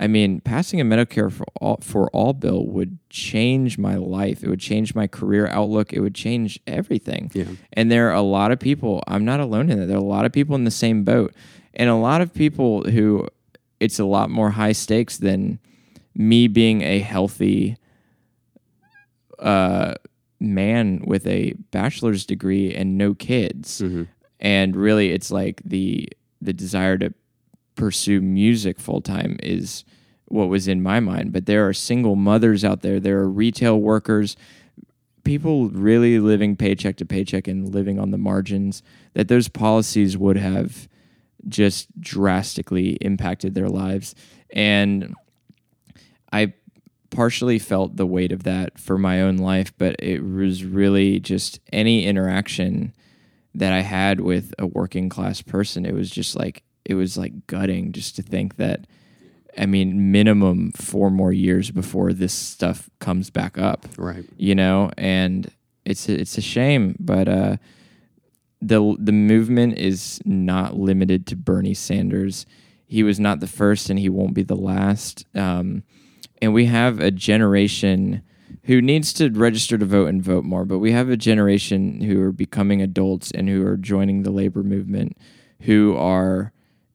[0.00, 4.42] I mean, passing a Medicare for all for all bill would change my life.
[4.42, 5.92] It would change my career outlook.
[5.92, 7.30] It would change everything.
[7.34, 7.44] Yeah.
[7.74, 9.04] And there are a lot of people.
[9.06, 9.86] I'm not alone in that.
[9.86, 11.34] There are a lot of people in the same boat,
[11.74, 13.28] and a lot of people who
[13.78, 15.58] it's a lot more high stakes than
[16.14, 17.76] me being a healthy
[19.38, 19.94] uh,
[20.38, 23.82] man with a bachelor's degree and no kids.
[24.40, 26.08] And really, it's like the
[26.40, 27.12] the desire to
[27.80, 29.86] pursue music full time is
[30.26, 31.32] what was in my mind.
[31.32, 33.00] But there are single mothers out there.
[33.00, 34.36] There are retail workers,
[35.24, 38.82] people really living paycheck to paycheck and living on the margins.
[39.14, 40.88] That those policies would have
[41.48, 44.14] just drastically impacted their lives.
[44.50, 45.14] And
[46.30, 46.52] I
[47.08, 51.60] partially felt the weight of that for my own life, but it was really just
[51.72, 52.92] any interaction
[53.54, 55.86] that I had with a working class person.
[55.86, 58.86] It was just like it was like gutting just to think that
[59.56, 64.24] I mean minimum 4 more years before this stuff comes back up right.
[64.36, 65.50] you know and
[65.84, 67.56] it's a, it's a shame but uh
[68.60, 72.46] the the movement is not limited to Bernie Sanders.
[72.86, 75.24] He was not the first, and he won't be the last.
[75.34, 75.84] Um,
[76.42, 78.22] and we have a generation
[78.64, 80.64] who needs to register to vote and vote more.
[80.64, 84.62] But we have a generation who are becoming adults and who are joining the labor
[84.62, 85.16] movement,
[85.62, 86.52] who are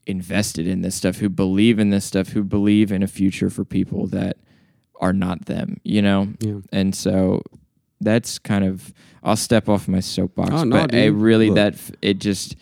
[0.07, 3.65] invested in this stuff, who believe in this stuff, who believe in a future for
[3.65, 4.37] people that
[5.01, 5.77] are not them.
[5.83, 6.59] You know, Yeah.
[6.71, 7.41] and so
[8.01, 11.55] that's kind of I'll step off my soapbox, Oh, no, but I really Look.
[11.55, 12.55] that it just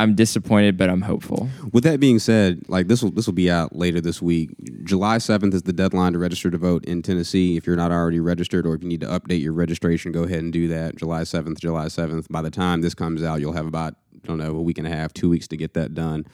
[0.00, 1.48] I'm disappointed, but I'm hopeful.
[1.72, 4.50] With that being said, like this will this will be out later this week.
[4.84, 7.56] July seventh is the deadline to register to vote in Tennessee.
[7.56, 10.38] If you're not already registered, or if you need to update your registration, go ahead
[10.38, 10.94] and do that.
[10.96, 12.28] July seventh, July seventh.
[12.30, 13.94] By the time this comes out, you'll have about
[14.28, 16.26] don't know a week and a half, two weeks to get that done.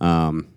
[0.00, 0.48] Um,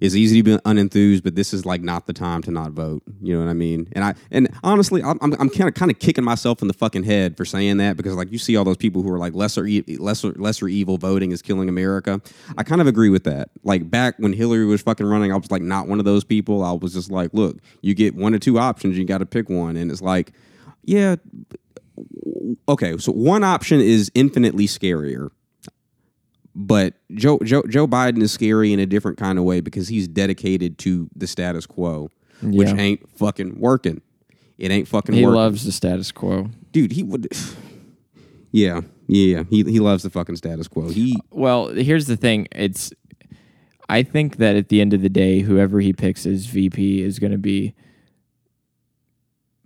[0.00, 3.04] it's easy to be unenthused, but this is like not the time to not vote.
[3.22, 3.86] You know what I mean?
[3.92, 7.04] And I and honestly, I'm I'm, kind of kind of kicking myself in the fucking
[7.04, 9.64] head for saying that because like you see all those people who are like lesser
[10.00, 12.20] lesser lesser evil voting is killing America.
[12.58, 13.50] I kind of agree with that.
[13.62, 16.64] Like back when Hillary was fucking running, I was like not one of those people.
[16.64, 19.48] I was just like, look, you get one or two options, you got to pick
[19.48, 20.32] one, and it's like,
[20.82, 21.14] yeah,
[22.68, 22.98] okay.
[22.98, 25.30] So one option is infinitely scarier
[26.54, 30.06] but Joe, Joe Joe Biden is scary in a different kind of way because he's
[30.08, 32.10] dedicated to the status quo,
[32.42, 32.76] which Yeah.
[32.76, 34.00] ain't fucking working.
[34.58, 35.18] It ain't fucking working.
[35.20, 36.50] He working, loves the status quo.
[36.70, 36.92] dude.
[36.92, 37.26] He would,
[38.52, 39.44] yeah, yeah.
[39.50, 40.88] He he loves the fucking status quo.
[40.90, 42.46] He uh, Well, here's the thing.
[42.52, 42.92] It's
[43.88, 47.18] I think that at the end of the day, whoever he picks as VP is
[47.18, 47.74] going to be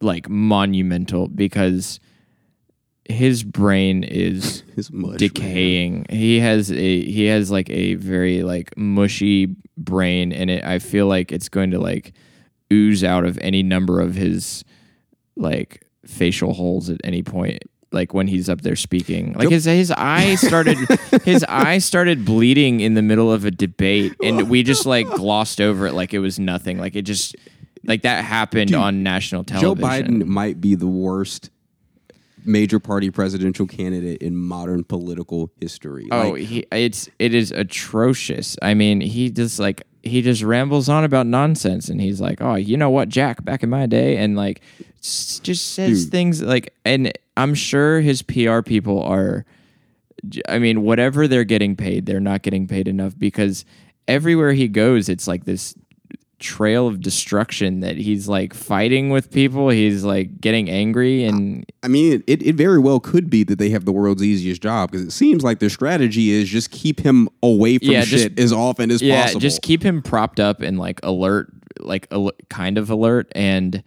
[0.00, 2.00] like monumental because
[3.08, 6.06] his brain is his mush decaying.
[6.10, 11.06] He has a he has like a very like mushy brain and it I feel
[11.06, 12.12] like it's going to like
[12.72, 14.64] ooze out of any number of his
[15.36, 17.62] like facial holes at any point
[17.92, 20.76] like when he's up there speaking like his his eye started
[21.24, 25.60] his eye started bleeding in the middle of a debate and we just like glossed
[25.60, 27.36] over it like it was nothing like it just
[27.86, 29.78] like that happened on national television.
[29.78, 31.50] Joe Biden might be the worst
[32.46, 36.08] major party presidential candidate in modern political history.
[36.10, 38.56] Oh, Like, he it's it is atrocious.
[38.62, 42.54] I mean, he just like he just rambles on about nonsense, and he's like, "Oh,
[42.54, 43.44] you know what, Jack?
[43.44, 44.60] Back in my day," and like
[45.00, 46.12] s- just says Dude.
[46.12, 49.44] things like, and I'm sure his PR people are.
[50.48, 53.64] I mean, whatever they're getting paid, they're not getting paid enough because
[54.08, 55.74] everywhere he goes, it's like this
[56.38, 59.70] trail of destruction that he's like fighting with people.
[59.70, 63.70] He's like getting angry and I mean, it, it very well could be that they
[63.70, 67.28] have the world's easiest job because it seems like their strategy is just keep him
[67.42, 69.40] away from Yeah, just- shit as often as yeah, possible.
[69.40, 71.50] just keep him propped up and like alert,
[71.80, 73.82] like al- kind of alert, and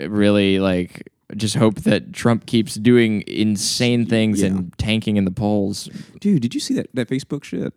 [0.00, 5.88] really like just hope that Trump keeps doing insane things and tanking in the polls.
[6.20, 7.72] Dude, did you see that that Facebook shit?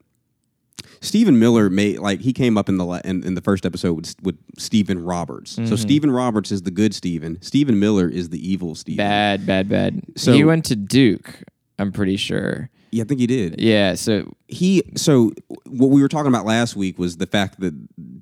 [1.01, 3.93] Stephen Miller made like he came up in the la- in, in the first episode
[3.93, 5.56] with, with Stephen Roberts.
[5.56, 5.68] Mm-hmm.
[5.68, 7.41] So Stephen Roberts is the good Stephen.
[7.41, 8.97] Stephen Miller is the evil Stephen.
[8.97, 10.01] Bad, bad, bad.
[10.15, 11.43] So- he went to Duke.
[11.77, 12.69] I'm pretty sure.
[12.91, 13.61] Yeah, I think he did.
[13.61, 13.93] Yeah.
[13.95, 15.31] So he so
[15.68, 17.73] what we were talking about last week was the fact that,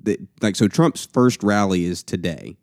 [0.04, 2.56] that like so Trump's first rally is today.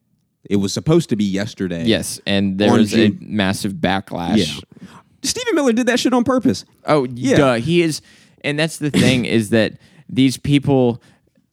[0.47, 1.85] It was supposed to be yesterday.
[1.85, 4.61] yes, and there was a massive backlash.
[4.61, 4.87] Yeah.
[5.23, 6.65] Stephen Miller did that shit on purpose.
[6.85, 7.35] Oh, Yeah.
[7.37, 7.53] duh.
[7.55, 8.01] He is,
[8.45, 9.73] and that's the thing is that
[10.07, 11.01] these people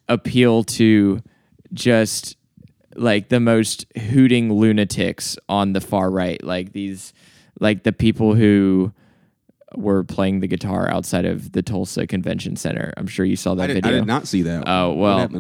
[0.09, 1.21] appeal to
[1.73, 2.37] just
[2.95, 7.13] like the most hooting lunatics on the far right, like these,
[7.59, 8.93] like the people who
[9.75, 12.93] were playing the guitar outside of the Tulsa Convention Center.
[12.99, 14.65] I'm sure you saw that I did, I did not see that.
[14.67, 15.31] Oh, well?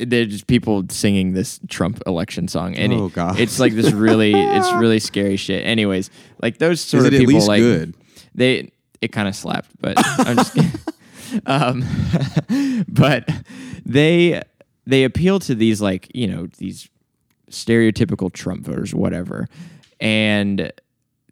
[0.00, 3.38] They're just people singing this Trump election song, and Oh, God.
[3.38, 5.64] it's like this really, it's really scary shit.
[5.64, 6.10] Anyways,
[6.42, 7.94] like those sort Is of it at people, least like good?
[8.34, 8.72] they
[9.04, 10.80] it kind of slapped, but I'm just kidding.
[11.46, 11.84] um,
[12.88, 13.28] but
[13.84, 14.42] they
[14.86, 16.88] they appeal to these like you know these
[17.50, 19.46] stereotypical Trump voters, whatever,
[20.00, 20.72] and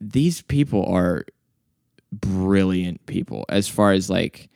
[0.01, 1.25] these people are
[2.13, 4.51] brilliant people as far as like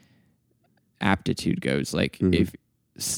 [1.01, 1.95] aptitude goes.
[1.95, 2.53] Like if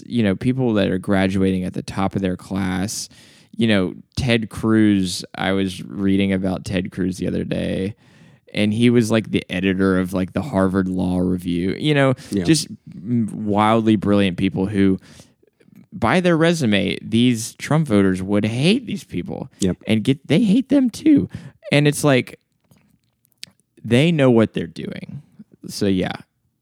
[0.07, 3.09] you know people that are graduating at the top of their class.
[3.57, 7.97] You know, Ted Cruz, I was reading about Ted Cruz the other day
[8.55, 11.75] and he was like the editor of like the Harvard Law Review.
[11.79, 12.45] You know, Yeah.
[12.45, 14.99] just wildly brilliant people who,
[15.93, 19.51] by their resume, these Trump voters would hate these people.
[19.61, 19.77] Yep.
[19.87, 21.29] and get they hate them too.
[21.73, 22.39] And it's like
[23.85, 25.23] they know what they're doing.
[25.69, 26.13] So yeah,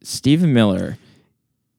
[0.02, 0.98] Stephen Miller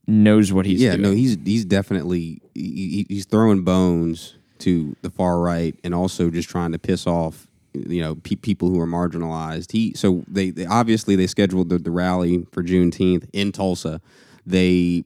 [0.08, 1.02] knows what he's yeah, doing.
[1.02, 6.50] no, he's he's definitely he- he's throwing bones to the far right and also just
[6.50, 7.48] trying to piss off
[7.88, 9.72] you know pe- people who are marginalized.
[9.72, 14.02] He so they, they obviously they scheduled the, the rally for Juneteenth in Tulsa.
[14.46, 15.04] They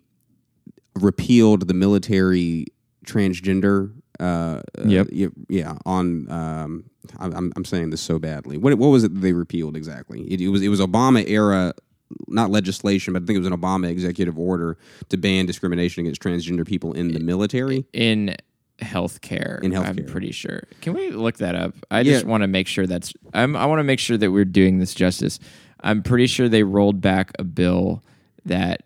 [0.96, 2.66] repealed the military
[3.06, 3.92] transgender.
[4.20, 5.08] Uh, Yep.
[5.08, 5.78] uh, yeah, yeah.
[5.86, 6.84] On um,
[7.18, 8.58] I- I'm I'm saying this so badly.
[8.58, 10.22] What what was it they repealed exactly?
[10.32, 11.74] It, it was it was Obama era.
[12.28, 14.78] Not legislation, but I think it was an Obama executive order
[15.08, 17.86] to ban discrimination against transgender people in the military.
[17.94, 18.36] in
[18.82, 19.62] healthcare.
[19.64, 20.64] In healthcare, I'm pretty sure.
[20.82, 21.74] Can we look that up?
[21.90, 22.14] I Yeah.
[22.14, 23.14] just want to make sure that's.
[23.34, 25.40] I'm, I want to make sure that we're doing this justice.
[25.82, 28.04] I'm pretty sure they rolled back a bill
[28.46, 28.84] that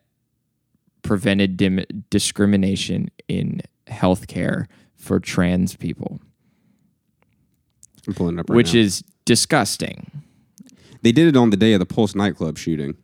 [1.02, 4.66] prevented dim- discrimination in healthcare
[4.96, 6.20] for trans people,
[8.08, 8.80] I'm pulling it up right which now.
[8.80, 10.10] is disgusting.
[11.04, 12.96] They did it on the day of the Pulse nightclub shooting.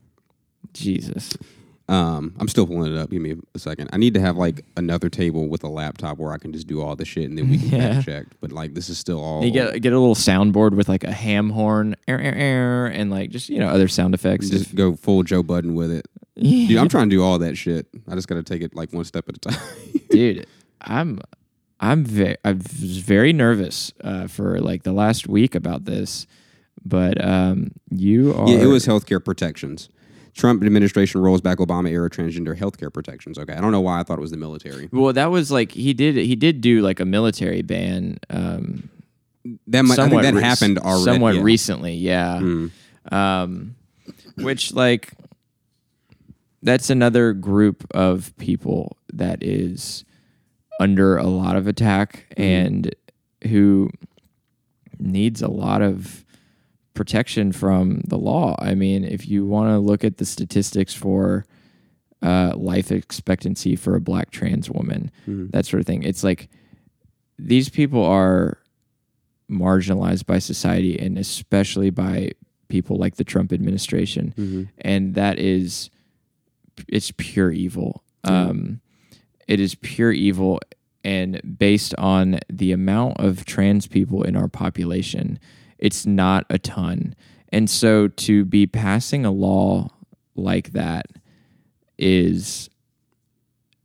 [0.74, 1.38] Jesus.
[1.92, 3.10] Um, I'm still pulling it up.
[3.10, 3.90] Give me a second.
[3.92, 6.82] I need to have like another table with a laptop where I can just do
[6.82, 7.94] all the shit and then we can Yeah.
[7.94, 8.26] fact check.
[8.40, 9.44] But like this is still all.
[9.44, 13.60] You get get a little soundboard with like a ham horn, and like just you
[13.60, 14.50] know other sound effects.
[14.50, 16.08] just go full Joe Budden with it.
[16.36, 17.88] Dude, I'm trying to do all that shit.
[18.08, 19.60] I just got to take it like one step at a time.
[20.10, 20.46] dude
[20.82, 21.20] i'm
[21.80, 26.28] i'm very i was very nervous uh, for like the last week about this
[26.84, 29.88] but um you are yeah, it was healthcare protections.
[30.34, 33.38] Trump administration rolls back Obama era transgender healthcare protections.
[33.38, 34.90] Okay, I don't know why I thought it was the military.
[34.92, 38.90] well that was like he did he did do like a military ban um
[39.68, 41.04] That might, I think that rec- happened already.
[41.04, 41.42] somewhat yeah.
[41.42, 42.72] recently yeah Mm.
[43.12, 43.76] um
[44.38, 45.14] which like
[46.64, 50.06] that's another group of people that is
[50.80, 52.42] under a lot of attack Mm-hmm.
[52.44, 52.96] and
[53.50, 53.90] who
[55.00, 56.24] needs a lot of
[56.94, 58.56] protection from the law.
[58.60, 61.46] I mean, if you want to look at the statistics for
[62.22, 65.48] uh, life expectancy for a black trans woman, Mm-hmm.
[65.52, 66.50] that sort of thing, it's like
[67.40, 68.58] these people are
[69.50, 72.32] marginalized by society and especially by
[72.70, 74.34] people like the Trump administration.
[74.38, 74.64] Mm-hmm.
[74.80, 75.90] And that is,
[76.88, 78.04] it's pure evil.
[78.24, 78.80] Um,
[79.48, 80.60] it is pure evil.
[81.04, 85.40] And based on the amount of trans people in our population,
[85.82, 87.16] it's not a ton.
[87.50, 89.90] And so to be passing a law
[90.36, 91.08] like that
[91.98, 92.70] is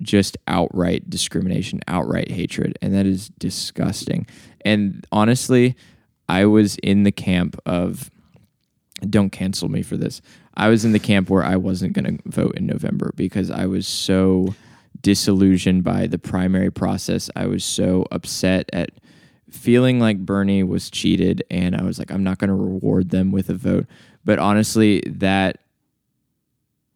[0.03, 4.27] just outright discrimination, outright hatred, and that is disgusting.
[4.65, 5.75] And honestly,
[6.29, 8.11] I was in the camp of
[9.09, 10.23] don't cancel me for this.
[10.55, 13.67] I was in the camp where I wasn't going to vote in November because I
[13.67, 14.55] was so
[15.03, 17.31] disillusioned by the primary process.
[17.37, 18.91] I was so upset at
[19.57, 23.33] feeling like Bernie was cheated and I was like I'm not going to reward them
[23.33, 23.87] with a vote.
[24.25, 25.59] But honestly, that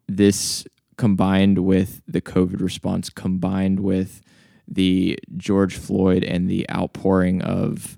[0.07, 0.65] this
[0.97, 4.21] combined with the COVID response, combined with
[4.67, 7.97] the George Floyd and the outpouring of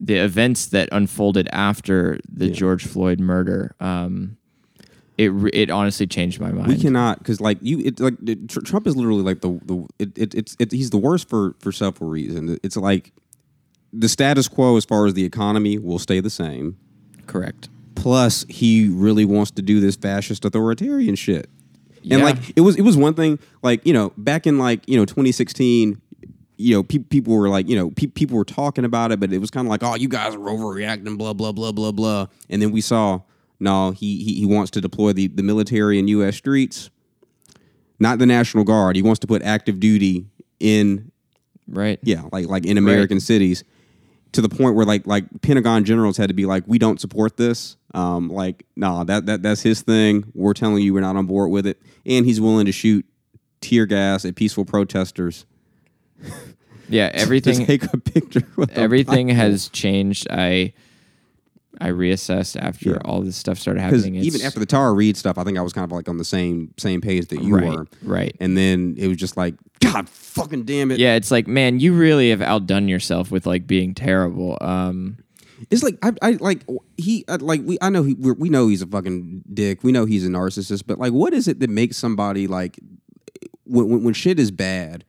[0.00, 4.36] the events that unfolded after the George Floyd murder, um,
[5.18, 6.68] it it honestly changed my mind.
[6.68, 10.18] We cannot because like you, it like it, Trump is literally like the the it,
[10.18, 12.58] it, it's it, he's the worst for for several reasons.
[12.62, 13.12] It's like
[13.92, 16.76] the status quo as far as the economy will stay the same.
[17.26, 17.68] Correct.
[17.94, 21.48] Plus, he really wants to do this fascist authoritarian shit.
[22.02, 22.24] And Yeah.
[22.24, 25.04] like it was it was one thing like you know back in like you know
[25.04, 26.00] 2016
[26.56, 29.32] you know pe- people were like you know pe- people were talking about it but
[29.32, 32.26] it was kind of like oh you guys are overreacting blah blah blah blah blah
[32.50, 33.20] and then we saw
[33.60, 36.90] no he he, he wants to deploy the, the military in US streets
[38.00, 40.26] not the national guard he wants to put active duty
[40.58, 41.10] in
[41.68, 42.00] Right.
[42.02, 43.62] yeah like like in American cities
[44.32, 47.36] to the point where like like Pentagon generals had to be like we don't support
[47.36, 51.26] this um like nah that that that's his thing we're telling you we're not on
[51.26, 53.04] board with it and he's willing to shoot
[53.60, 55.44] tear gas at peaceful protesters
[56.88, 57.10] Yeah.
[57.14, 57.64] Everything.
[57.66, 60.26] take a picture with everything has changed.
[60.30, 60.72] I
[61.82, 62.98] I reassessed after Yeah.
[63.04, 64.14] all this stuff started happening.
[64.16, 66.24] even after the Tara Reade stuff I think I was kind of like on the
[66.24, 68.36] same same page that you right, were right.
[68.40, 71.92] and then it was just like god fucking damn it Yeah, it's like, man, you
[71.94, 74.56] really have outdone yourself with like being terrible.
[74.60, 75.18] Um,
[75.70, 76.64] It's like I, I like
[76.96, 79.82] he I, like we I know he we're, we know he's a fucking dick.
[79.84, 82.78] We know he's a narcissist, but like, what is it that makes somebody like
[83.64, 85.04] when, when when shit is bad?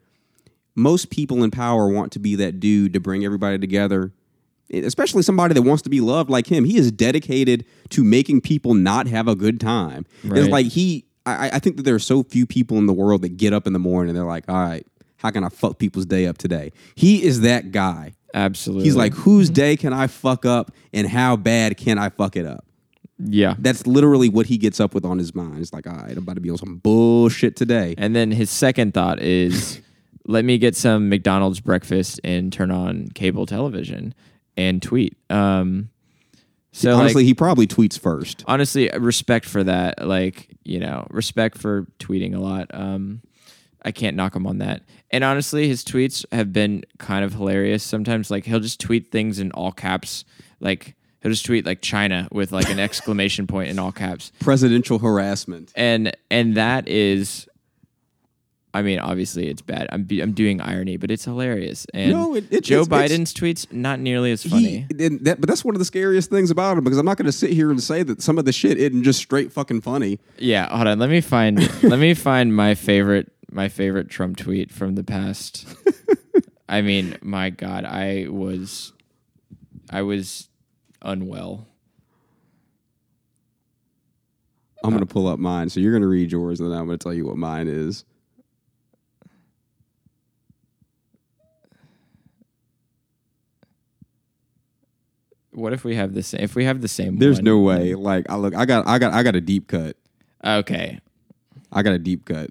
[0.75, 4.11] Most people in power want to be that dude to bring everybody together,
[4.73, 6.65] especially somebody that wants to be loved like him.
[6.65, 10.05] He is dedicated to making people not have a good time.
[10.23, 11.05] It's like he.
[11.25, 13.65] I, I think that there are so few people in the world that get up
[13.65, 14.85] in the morning and they're like, all right,
[15.17, 16.73] how can I fuck people's day up today?
[16.95, 18.13] He is that guy.
[18.33, 18.83] absolutely.
[18.83, 22.45] He's like, whose day can I fuck up and how bad can I fuck it
[22.45, 22.65] up?
[23.19, 23.55] yeah.
[23.59, 25.59] That's literally what he gets up with on his mind.
[25.59, 27.95] It's like, all right, I'm about to be on some bullshit today.
[27.97, 29.81] And then his second thought is,
[30.25, 34.13] let me get some McDonald's breakfast and turn on cable television.
[34.57, 35.17] And tweet.
[35.29, 35.89] Um,
[36.71, 38.43] so Honestly, like, he probably tweets first.
[38.47, 40.05] honestly, respect for that.
[40.07, 42.67] Like you know, respect for tweeting a lot.
[42.73, 43.21] Um,
[43.85, 44.81] I can't knock him on that.
[45.11, 47.83] And honestly, his tweets have been kind of hilarious.
[47.83, 50.25] Sometimes, like he'll just tweet things in all caps.
[50.59, 54.31] Like he'll just tweet like China with like an exclamation point in all caps.
[54.39, 55.71] Presidential harassment.
[55.75, 57.47] and and that is
[58.75, 59.87] I mean, obviously it's bad.
[59.91, 61.85] I'm be, I'm doing irony, but it's hilarious.
[61.93, 64.87] And No, it- it- Joe it's- it's- Biden's tweets not nearly as funny.
[64.97, 67.27] He, that, but that's one of the scariest things about him because I'm not going
[67.27, 70.19] to sit here and say that some of the shit isn't just straight fucking funny.
[70.39, 70.97] yeah, hold on.
[70.97, 75.67] Let me find let me find my favorite my favorite Trump tweet from the past.
[76.67, 78.91] I mean, my God, I was
[79.91, 80.49] I was
[81.03, 81.67] unwell.
[84.83, 85.69] I'm going to pull up mine.
[85.69, 87.67] So you're going to read yours, and then I'm going to tell you what mine
[87.67, 88.03] is.
[95.53, 96.41] What if we have the same?
[96.41, 97.93] If we have the same, There's one- no way.
[97.95, 99.95] Like I look, I got, I got, I got a deep cut.
[100.43, 100.99] Okay,
[101.71, 102.49] I got a deep cut.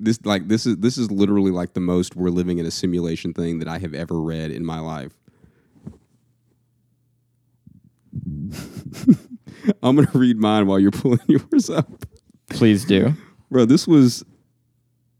[0.00, 3.32] This like this is this is literally like the most we're living in a simulation
[3.32, 5.12] thing that I have ever read in my life.
[9.82, 11.88] I'm gonna read mine while you're pulling yours up.
[12.50, 13.14] please do.
[13.50, 14.24] Bro, this was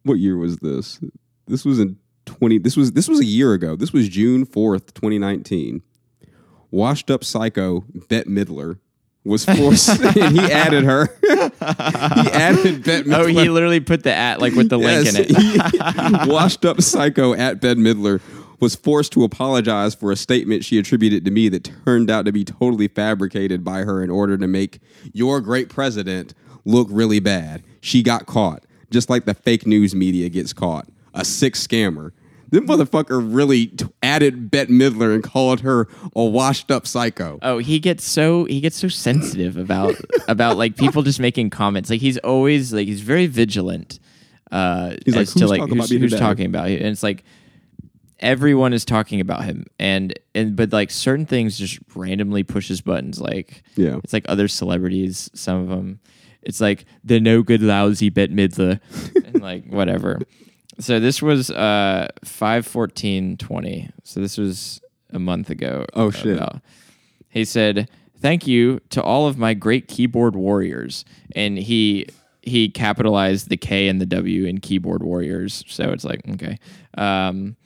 [0.05, 1.01] what year was this?
[1.47, 1.97] This was in
[2.27, 3.77] 20 this was this was a year ago.
[3.77, 5.83] This was June 4th, 2019.
[6.73, 8.78] Washed up psycho Bette Midler
[9.24, 11.07] was forced and he added her.
[11.23, 13.15] he added Bette Midler.
[13.15, 15.31] Oh, he literally put the at like with the link in it.
[15.31, 18.20] He- washed up psycho at Bette Midler
[18.59, 22.32] was forced to apologize for a statement she attributed to me that turned out to
[22.32, 24.81] be totally fabricated by her in order to make
[25.12, 26.32] your great president
[26.65, 27.62] look really bad.
[27.81, 30.86] She got caught, just like the fake news media gets caught.
[31.12, 32.12] A sick scammer.
[32.53, 37.39] This motherfucker really t- added Bette Midler and called her a washed up psycho.
[37.43, 39.97] Oh, he gets so he gets so sensitive about
[40.29, 41.91] about like people just making comments.
[41.91, 43.99] Like he's always like he's very vigilant.
[44.51, 47.24] Uh, He's like, as to like talking who's, who's talking about you, and it's like
[48.20, 53.20] everyone is talking about him, and and but like certain things just randomly pushes buttons.
[53.20, 53.99] Like Yeah.
[54.05, 55.31] it's like other celebrities.
[55.35, 56.01] Some of them,
[56.43, 58.79] it's like the no good lousy Bette Midler,
[59.27, 60.19] and like whatever.
[60.78, 63.90] So this was uh five fourteen twenty.
[64.05, 64.81] So this was
[65.12, 65.85] a month ago.
[65.94, 66.36] Oh, shit.
[66.36, 66.61] about-
[67.28, 67.89] he said,
[68.19, 71.05] "Thank you to all of my great keyboard warriors,"
[71.35, 72.07] and he
[72.43, 75.65] he capitalized the K and the W in keyboard warriors.
[75.69, 76.59] So it's like okay.
[76.99, 77.57] Um,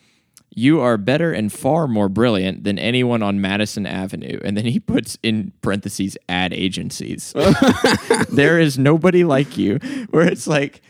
[0.59, 4.41] you are better and far more brilliant than anyone on Madison Avenue.
[4.43, 7.35] And then he puts in parentheses ad agencies.
[8.31, 9.77] there is nobody like you.
[10.11, 10.81] Where it's like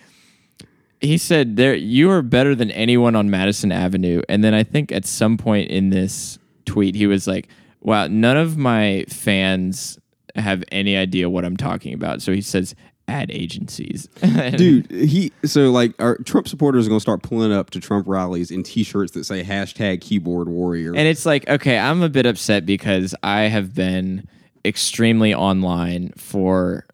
[1.00, 4.22] he said there you are better than anyone on Madison Avenue.
[4.28, 7.48] And then I think at some point in this tweet he was like,
[7.80, 9.98] Wow, none of my fans
[10.34, 12.20] have any idea what I'm talking about.
[12.20, 12.74] So he says
[13.08, 14.08] ad agencies.
[14.56, 18.50] Dude, he so like our Trump supporters are gonna start pulling up to Trump rallies
[18.50, 20.90] in T-shirts that say hashtag keyboard warrior.
[20.90, 24.26] And it's like, okay, I'm a bit upset because I have been
[24.64, 26.86] extremely online for,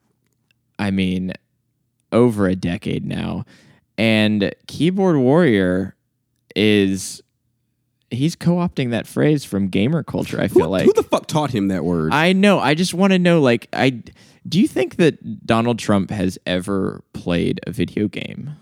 [0.78, 1.32] I mean,
[2.12, 3.44] over a decade now.
[3.98, 5.94] And keyboard warrior
[6.56, 7.22] is,
[8.10, 10.84] he's co opting that phrase from gamer culture, I feel who, like.
[10.84, 12.12] who the fuck taught him that word?
[12.12, 12.58] I know.
[12.58, 14.02] I just want to know, like, I.
[14.48, 18.56] Do you think that Donald Trump has ever played a video game?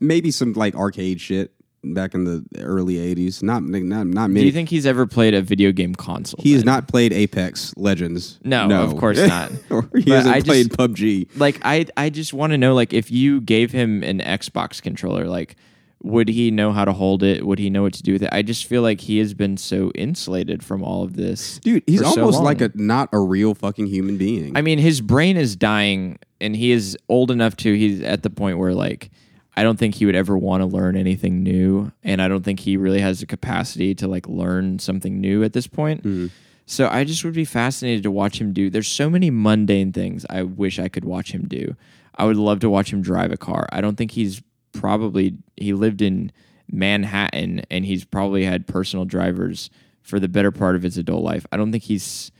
[0.00, 1.52] Maybe some like arcade shit
[1.84, 3.42] back in the early '80s.
[3.42, 6.40] Not not not Do you think he's ever played a video game console?
[6.42, 6.66] he has then?
[6.74, 8.38] not played Apex Legends?
[8.44, 9.52] No, of course not.
[9.70, 11.28] or he But hasn't I played just- PUBG.
[11.38, 15.26] like I I just want to know like if you gave him an Xbox controller
[15.26, 15.56] like
[16.00, 18.28] would he know how to hold it would he know what to do with it
[18.30, 22.00] I just feel like he has been so insulated from all of this Dude, he's
[22.00, 24.56] for so almost like a not a real fucking human being.
[24.56, 28.30] I mean his brain is dying and he is old enough to he's at the
[28.30, 29.10] point where like
[29.58, 32.60] I don't think he would ever want to learn anything new and I don't think
[32.60, 36.26] he really has the capacity to like learn something new at this point mm-hmm.
[36.70, 38.68] So I just would be fascinated to watch him do.
[38.68, 41.74] There's so many mundane things I wish I could watch him do.
[42.14, 43.66] I would love to watch him drive a car.
[43.72, 46.30] I don't think he's probably he lived in
[46.70, 49.70] Manhattan and he's probably had personal drivers
[50.02, 51.46] for the better part of his adult life.
[51.50, 52.30] I don't think he's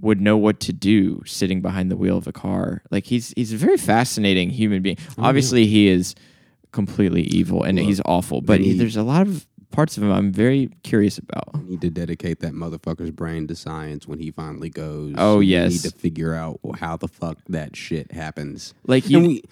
[0.00, 2.84] would know what to do sitting behind the wheel of a car.
[2.92, 4.98] Like he's he's a very fascinating human being.
[5.18, 6.14] Oh, Obviously he is
[6.74, 10.12] completely evil and he's awful, but he, he- there's a lot of parts of him
[10.12, 11.64] I'm very curious about.
[11.64, 15.14] need to dedicate that motherfucker's brain to science when he finally goes.
[15.18, 15.72] Oh, We yes.
[15.72, 18.74] need to figure out how the fuck that shit happens.
[18.86, 19.42] Like you we,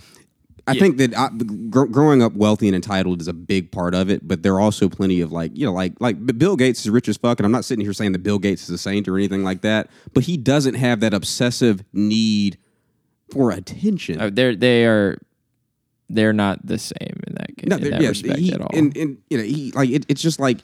[0.69, 1.29] I think that I,
[1.71, 4.61] gr- growing up wealthy and entitled is a big part of it, but there are
[4.61, 7.45] also plenty of like you know like like Bill Gates is rich as fuck, and
[7.45, 9.91] I'm not sitting here saying that Bill Gates is a saint or anything like that,
[10.15, 12.59] but he doesn't have that obsessive need
[13.33, 14.21] for attention.
[14.21, 15.19] Uh, they're they are
[16.15, 18.69] they're not the same in that, in that respect he, at all.
[18.73, 20.61] And, and you know, he like it, it's just like,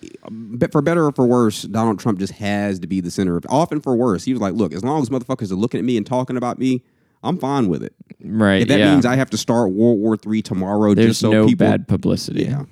[0.70, 3.46] for better or for worse, Donald Trump just has to be the center of.
[3.48, 5.96] Often for worse, he was like, "Look, as long as motherfuckers are looking at me
[5.96, 6.82] and talking about me,
[7.22, 7.94] I'm fine with it.
[8.22, 8.62] right.
[8.62, 8.92] If that yeah.
[8.92, 11.88] means I have to start World War Three tomorrow There's just so no people, bad
[11.88, 12.44] publicity.
[12.44, 12.64] Yeah.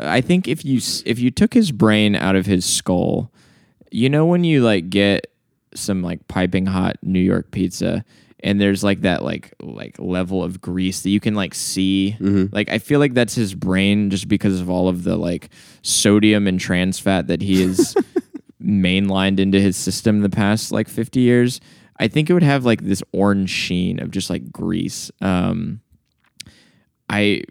[0.00, 3.30] I think if you if you took his brain out of his skull,
[3.90, 5.26] you know when you like get
[5.74, 8.04] some like piping hot New York pizza
[8.42, 12.16] and there's like that like like level of grease that you can like see.
[12.52, 15.50] Like I feel like that's his brain just because of all of the like
[15.82, 17.94] sodium and trans fat that he has
[18.62, 21.60] mainlined into his system in the past like 50 years.
[21.98, 25.10] I think it would have like this orange sheen of just like grease.
[25.20, 25.80] Um
[27.08, 27.44] I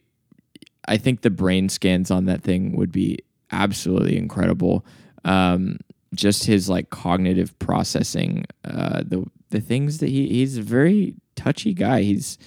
[0.88, 3.20] I think the brain scans on that thing would be
[3.52, 4.86] absolutely incredible.
[5.24, 5.80] Um,
[6.14, 11.73] just his like cognitive processing, uh, the the things that he he's a very touchy
[11.73, 12.02] guy.
[12.02, 12.38] He's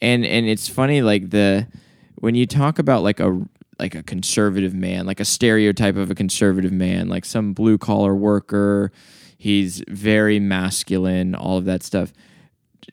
[0.00, 1.66] and and it's funny like the
[2.16, 3.40] when you talk about like a
[3.78, 8.14] like a conservative man, like a stereotype of a conservative man, like some blue collar
[8.14, 8.90] worker.
[9.36, 12.12] He's very masculine, all of that stuff.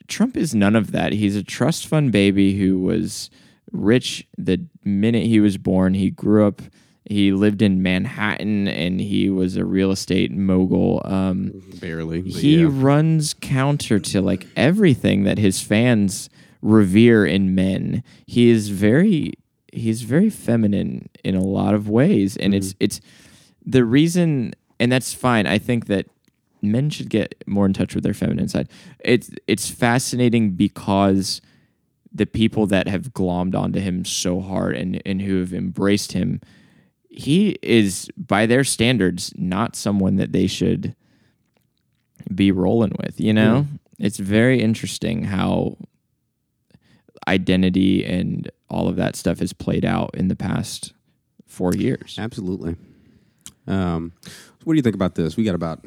[0.07, 1.13] Trump is none of that.
[1.13, 3.31] He's a trust fund baby who was
[3.72, 5.95] rich the minute he was born.
[5.95, 6.61] He grew up,
[7.06, 11.02] he lived in Manhattan and he was a real estate mogul.
[11.06, 12.22] Um, barely.
[12.22, 12.68] he yeah.
[12.69, 16.30] runs counter to like everything that his fans
[16.61, 18.03] revere in men.
[18.26, 19.34] He is very
[19.72, 23.02] he's very feminine in a lot of ways and it's it's
[23.65, 25.45] the reason and that's fine.
[25.45, 26.07] I think that
[26.61, 28.69] men should get more in touch with their feminine side.
[28.99, 31.41] It's it's fascinating because
[32.11, 36.41] the people that have glommed onto him so hard and and who have embraced him,
[37.15, 40.95] he is by their standards not someone that they should
[42.33, 43.67] be rolling with, you know?
[43.99, 45.77] It's very interesting how
[47.27, 50.93] identity and all of that stuff has played out in the past
[51.47, 52.17] 4 years.
[52.19, 52.75] Absolutely.
[53.67, 54.11] Um,
[54.63, 55.37] what do you think about this?
[55.37, 55.85] We got about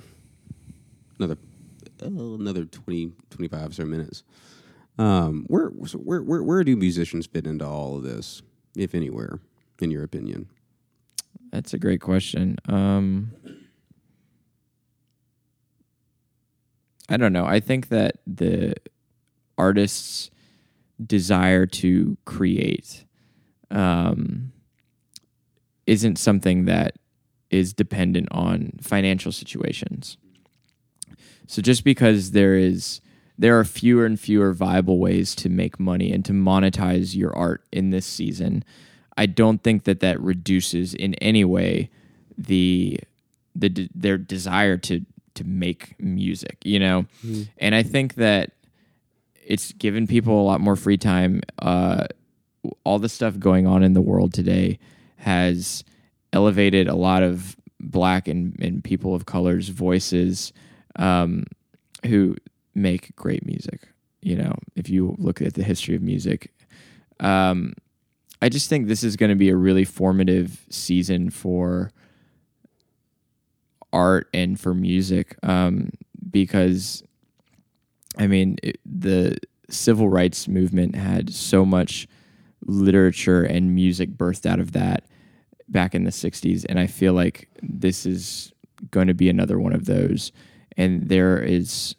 [1.19, 1.37] another
[2.03, 4.23] uh, another 20, 25 or so minutes.
[4.99, 8.43] Um, where, where where where do musicians fit into all of this,
[8.77, 9.41] if anywhere,
[9.81, 10.49] in your opinion?
[11.51, 12.57] That's a great question.
[12.69, 13.33] Um,
[17.09, 17.47] I don't know.
[17.47, 18.75] I think that the
[19.57, 20.31] artist's
[21.05, 23.05] desire to create
[23.71, 24.53] um,
[25.87, 26.97] isn't something that
[27.51, 30.19] is dependent on financial situations.
[31.47, 33.01] So just because there is
[33.39, 37.65] there are fewer and fewer viable ways to make money and to monetize your art
[37.73, 38.65] in this season,
[39.19, 41.91] I don't think that that reduces in any way
[42.39, 43.01] the
[43.55, 45.05] the de- their desire to
[45.35, 47.07] to make music, you know.
[47.59, 48.53] And I think that
[49.45, 51.43] it's given people a lot more free time.
[51.59, 52.07] Uh,
[52.85, 54.79] all the stuff going on in the world today
[55.17, 55.85] has
[56.33, 60.53] elevated a lot of black and, and people of color's voices
[60.97, 61.45] um,
[62.07, 62.37] who
[62.75, 63.89] make great music.
[64.23, 66.53] You know, if you look at the history of music,
[67.21, 67.75] um,
[68.41, 71.91] I just think this is going to be a really formative season for
[73.93, 75.91] art and for music um,
[76.31, 77.03] because,
[78.17, 79.39] I mean, it, the
[79.71, 82.07] civil rights movement had so much
[82.67, 85.05] literature and music birthed out of that
[85.69, 88.53] back in the 60s and i feel like this is
[88.91, 90.33] going to be another one of those.
[90.77, 91.95] And there is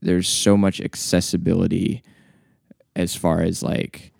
[0.00, 2.02] there's so much accessibility
[2.94, 4.12] as far as like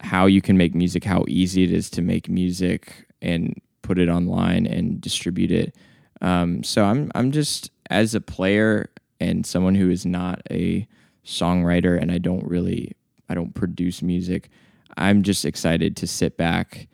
[0.00, 4.08] how you can make music how easy it is to make music and put it
[4.08, 5.74] online and distribute it
[6.20, 10.86] um, so i'm i'm just as a player and someone who is not a
[11.24, 12.92] songwriter and i don't really
[13.28, 14.48] i don't produce music
[14.96, 16.88] i'm just excited to sit back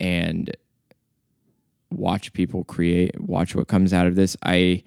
[0.00, 0.54] and
[1.96, 4.36] watch people create, watch what comes out of this.
[4.42, 4.82] I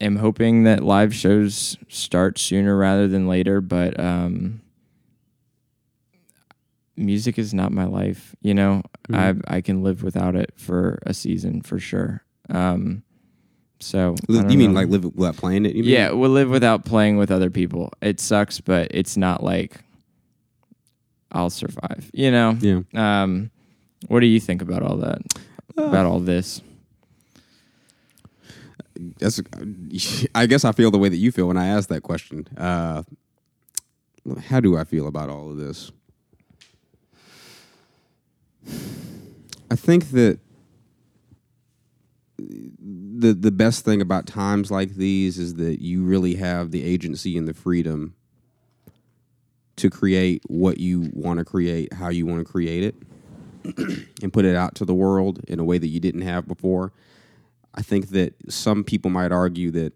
[0.00, 4.60] am hoping that live shows start sooner rather than later, but um,
[6.96, 8.34] music is not my life.
[8.42, 12.22] You know, I I can live without it for a season for sure.
[12.50, 13.02] Um,
[13.80, 14.80] so I You mean know.
[14.80, 15.74] like live without playing it?
[15.74, 15.92] You mean?
[15.92, 17.92] Yeah, we'll live without playing with other people.
[18.00, 19.76] It sucks, but it's not like
[21.32, 22.10] I'll survive.
[22.14, 22.56] You know.
[22.60, 22.80] Yeah.
[22.94, 23.50] Um,
[24.08, 25.22] what do you think about all that?
[25.76, 26.60] about all this?
[29.18, 29.40] That's.
[30.34, 32.46] I guess I feel the way that you feel when I ask that question.
[32.56, 33.02] Uh,
[34.46, 35.90] how do I feel about all of this?
[39.70, 40.38] I think that
[42.38, 47.38] the the best thing about times like these is that you really have the agency
[47.38, 48.14] and the freedom
[49.76, 52.94] to create what you want to create, how you want to create it,
[54.22, 56.92] and put it out to the world in a way that you didn't have before.
[57.74, 59.92] I think that some people might argue that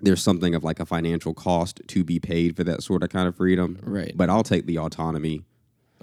[0.00, 3.28] there's something of like a financial cost to be paid for that sort of kind
[3.28, 3.78] of freedom.
[3.82, 4.12] Right.
[4.16, 5.44] But I'll take the autonomy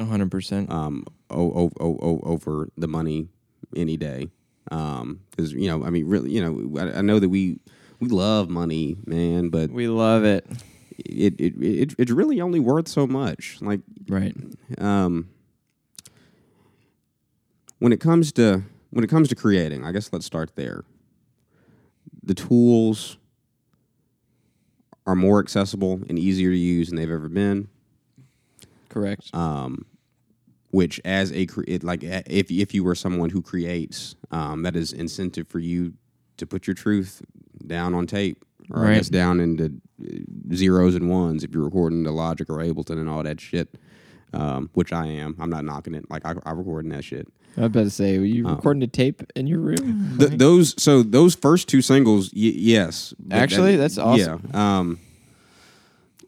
[0.07, 0.71] hundred percent.
[0.71, 3.27] um, o- o- o- over the money
[3.75, 4.29] any day.
[4.69, 7.59] Because you know, I mean, really, you know, I, I know that we
[7.99, 10.45] we love money, man, but We love it.
[10.97, 13.57] it, it it it's really only worth so much.
[13.61, 14.35] Like, Right.
[14.77, 15.29] um,
[17.79, 20.83] when it comes to when it comes to creating, I guess let's start there.
[22.23, 23.17] The tools
[25.07, 27.67] are more accessible and easier to use than they've ever been.
[28.89, 29.29] Correct.
[29.33, 29.85] um,
[30.71, 34.75] which as a cre- it, like if if you were someone who creates, um, that
[34.75, 35.93] is incentive for you
[36.37, 37.21] to put your truth
[37.65, 38.95] down on tape, or I Right.
[38.95, 39.65] guess down into
[40.01, 43.77] uh, zeros and ones if you're recording to Logic or Ableton and all that shit.
[44.31, 45.35] Um, which I am.
[45.39, 46.05] I'm not knocking it.
[46.11, 47.27] Like I, I recording that shit.
[47.57, 50.17] I was about to say, were you recording a tape in your room?
[50.19, 53.11] Th- those so those first two singles, y- yes.
[53.31, 54.47] Actually, that's awesome.
[54.53, 54.77] Yeah.
[54.79, 54.99] Um,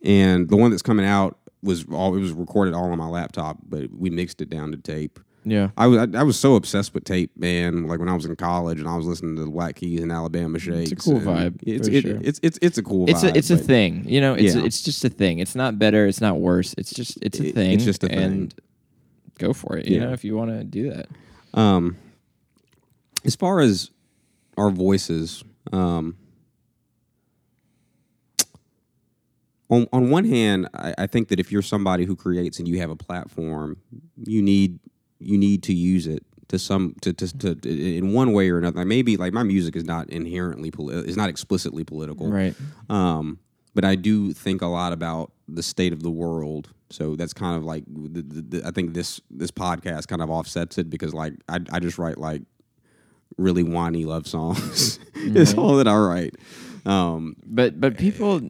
[0.03, 3.57] and the one that's coming out was all it was recorded all on my laptop,
[3.67, 5.19] but we mixed it down to tape.
[5.43, 5.69] yeah.
[5.77, 7.87] I was I, I was so obsessed with tape, man.
[7.87, 10.11] Like when I was in college and I was listening to the Black Keys and
[10.11, 10.91] Alabama Shakes.
[10.91, 12.19] It's a cool vibe, It's it, sure.
[12.21, 13.09] it's it's it's a cool.
[13.09, 14.33] It's vibe, a it's a thing, you know.
[14.33, 14.63] It's Yeah.
[14.65, 15.39] it's just a thing.
[15.39, 16.07] It's not better.
[16.07, 16.73] It's not worse.
[16.77, 17.71] It's just it's a thing.
[17.71, 18.17] it's just a thing.
[18.19, 18.55] and
[19.39, 19.87] go for it.
[19.87, 20.05] You Yeah.
[20.05, 21.07] know, if you want to do that.
[21.53, 21.97] Um,
[23.25, 23.91] as far as
[24.57, 26.15] our voices, um,
[29.71, 32.77] on on one hand, I, I think that if you're somebody who creates and you
[32.79, 33.77] have a platform,
[34.17, 34.79] you need
[35.19, 38.85] you need to use it to some to to, to, in one way or another.
[38.85, 42.53] Maybe like my music is not inherently poli- is not explicitly political, Right.
[42.89, 43.39] um,
[43.73, 46.69] but I do think a lot about the state of the world.
[46.89, 50.29] So that's kind of like the, the, the, I think this this podcast kind of
[50.29, 52.41] offsets it because like I I just write like
[53.37, 54.99] really whiny love songs.
[55.15, 56.35] it's all that I write.
[56.85, 58.41] Um, But but people,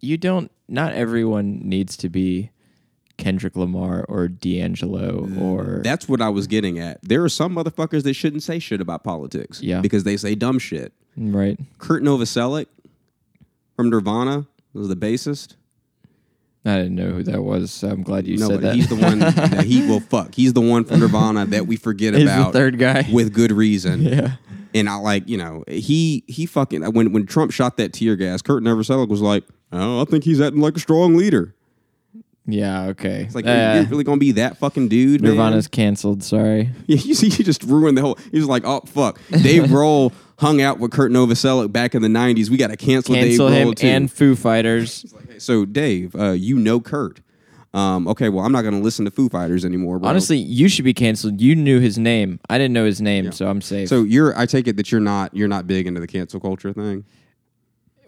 [0.00, 0.50] you don't.
[0.68, 2.50] Not everyone needs to be
[3.20, 5.40] Kendrick Lamar or D'Angelo mm.
[5.40, 7.00] or that's what I was getting at.
[7.02, 9.62] There are some motherfuckers that shouldn't say shit about politics.
[9.62, 9.80] Yeah.
[9.80, 10.92] because they say dumb shit.
[11.16, 11.58] right.
[11.78, 12.66] Kurt Novoselic
[13.76, 15.56] from Nirvana was the bassist.
[16.64, 17.70] I didn't know who that was.
[17.70, 18.74] So I'm glad you no, said that.
[18.74, 20.34] he's the one that he will fuck.
[20.34, 23.06] He's the one from Nirvana that we forget He's the about third guy.
[23.10, 24.02] with good reason.
[24.02, 24.32] yeah.
[24.74, 28.42] And I like, you know, he he fucking when when Trump shot that tear gas,
[28.42, 29.42] Kurt Novoselic was like,
[29.72, 31.54] "Oh, I think he's acting like a strong leader."
[32.52, 32.86] Yeah.
[32.88, 33.22] Okay.
[33.24, 35.20] It's like, Uh, you're really gonna be that fucking dude?
[35.22, 35.32] man?
[35.32, 36.22] Nirvana's canceled.
[36.22, 36.70] Sorry.
[36.86, 38.18] Yeah, you see, you just ruined the whole.
[38.32, 42.48] He's like, "Oh fuck." Dave Grohl hung out with Kurt Novoselic back in the '90s.
[42.50, 43.86] We got to cancel, Cancel Dave him Grohl too.
[43.86, 45.04] and Foo Fighters.
[45.38, 47.20] so, Dave, uh, you know Kurt.
[47.72, 50.08] Um, okay, well, I'm not gonna listen to Foo Fighters anymore, bro.
[50.08, 51.40] Honestly, you should be canceled.
[51.40, 52.40] You knew his name.
[52.50, 53.88] I didn't know his name, so I'm safe.
[53.88, 54.36] so you're.
[54.36, 55.36] I take it that you're not.
[55.36, 57.04] You're not big into the cancel culture thing.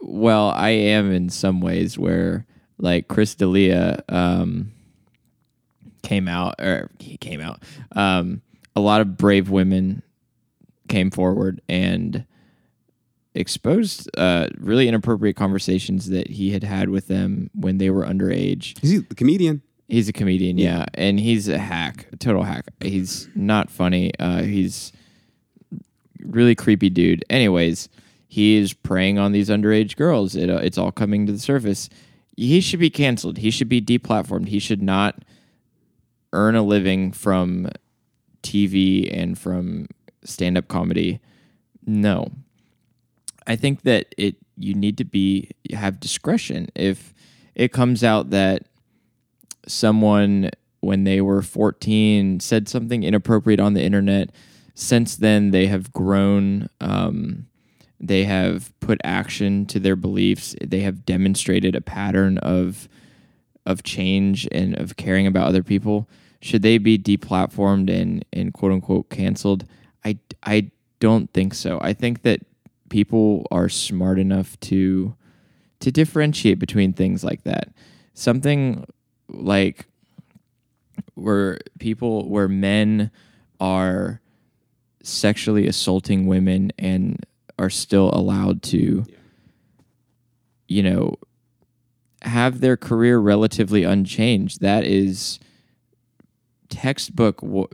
[0.00, 2.44] well, I am in some ways where
[2.78, 4.72] like Chris D'Elia um,
[6.02, 7.62] came out or he came out.
[7.94, 8.42] Um,
[8.74, 10.02] a lot of brave women
[10.88, 12.26] came forward and
[13.34, 18.82] exposed uh, really inappropriate conversations that he had had with them when they were underage.
[18.82, 19.62] Is he the comedian?
[19.88, 22.66] He's a comedian, yeah, and he's a hack, a total hack.
[22.80, 24.12] He's not funny.
[24.18, 24.90] Uh, he's
[26.24, 27.24] really creepy dude.
[27.28, 27.90] Anyways,
[28.26, 30.34] he is preying on these underage girls.
[30.34, 31.90] It, uh, it's all coming to the surface.
[32.42, 33.38] He should be canceled.
[33.38, 34.48] He should be deplatformed.
[34.48, 35.22] He should not
[36.32, 37.68] earn a living from
[38.42, 39.86] TV and from
[40.24, 41.20] stand-up comedy.
[41.86, 42.32] No,
[43.46, 46.68] I think that it you need to be have discretion.
[46.74, 47.14] If
[47.54, 48.64] it comes out that
[49.68, 50.50] someone
[50.80, 54.30] when they were 14 said something inappropriate on the internet,
[54.74, 56.68] since then they have grown.
[56.80, 57.46] Um,
[58.02, 60.56] they have put action to their beliefs.
[60.60, 62.88] They have demonstrated a pattern of
[63.64, 66.08] of change and of caring about other people.
[66.40, 69.64] Should they be deplatformed and and quote unquote canceled?
[70.04, 71.78] I I don't think so.
[71.80, 72.40] I think that
[72.88, 75.14] people are smart enough to
[75.78, 77.68] to differentiate between things like that.
[78.14, 78.84] Something
[79.28, 79.86] like
[81.14, 83.12] where people where men
[83.60, 84.20] are
[85.04, 87.24] sexually assaulting women and
[87.62, 89.04] are still allowed to
[90.68, 91.14] you know
[92.22, 94.60] have their career relatively unchanged.
[94.60, 95.38] That is
[96.68, 97.66] textbook w-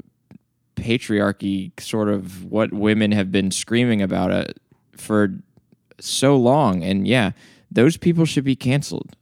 [0.76, 4.58] patriarchy, sort of what women have been screaming about it
[4.96, 5.38] for
[6.00, 6.82] so long.
[6.82, 7.32] And yeah,
[7.70, 9.14] those people should be canceled.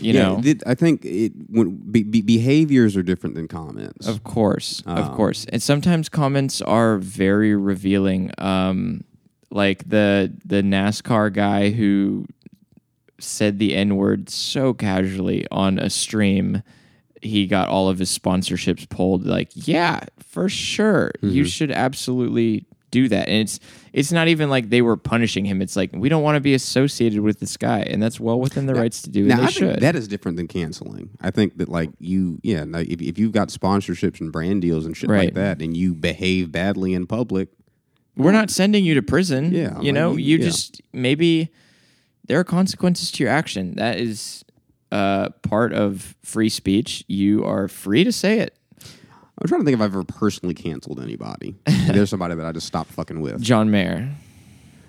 [0.00, 4.06] You yeah, know, th- I think it when be, be, behaviors are different than comments.
[4.08, 8.30] Of course, of Um, course, and sometimes comments are very revealing.
[8.38, 9.04] Um,
[9.50, 12.26] like the the NASCAR guy who
[13.18, 16.62] said the N word so casually on a stream,
[17.22, 19.24] he got all of his sponsorships pulled.
[19.26, 21.48] Like, yeah, for sure, you Mm-hmm.
[21.48, 23.28] should absolutely do that.
[23.28, 23.58] And it's
[23.92, 25.62] it's not even like they were punishing him.
[25.62, 28.66] It's like we don't want to be associated with this guy, and that's well within
[28.66, 29.24] their rights to do.
[29.24, 29.68] Now, they I should.
[29.70, 31.10] think that is different than canceling.
[31.20, 34.94] I think that like you, yeah, if if you've got sponsorships and brand deals and
[34.96, 35.26] shit Right.
[35.26, 37.48] like that, and you behave badly in public,
[38.16, 39.52] We're not sending you to prison.
[39.52, 40.44] Yeah, You know, you- you yeah.
[40.46, 41.50] just maybe
[42.26, 43.74] there are consequences to your action.
[43.76, 44.44] That is
[44.90, 47.04] uh, part of free speech.
[47.08, 48.56] You are free to say it.
[49.38, 51.56] I'm trying to think if I've ever personally canceled anybody.
[51.88, 53.40] There's somebody that I just stopped fucking with.
[53.42, 54.08] John Mayer.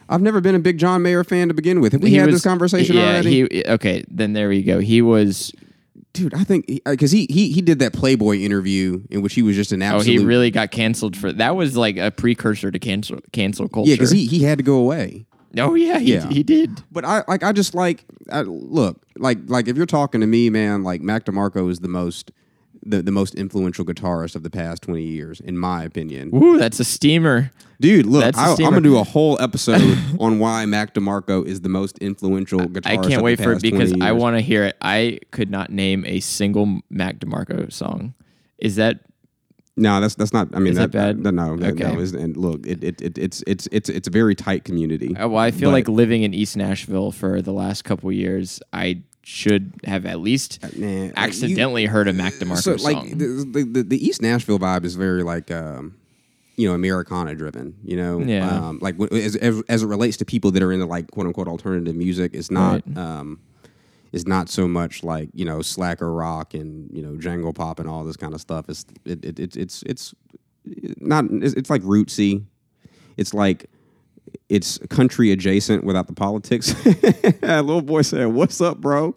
[0.08, 1.91] I've never been a big John Mayer fan to begin with.
[1.91, 3.45] Have we He had was- this conversation yeah, already?
[3.52, 4.80] He, okay, then there we go.
[4.80, 5.52] He was.
[6.18, 9.41] Dude, I think uh, because he, he he did that Playboy interview in which he
[9.44, 10.18] was just an absolute.
[10.18, 11.56] Oh, he really got canceled for that.
[11.56, 13.89] Was like a precursor to cancel cancel culture.
[13.91, 15.26] yeah because he he had to go away.
[15.57, 16.27] Oh yeah, he, Yeah.
[16.27, 16.84] he did.
[16.91, 20.49] But I like I just like I, look like like if you're talking to me,
[20.49, 22.31] man, like Mac DeMarco is the most
[22.84, 26.32] the, the most influential guitarist of the past twenty years, in my opinion.
[26.36, 27.52] Ooh, that's a steamer.
[27.80, 28.70] Dude, look, That's a I, I'm steamer.
[28.72, 32.88] gonna do a whole episode on why Mac DeMarco is the most influential guitarist.
[32.88, 34.22] I of can't the wait for it past because I years.
[34.22, 34.76] want to hear it.
[34.82, 38.16] I could not name a single Mac DeMarco song.
[38.58, 39.02] Is that
[39.76, 40.48] No, that's that's not.
[40.56, 41.20] I mean, Is that bad?
[41.20, 41.94] no, that, Okay.
[41.94, 41.99] no.
[42.20, 45.16] And look, it, it, it it's it's it's it's a very tight community.
[45.16, 48.60] Uh, Well, I feel But- like living in East Nashville for the last couple years,
[48.74, 52.94] I should have at least like, you- accidentally heard a Mac DeMarco so song.
[52.94, 55.95] like the, the the the East Nashville vibe is very like um,
[56.56, 57.76] you know Americana driven.
[57.84, 58.49] You know, Yeah.
[58.49, 61.94] Um, like as, as it relates to people that are into like quote unquote alternative
[61.95, 62.98] music, it's not Right.
[62.98, 63.40] um,
[64.14, 67.90] it's not so much like you know slacker rock and you know jangle pop and
[67.90, 68.70] all this kind of stuff.
[68.70, 70.16] It's it, it, it's it's it's
[70.99, 72.45] not it's, it's like rootsy.
[73.18, 73.70] It's like
[74.49, 76.74] it's country adjacent without the politics.
[77.41, 79.16] Little boy said, "What's up, bro?"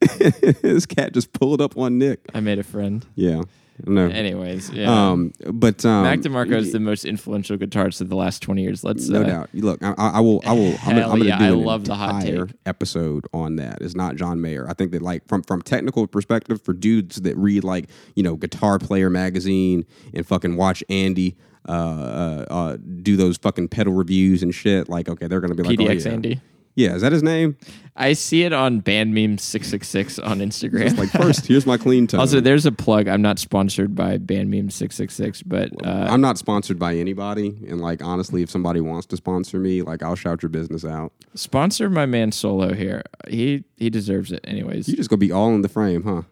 [0.00, 2.20] this cat just pulled up on Nick.
[2.34, 3.04] I made a friend.
[3.14, 3.42] Yeah,
[3.86, 4.06] no.
[4.08, 5.10] Anyways, yeah.
[5.10, 8.82] Um, but um, Mac DeMarco is the most influential guitarist of the last 20 years.
[8.82, 9.50] Let's no uh, doubt.
[9.54, 10.40] Look, I, I will.
[10.44, 10.76] I will.
[10.82, 12.40] I'm gonna, I'm gonna yeah, do I love the hot take.
[12.66, 13.78] episode on that.
[13.80, 14.68] It's not John Mayer.
[14.68, 18.36] I think that like from from technical perspective, for dudes that read like you know
[18.36, 21.36] Guitar Player magazine and fucking watch Andy.
[21.66, 24.88] Uh, uh, uh, do those fucking pedal reviews and shit.
[24.88, 26.12] Like, okay, they're gonna be like, oh, PDX yeah.
[26.12, 26.40] Andy.
[26.74, 27.56] Yeah, is that his name?
[27.96, 30.96] I see it on Band Meme 666 on Instagram.
[30.96, 32.20] Like first, here's my clean tone.
[32.20, 33.08] also, there's a plug.
[33.08, 37.80] I'm not sponsored by Band Meme 666, but uh, I'm not sponsored by anybody, and
[37.80, 41.12] like honestly, if somebody wants to sponsor me, like I'll shout your business out.
[41.34, 43.02] sponsor my man Solo here.
[43.26, 44.40] He he deserves it.
[44.44, 46.22] Anyways, You just gonna be all in the frame, huh?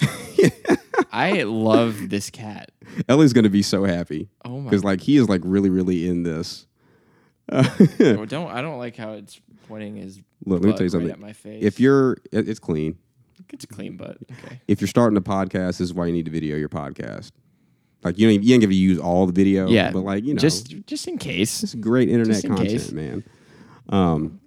[1.12, 2.70] I love this cat.
[3.08, 4.70] Ellie's gonna be so happy Oh my!
[4.70, 6.66] because like he is like really, really in this.
[7.52, 10.20] Oh, don't I don't like how it's pointing his.
[10.46, 11.10] Look, let me tell you right something.
[11.10, 11.62] at my face.
[11.64, 12.96] If you're, it- it's clean.
[13.52, 14.18] it's a clean butt.
[14.30, 14.60] Okay.
[14.68, 17.32] If you're starting a podcast, this is why you need to video your podcast.
[18.04, 20.34] Like you don't, even- you ain't gonna use all the video, Yeah, but like you
[20.34, 21.62] know, just just in case.
[21.62, 22.92] It's great internet Just in content, case.
[22.92, 23.24] man.
[23.88, 24.40] Um,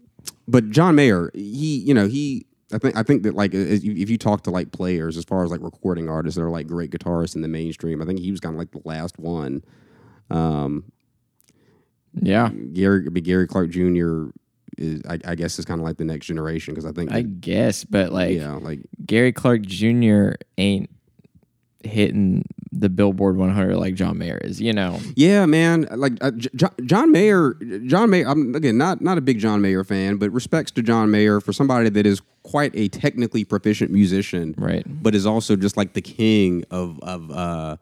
[0.48, 4.18] but John Mayer, he, you know, he, I think, I think that like if you
[4.18, 7.36] talk to like players, as far as like recording artists that are like great guitarists
[7.36, 9.64] in the mainstream, I think he was kind of like the last one.
[10.30, 10.86] Um,
[12.22, 14.26] Yeah, Gary, Gary Clark Jr.
[14.78, 17.22] is, I, I guess, is kind of like the next generation because I think, I
[17.22, 20.32] that- guess, but like yeah, like Gary Clark Jr.
[20.58, 20.90] ain't
[21.84, 24.62] hitting the Billboard 100 like John Mayer is.
[24.62, 25.00] You know.
[25.16, 25.88] Yeah, man.
[25.92, 27.54] Like uh, J- John, John Mayer,
[27.86, 28.28] John Mayer.
[28.28, 31.52] I'm again not not a big John Mayer fan, but respects to John Mayer for
[31.54, 34.84] somebody that is quite a technically proficient musician, Right.
[34.86, 37.78] But is also just like the king of of uh,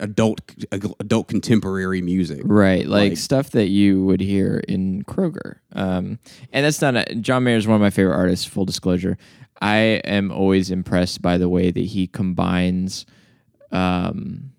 [0.00, 0.40] adult
[0.70, 2.42] adult contemporary music.
[2.44, 5.56] Right, like, Like- stuff that you would hear in Kroger.
[5.72, 6.18] Um,
[6.52, 8.44] and that's not a, John Mayer is one of my favorite artists.
[8.44, 9.16] Full disclosure,
[9.60, 13.06] I am always impressed by the way that he combines,
[13.72, 14.52] um,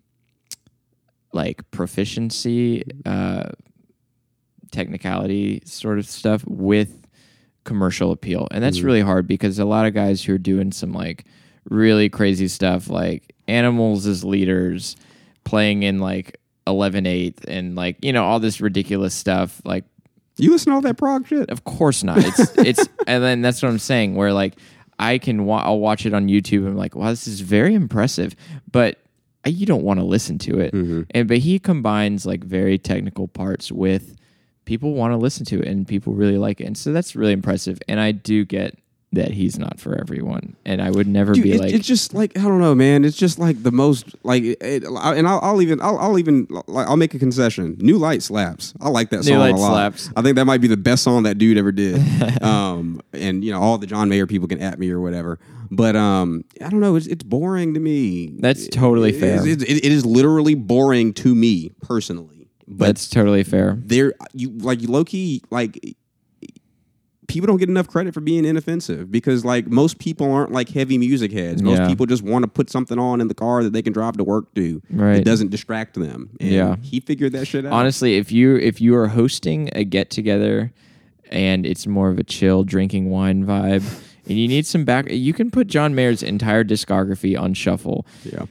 [1.31, 3.49] like proficiency, uh,
[4.71, 7.05] technicality, sort of stuff with
[7.69, 8.85] commercial appeal, and that's mm.
[8.85, 11.25] really hard because a lot of guys who are doing some like
[11.69, 14.95] really crazy stuff, like animals as leaders,
[15.43, 16.37] playing in like
[16.67, 19.85] 11 8 and like you know all this ridiculous stuff like
[20.37, 21.49] You listen to all that prog shit?
[21.49, 24.55] of course not it's it's and then that's what i'm saying where like
[24.99, 26.59] I can wa- I'll watch it on YouTube.
[26.59, 28.35] and I'm like, wow, this is very impressive,
[28.69, 28.99] but
[29.45, 30.73] you don't want to listen to it.
[30.73, 31.03] Mm-hmm.
[31.11, 34.17] And but he combines like very technical parts with
[34.69, 37.33] people want to listen to it and people really like it, and so that's really
[37.33, 37.79] impressive.
[37.87, 38.77] And I do get
[39.13, 42.13] that he's not for everyone, and I would never Dude, be it- like, it's just
[42.13, 43.03] like I don't know, man.
[43.03, 46.87] It's just like the most like, it, and I'll, I'll even I'll, I'll even like,
[46.87, 47.77] I'll make a concession.
[47.79, 48.75] New Light slaps.
[48.79, 49.71] I like that New song Light a lot.
[49.97, 50.11] slaps.
[50.15, 51.99] I think that might be the best song that dude ever did.
[52.43, 55.39] um, and you know, all the John Mayer people can at me or whatever.
[55.71, 56.95] But um, I don't know.
[56.95, 58.35] It's it's boring to me.
[58.39, 59.45] That's totally fair.
[59.47, 62.38] It, it, it is literally boring to me personally.
[62.71, 63.77] But that's totally fair.
[63.83, 65.79] there, you like low key like
[67.27, 70.97] people don't get enough credit for being inoffensive because like most people aren't like heavy
[70.97, 71.61] music heads.
[71.61, 71.87] Most Yeah.
[71.87, 74.23] people just want to put something on in the car that they can drive to
[74.23, 74.81] work to.
[74.89, 75.17] Right.
[75.17, 76.31] It doesn't distract them.
[76.39, 76.75] And Yeah.
[76.81, 77.73] He figured that shit out.
[77.73, 80.71] Honestly, if you if you are hosting a get together
[81.29, 83.83] and it's more of a chill drinking wine vibe
[84.27, 88.45] and you need some back you can put John Mayer's entire discography on shuffle Yeah.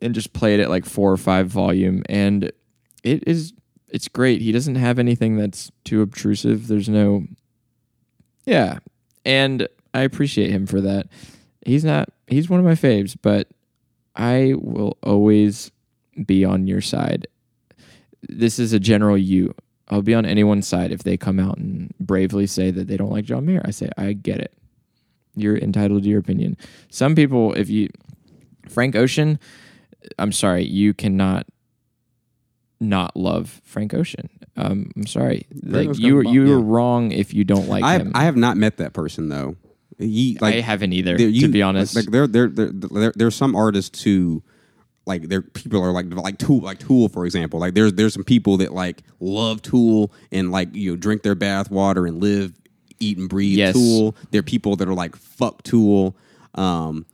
[0.00, 2.52] and just play it at like 4 or 5 volume and
[3.02, 3.52] it is
[3.92, 4.40] it's great.
[4.40, 6.68] He doesn't have anything that's too obtrusive.
[6.68, 7.24] There's no
[8.46, 8.78] Yeah.
[9.24, 11.08] And I appreciate him for that.
[11.64, 13.48] He's not he's one of my faves, but
[14.16, 15.70] I will always
[16.26, 17.26] be on your side.
[18.28, 19.54] This is a general you.
[19.88, 23.10] I'll be on anyone's side if they come out and bravely say that they don't
[23.10, 23.62] like John Mayer.
[23.64, 24.52] I say, I get it.
[25.34, 26.56] You're entitled to your opinion.
[26.90, 27.88] Some people, if you,
[28.68, 29.38] Frank Ocean,
[30.18, 31.46] I'm sorry, you cannot
[32.80, 34.28] not love Frank Ocean.
[34.56, 35.46] Um, I'm sorry.
[35.62, 36.60] Like you, you bop, were yeah.
[36.62, 38.12] wrong if you don't like I have, him.
[38.14, 39.56] I have not met that person though.
[39.98, 41.94] He like I haven't either, there- to be honest.
[41.94, 44.42] Like, like there, there, there, there, there's some artists who,
[45.04, 47.60] like, there people are like like Tool, like Tool, for example.
[47.60, 51.34] Like, there's there's some people that like love Tool and like you know drink their
[51.34, 52.54] bath water and live,
[52.98, 53.74] eat and breathe Yes.
[53.74, 54.16] Tool.
[54.30, 56.16] There are people that are like fuck Tool.
[56.54, 57.04] Um,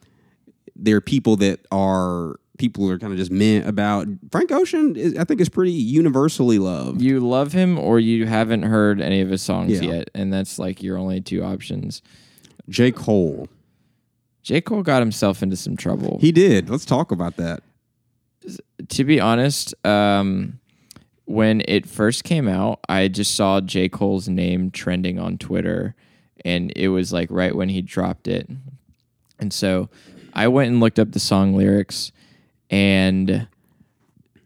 [0.77, 4.97] there are people that are people are kind of just meh about Frank Ocean.
[4.97, 7.01] Is, I think is pretty universally loved.
[7.03, 9.93] you love him or you haven't heard any of his songs Yeah.
[9.93, 12.03] yet, and that's like your only two options.
[12.69, 13.49] J Cole,
[14.43, 14.61] J.
[14.61, 16.19] Cole got himself into some trouble.
[16.21, 16.69] he did.
[16.71, 17.63] Let's talk about that.
[18.89, 20.61] to be honest, um,
[21.25, 23.89] when it first came out, I just saw J.
[23.89, 25.95] Cole's name trending on Twitter,
[26.45, 28.49] and it was like right when he dropped it.
[29.41, 29.89] And so
[30.33, 32.13] I went and looked up the song lyrics,
[32.71, 33.49] and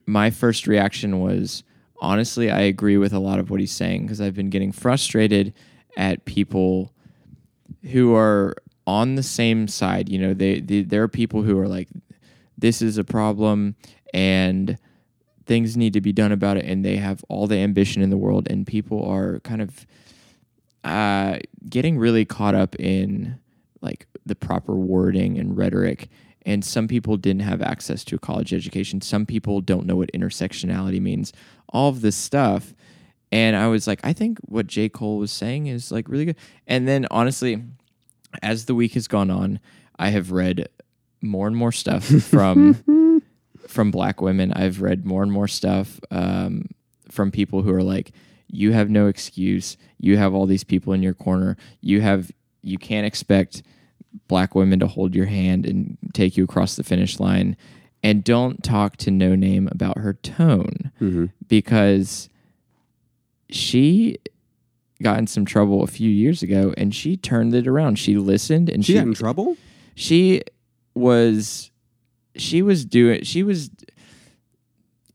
[0.07, 1.63] my first reaction was
[2.01, 5.55] honestly, I agree with a lot of what he's saying because I've been getting frustrated
[5.97, 6.93] at people
[7.93, 8.57] who are
[8.87, 10.09] on the same side.
[10.09, 11.89] You know, they, they there are people who are like,
[12.59, 13.77] this is a problem
[14.13, 14.79] and
[15.47, 18.17] things need to be done about it, and they have all the ambition in the
[18.17, 19.87] world, and people are kind of
[20.85, 21.39] uh,
[21.69, 23.39] getting really caught up in
[23.81, 26.09] like the proper wording and rhetoric.
[26.47, 29.01] And some people didn't have access to a college education.
[29.01, 31.33] Some people don't know what intersectionality means.
[31.69, 32.75] All of this stuff.
[33.31, 34.89] And I was like, I think what J.
[34.89, 36.37] Cole was saying is like really good.
[36.67, 37.63] And then honestly,
[38.43, 39.61] as the week has gone on,
[39.99, 40.69] I have read
[41.21, 42.83] more and more stuff from
[43.69, 44.53] from black women.
[44.53, 46.71] I've read more and more stuff um,
[47.09, 48.13] from people who are like,
[48.49, 49.77] you have no excuse.
[49.99, 51.57] You have all these people in your corner.
[51.81, 52.31] You have
[52.63, 53.63] you can't expect
[54.29, 57.57] black women to hold your hand and take you across the finish line.
[58.03, 61.27] And don't talk to Noname about her tone mm-hmm.
[61.49, 62.31] because
[63.51, 64.17] she
[65.03, 67.99] got in some trouble a few years ago and she turned it around.
[67.99, 69.57] She listened and She she got in trouble.
[69.95, 70.43] she
[70.95, 71.71] was
[72.37, 73.71] she was doing she was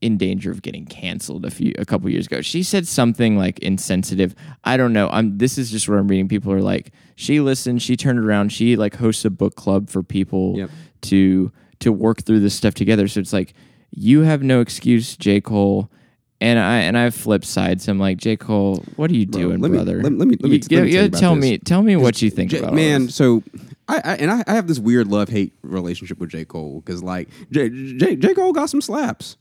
[0.00, 2.40] in danger of getting canceled a few a couple years ago.
[2.40, 4.34] She said something like insensitive.
[4.64, 5.08] I don't know.
[5.10, 6.28] I'm this is just what I'm reading.
[6.28, 10.02] People are like, she listened, she turned around, she like hosts a book club for
[10.02, 10.70] people Yep.
[11.02, 13.08] to to work through this stuff together.
[13.08, 13.54] So it's like
[13.90, 15.40] you have no excuse, J.
[15.40, 15.90] Cole.
[16.38, 17.88] And I and I flip sides.
[17.88, 18.36] I'm like, J.
[18.36, 20.02] Cole, what are you Bro, doing, let me- brother?
[20.02, 21.42] let- let me- let me- You- let me tell you you about tell this.
[21.42, 23.08] me tell me what you think J- about man.
[23.08, 23.42] So
[23.88, 27.02] I, I and I, I have this weird love hate relationship with J Cole because
[27.02, 29.38] like J, J J Cole got some slaps.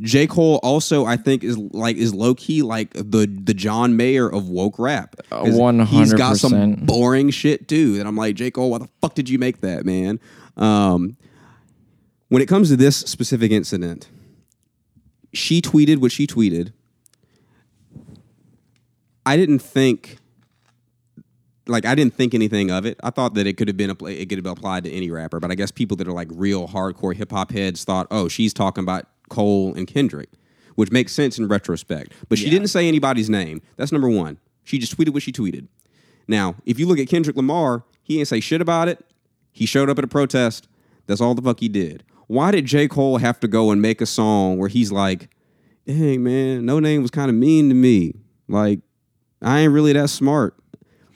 [0.00, 4.28] J Cole also I think is like is low key like the the John Mayer
[4.28, 5.16] of woke rap.
[5.30, 5.42] Uh,
[6.00, 6.50] He's got some
[6.86, 7.96] boring shit too.
[7.98, 10.18] And I'm like J Cole, why the fuck did you make that man?
[10.56, 11.16] Um,
[12.28, 14.08] when it comes to this specific incident,
[15.32, 16.72] she tweeted what she tweeted.
[19.26, 20.18] I didn't think
[21.66, 22.98] like I didn't think anything of it.
[23.02, 25.10] I thought that it could have been a, it could have been applied to any
[25.10, 28.28] rapper, but I guess people that are like real hardcore hip hop heads thought, "Oh,
[28.28, 30.28] she's talking about Cole and Kendrick,"
[30.74, 32.12] which makes sense in retrospect.
[32.28, 32.50] But she Yeah.
[32.50, 33.62] didn't say anybody's name.
[33.78, 34.36] That's number 1.
[34.64, 35.68] She just tweeted what she tweeted.
[36.28, 39.04] Now, if you look at Kendrick Lamar, he didn't say shit about it.
[39.52, 40.68] He showed up at a protest.
[41.06, 42.04] That's all the fuck he did.
[42.28, 42.86] Why did J.
[42.86, 45.28] Cole have to go and make a song where he's like,
[45.86, 48.14] hey man, Noname was kind of mean to me.
[48.46, 48.80] Like,
[49.42, 50.54] I ain't really that smart.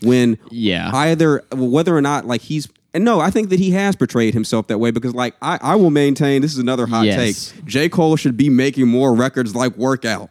[0.02, 0.90] When Yeah.
[0.92, 4.68] either whether or not like he's and no, I think that he has portrayed himself
[4.68, 7.52] that way because like I, I will maintain this is another hot Yes.
[7.52, 7.64] take.
[7.66, 7.88] J.
[7.88, 10.30] Cole should be making more records like workout.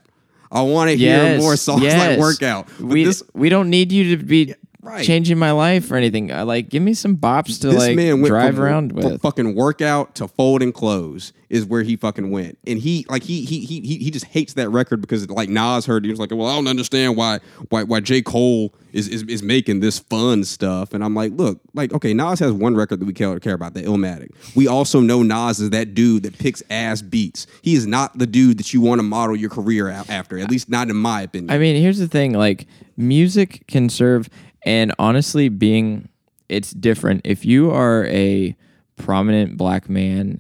[0.52, 1.98] I want to hear Yes, more songs yes.
[2.00, 2.68] like workout.
[2.80, 4.54] But we this we don't need you to be
[4.84, 5.06] right.
[5.06, 6.32] changing my life or anything.
[6.32, 9.12] Uh, like, give me some bops to this like man went drive from, around from
[9.12, 9.22] with.
[9.22, 13.60] fucking workout to folding clothes is where he fucking went, and he like he he
[13.60, 16.32] he he, he just hates that record because like Nas heard it, he was like,
[16.32, 17.40] well, I don't understand why
[17.70, 21.60] why why J Cole is is, is making this fun stuff, and I'm like, look,
[21.74, 24.30] like okay, Nas has one record that we care care about, the Illmatic.
[24.56, 27.48] We also know Nas is that dude that picks ass beats.
[27.62, 30.70] He is not the dude that you want to model your career after, at least
[30.70, 31.52] not in my opinion.
[31.52, 34.30] I mean, here's the thing: like, music can serve,
[34.66, 36.10] and honestly, being
[36.50, 37.22] it's different.
[37.24, 38.56] If you are a
[38.96, 40.40] prominent black man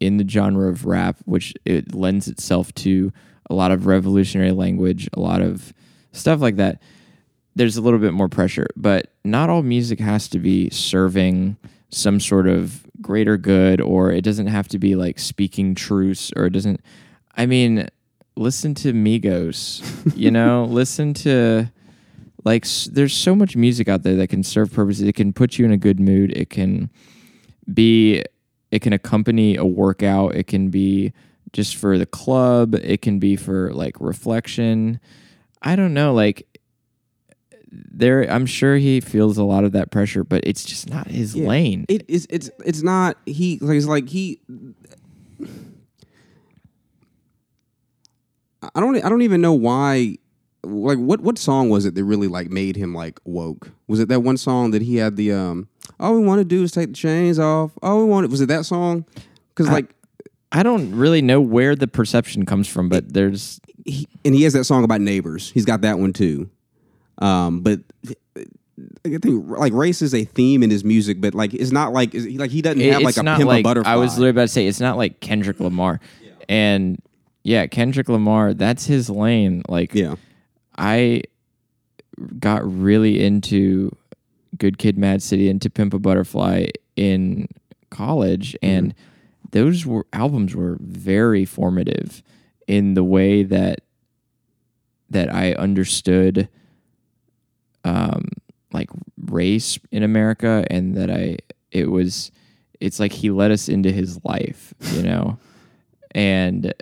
[0.00, 3.12] in the genre of rap, which it lends itself to
[3.48, 5.72] a lot of revolutionary language, a lot of
[6.12, 6.80] stuff like that.
[7.56, 11.56] There's a little bit more pressure, but not all music has to be serving
[11.90, 16.46] some sort of greater good, or it doesn't have to be like speaking truths, or
[16.46, 16.80] it doesn't.
[17.36, 17.88] I mean,
[18.36, 19.82] listen to Migos,
[20.16, 21.70] you know, listen to
[22.44, 25.02] like there's so much music out there that can serve purposes.
[25.08, 26.32] It can put you in a good mood.
[26.36, 26.90] It can
[27.72, 28.22] be
[28.70, 30.34] it can accompany a workout.
[30.34, 31.12] It can be
[31.52, 32.74] just for the club.
[32.74, 35.00] It can be for like reflection.
[35.62, 36.46] I don't know, like
[37.72, 41.34] there I'm sure he feels a lot of that pressure, but it's just not his
[41.34, 41.48] Yeah.
[41.48, 41.86] lane.
[41.88, 42.26] It is.
[42.30, 42.50] It's.
[42.64, 43.16] It's not.
[43.26, 43.58] He.
[43.60, 44.40] Like, it's like he.
[48.74, 48.96] I don't.
[49.04, 50.18] I don't even know why.
[50.66, 51.20] Like, what?
[51.20, 53.70] What song was it that really like made him like woke?
[53.86, 55.68] Was it that one song that he had the um?
[56.00, 57.70] All we want to do is take the chains off.
[57.82, 59.04] All we wanted was it that song?
[59.50, 59.94] Because like,
[60.50, 64.52] I don't really know where the perception comes from, but there's he, and he has
[64.54, 65.50] that song about neighbors.
[65.52, 66.50] He's got that one too.
[67.18, 67.80] Um, but
[69.06, 72.14] I think like race is a theme in his music, but like it's not like
[72.14, 73.92] is- like he doesn't have like a pimp a butterfly.
[73.92, 76.00] I was literally about to say it's not like Kendrick Lamar,
[76.48, 77.00] and
[77.44, 79.62] yeah, Kendrick Lamar, that's his lane.
[79.68, 80.16] Like yeah.
[80.76, 81.22] I
[82.38, 83.94] got really into
[84.58, 87.48] Good Kid, Mad City, and To Pimp a Butterfly in
[87.90, 88.66] college, Mm-hmm.
[88.76, 88.94] and
[89.50, 92.22] those were albums were very formative
[92.66, 93.80] in the way that
[95.10, 96.48] that I understood
[97.84, 98.24] um
[98.72, 98.90] like
[99.26, 101.36] race in America and that I
[101.70, 102.32] it was
[102.80, 105.38] it's like he let us into his life, you know.
[106.14, 106.72] and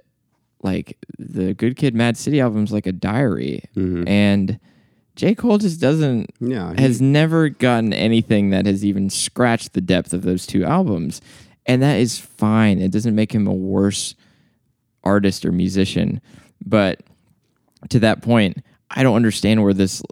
[0.62, 4.08] like the Good Kid Mad City album's like a diary Mhm.
[4.08, 4.58] and
[5.16, 5.34] J.
[5.34, 10.12] Cole just doesn't Yeah, he- has never gotten anything that has even scratched the depth
[10.14, 11.20] of those two albums.
[11.66, 12.80] And that is fine.
[12.80, 14.14] It doesn't make him a worse
[15.04, 16.20] artist or musician.
[16.64, 17.02] But
[17.90, 18.58] to that point,
[18.90, 20.02] I don't understand where this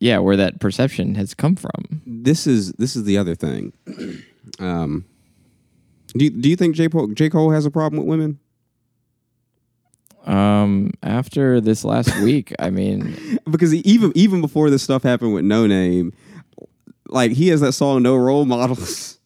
[0.00, 2.00] yeah, where that perception has come from.
[2.06, 3.72] this is this is the other thing.
[4.58, 5.04] Um,
[6.08, 6.88] do you, do you think J.
[6.88, 7.28] Cole, J.
[7.30, 8.38] Cole has a problem with women?
[10.26, 15.44] Um after this last week, I mean, Because even even before this stuff happened with
[15.44, 16.12] Noname,
[17.08, 19.18] like he has that song No Role Models.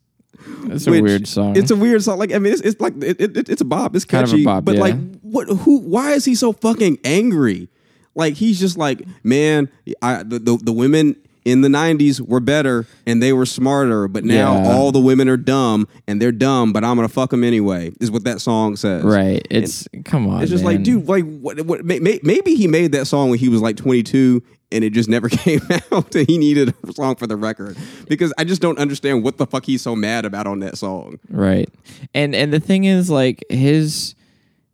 [0.64, 1.56] it's a weird song.
[1.56, 2.18] It's a weird song.
[2.18, 3.94] Like I mean, it's, it's like it, it, it's a bop.
[3.96, 4.80] It's Kind of a catchy, bop, but yeah.
[4.80, 5.48] like what?
[5.48, 5.80] Who?
[5.80, 7.68] Why is he so fucking angry?
[8.14, 9.68] Like he's just like, man,
[10.00, 14.24] I the the, the women in the '90s were better and they were smarter, but
[14.24, 14.72] now Yeah.
[14.72, 17.92] all the women are dumb and they're dumb, but I'm gonna fuck them anyway.
[18.00, 19.02] Is what that song says.
[19.04, 19.46] right.
[19.50, 20.42] It's come on.
[20.42, 20.82] It's just like, man.
[20.84, 21.84] dude, like, what, what?
[21.84, 24.42] May, may, maybe he made that song when he was like 22,
[24.72, 25.60] and it just never came
[25.92, 26.14] out.
[26.14, 27.76] And he needed a song for the record
[28.08, 31.18] because I just don't understand what the fuck he's so mad about on that song.
[31.28, 31.68] Right.
[32.14, 34.14] And and the thing is like his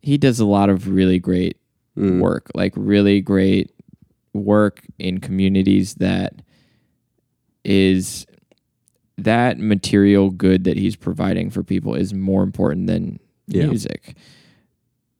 [0.02, 1.56] he does a lot of really great
[1.98, 2.20] Mm.
[2.20, 3.72] work, like really great
[4.32, 6.34] work in communities that
[7.64, 8.26] is
[9.18, 13.66] that material good that he's providing for people is more important than Yeah.
[13.66, 14.16] music.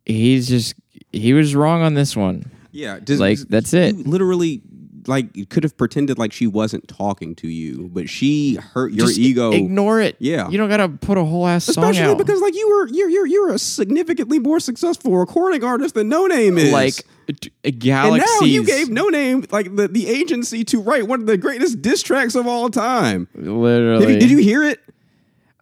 [0.07, 0.75] He's just
[1.13, 2.45] he was wrong on this one.
[2.73, 3.97] Yeah, just, Like, that's it.
[4.07, 4.63] Literally,
[5.07, 9.07] like, you could have pretended like she wasn't talking to you, but she hurt your
[9.07, 9.53] Just ego.
[9.53, 10.17] Ignore it.
[10.19, 10.49] Yeah.
[10.49, 12.19] You don't gotta put a whole ass song Especially out.
[12.19, 16.59] because like you were you're you're you're a significantly more successful recording artist than Noname
[16.59, 16.73] is.
[16.73, 16.95] like
[17.41, 18.41] t- uh, and galaxies.
[18.41, 22.03] now you gave Noname like the, the agency to write one of the greatest diss
[22.03, 23.29] tracks of all time.
[23.35, 24.07] literally.
[24.07, 24.81] Did you, did you hear it?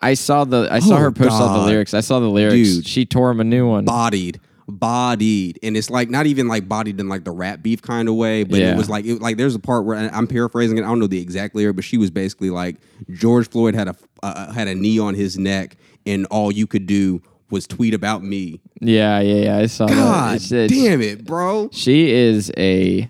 [0.01, 1.93] I saw the I saw Oh, her post all the lyrics.
[1.93, 2.55] I saw the lyrics.
[2.77, 2.87] Dude.
[2.87, 3.85] She tore him a new one.
[3.85, 4.41] bodied
[4.71, 8.15] bodied and it's like not even like bodied in like the rat beef kind of
[8.15, 8.73] way but Yeah.
[8.75, 11.07] it was like it, like there's a part where i'm paraphrasing it i don't know
[11.07, 12.77] the exact lyric but she was basically like
[13.11, 16.87] george floyd had a uh, had a knee on his neck, and all you could
[16.87, 18.61] do was tweet about me.
[18.81, 19.57] Yeah, yeah, yeah.
[19.59, 19.95] I saw that.
[19.95, 21.71] God It's- it's- damn it, bro.
[21.73, 23.09] She is a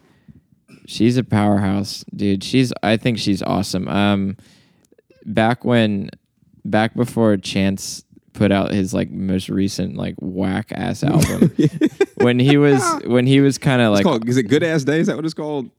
[0.86, 2.44] she's a powerhouse, dude.
[2.44, 3.89] She's I think she's awesome.
[3.89, 4.36] Um
[5.24, 6.10] back when
[6.64, 11.50] back before Chance put out his like most recent like whack ass album.
[12.16, 15.00] when he was when he was kind of like called, is it Good Ass Day?
[15.00, 15.70] Is that what it's called?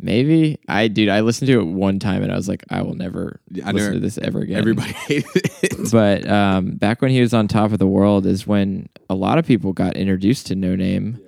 [0.00, 2.96] maybe I dude I listened to it one time and I was like I will
[2.96, 4.58] never I listen never- to this ever again.
[4.58, 5.26] Everybody hated
[5.62, 5.92] it.
[5.92, 9.38] but um, back when he was on top of the world is when a lot
[9.38, 11.20] of people got introduced to Noname.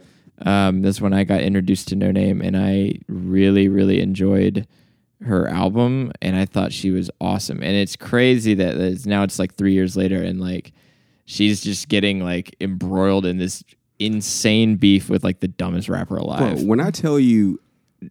[0.45, 4.67] Um, that's when I got introduced to Noname, and I really, really enjoyed
[5.23, 7.63] her album, and I thought she was awesome.
[7.63, 10.73] And it's crazy that it's, now it's like three years later, and like
[11.25, 13.65] she's just getting like embroiled in this
[13.99, 16.57] insane beef with like the dumbest rapper alive.
[16.57, 17.61] Bro, when I tell you,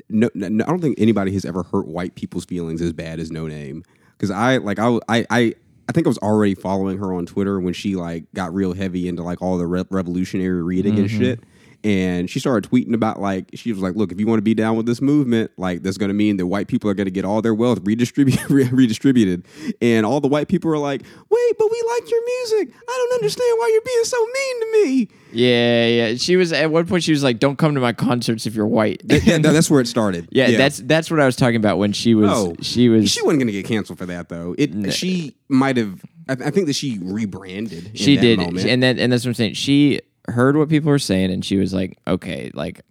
[0.09, 3.29] no, no, I don't think anybody has ever hurt white people's feelings as bad as
[3.29, 3.83] Noname.
[4.17, 5.53] Because I like I, I I
[5.87, 9.07] I think I was already following her on Twitter when she like got real heavy
[9.07, 11.19] into like all the re- revolutionary reading and mm-hmm.
[11.19, 11.39] shit.
[11.85, 14.55] And she started tweeting about like she was like, "Look, if you want to be
[14.55, 17.11] down with this movement, like that's going to mean that white people are going to
[17.11, 19.45] get all their wealth redistributed, redistributed."
[19.81, 22.73] And all the white people are like, "Wait, but we like your music.
[22.75, 26.15] I don't understand why you're being so mean to me." yeah, yeah.
[26.15, 27.03] She was at one point.
[27.03, 29.79] She was like, "Don't come to my concerts if you're white." yeah, no, that's where
[29.79, 30.27] it started.
[30.35, 33.21] Yeah, that's that's what I was talking about when she was Oh, she was She
[33.21, 34.55] wasn't going to get canceled for that though.
[34.57, 36.01] It she might have.
[36.27, 37.87] I, I think that she rebranded.
[37.87, 38.65] in she that did moment.
[38.65, 39.53] and that and that's what I'm saying.
[39.53, 42.81] She heard what people were saying and she was like, okay, like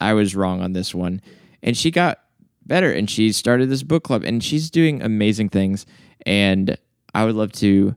[0.00, 1.20] I was wrong on this one,
[1.62, 2.20] and she got
[2.66, 5.86] better and she started this book club and she's doing amazing things.
[6.26, 6.76] And
[7.14, 7.94] I would love to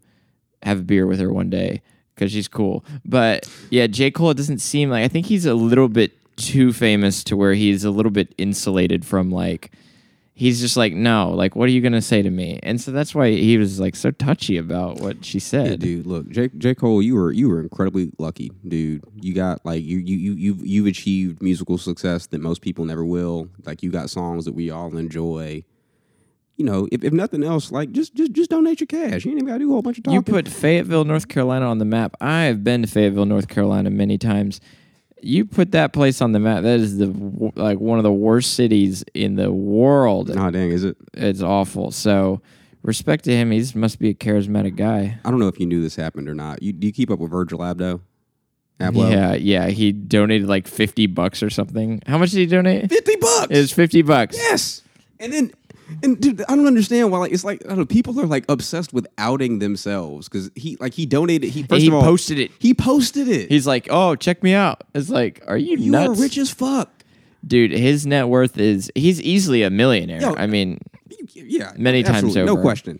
[0.63, 1.81] have a beer with her one day
[2.13, 2.83] because she's cool.
[3.05, 4.11] But yeah, J.
[4.11, 7.83] Cole doesn't seem like I think he's a little bit too famous to where he's
[7.83, 9.71] a little bit insulated from like
[10.37, 13.15] he's just like no like what are you gonna say to me and so that's
[13.15, 16.49] why he was like so touchy about what she said Yeah, dude, look, J.
[16.57, 16.75] J.
[16.75, 19.03] Cole, you were you were incredibly lucky, dude.
[19.19, 23.03] You got like you you you you've you've achieved musical success that most people never
[23.03, 23.49] will.
[23.65, 25.63] Like you got songs that we all enjoy.
[26.55, 29.25] You know, if, if nothing else, like just just just donate your cash.
[29.25, 30.15] You ain't even gotta do a whole bunch of talking.
[30.15, 32.15] You put Fayetteville, North Carolina on the map.
[32.21, 34.61] I have been to Fayetteville, North Carolina many times.
[35.21, 36.63] You put that place on the map.
[36.63, 37.07] That is the
[37.55, 40.29] like one of the worst cities in the world.
[40.29, 40.95] Oh dang, is it?
[41.13, 41.91] It's awful.
[41.91, 42.41] So
[42.83, 43.51] respect to him.
[43.51, 45.19] He just must be a charismatic guy.
[45.25, 46.61] I don't know if you knew this happened or not.
[46.61, 48.01] You do you keep up with Virgil Abloh?
[48.79, 49.11] Abloh?
[49.11, 49.67] Yeah, yeah.
[49.69, 52.01] He donated like fifty bucks or something.
[52.05, 52.89] How much did he donate?
[52.89, 53.47] fifty bucks.
[53.49, 54.37] It was fifty bucks.
[54.37, 54.83] Yes.
[55.19, 55.51] And then,
[56.03, 57.19] and dude, I don't understand why.
[57.19, 57.85] Like, it's like I don't know.
[57.85, 61.49] People are like obsessed with outing themselves because he, like, he donated.
[61.51, 62.51] He first he of all posted it.
[62.59, 63.49] He posted it.
[63.49, 66.49] He's like, "Oh, check me out." It's like, "Are you, you nuts, are rich as
[66.51, 66.91] fuck.
[67.45, 70.21] dude?" His net worth is he's easily a millionaire.
[70.21, 70.79] Yo, I mean,
[71.33, 72.99] yeah, Many times absolutely, no question.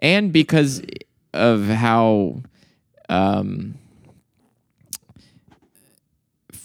[0.00, 0.82] and because
[1.32, 2.42] of how
[3.08, 3.74] um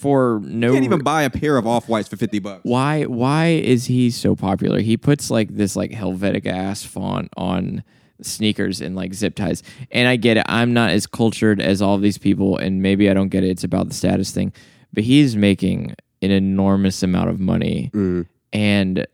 [0.01, 2.61] for no You can't even buy a pair of off whites for fifty bucks.
[2.63, 4.79] why why is he so popular?
[4.81, 7.83] He puts like this like helvetic ass font on
[8.21, 9.61] sneakers and like zip ties.
[9.91, 10.45] And i get it.
[10.47, 13.49] I'm not as cultured as all these people and maybe i don't get it.
[13.49, 14.53] It's about the status thing.
[14.93, 17.91] But he's making an enormous amount of money.
[17.93, 18.27] Mm.
[18.53, 19.07] and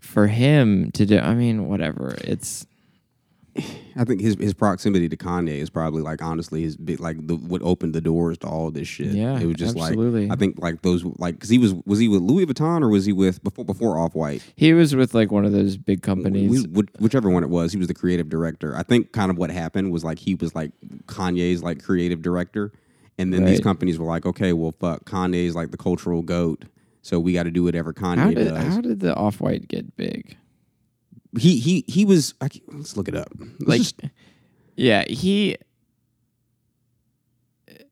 [0.00, 2.16] for him to do i mean whatever.
[2.24, 2.66] It's
[4.00, 7.36] I think his his proximity to Kanye is probably like honestly his big like the
[7.36, 9.08] what opened the doors to all this shit.
[9.08, 10.26] Yeah, it was just absolutely.
[10.26, 12.88] like I think like those like because he was was he with Louis Vuitton or
[12.88, 14.42] was he with before before Off White?
[14.56, 16.66] he was with like one of those big companies
[16.98, 18.74] whichever one it was, he was the creative director.
[18.74, 20.72] I think kind of what happened was like he was like
[21.04, 22.72] Kanye's like creative director,
[23.18, 26.64] and then these companies were like, okay, well, fuck, Kanye's like the cultural goat,
[27.02, 28.74] so we got to do whatever Kanye How did does.
[28.74, 30.38] how did the off white get big?
[31.38, 32.34] He he he was.
[32.40, 33.32] I let's look it up.
[33.60, 33.82] Like,
[34.76, 35.56] yeah, he,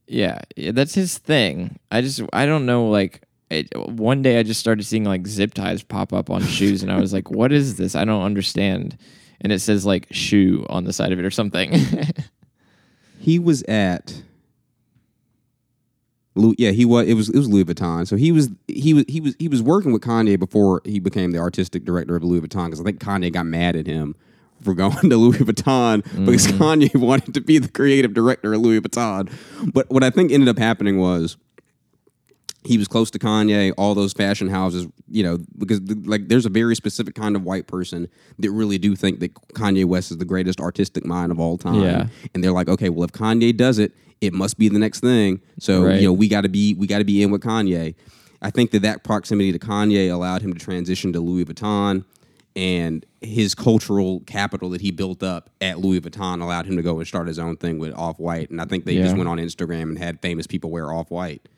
[0.06, 1.78] yeah, yeah, that's his thing.
[1.90, 2.88] I just I don't know.
[2.88, 6.82] Like it, one day I just started seeing like zip ties pop up on shoes,
[6.82, 7.94] and I was like, "What is this?
[7.94, 8.98] I don't understand."
[9.40, 11.72] And it says like shoe on the side of it or something.
[13.20, 14.22] he was at.
[16.38, 17.06] Louis, yeah, he was.
[17.06, 17.28] It was.
[17.28, 18.06] It was Louis Vuitton.
[18.06, 18.50] So he was.
[18.66, 19.04] He was.
[19.08, 19.36] He was.
[19.38, 22.66] He was working with Kanye before he became the artistic director of Louis Vuitton.
[22.66, 24.14] Because I think Kanye got mad at him
[24.62, 26.62] for going to Louis Vuitton because mm-hmm.
[26.62, 29.32] Kanye wanted to be the creative director of Louis Vuitton.
[29.72, 31.36] But what I think ended up happening was
[32.64, 36.44] he was close to Kanye, all those fashion houses, you know, because the, like there's
[36.44, 38.08] a very specific kind of white person
[38.40, 41.82] that really do think that Kanye West is the greatest artistic mind of all time.
[41.82, 42.08] Yeah.
[42.34, 45.40] And they're like, okay, well if Kanye does it, it must be the next thing.
[45.60, 46.00] So, Right.
[46.00, 47.94] you know, we got to be we got to be in with Kanye.
[48.42, 52.04] I think that that proximity to Kanye allowed him to transition to Louis Vuitton
[52.56, 56.98] and his cultural capital that he built up at Louis Vuitton allowed him to go
[56.98, 58.50] and start his own thing with Off White.
[58.50, 61.48] And I think they just went on Instagram and had famous people wear Off White.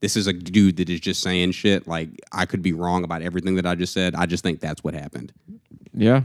[0.00, 1.88] This is a dude that is just saying shit.
[1.88, 4.14] Like I could be wrong about everything that I just said.
[4.14, 5.32] I just think that's what happened.
[5.92, 6.22] Yeah.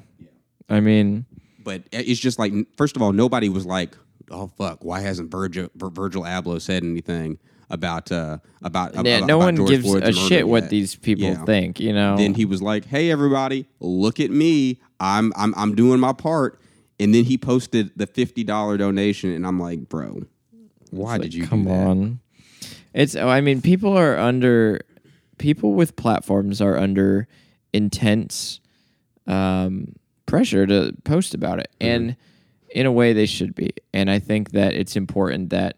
[0.69, 1.25] I mean,
[1.63, 3.97] But it's just like, first of all, nobody was like,
[4.31, 7.39] "Oh fuck, why hasn't Virgil Vir- Virgil Abloh said anything
[7.69, 10.95] about uh about yeah, about, no about one George gives Floyd's a shit what these
[10.95, 11.43] people Yeah.
[11.45, 12.15] think, you know.
[12.17, 14.79] Then he was like, "Hey everybody, look at me.
[14.99, 16.59] I'm I'm I'm doing my part."
[16.99, 20.23] And then he posted the fifty dollar donation, and I'm like, "Bro,
[20.91, 22.19] why did you come do that?" on
[22.93, 24.81] it's i mean people are under
[25.37, 27.27] people with platforms are under
[27.73, 28.59] intense
[29.27, 29.93] um,
[30.25, 31.91] pressure to post about it Mm-hmm.
[31.91, 32.15] and
[32.69, 35.75] in a way they should be and i think that it's important that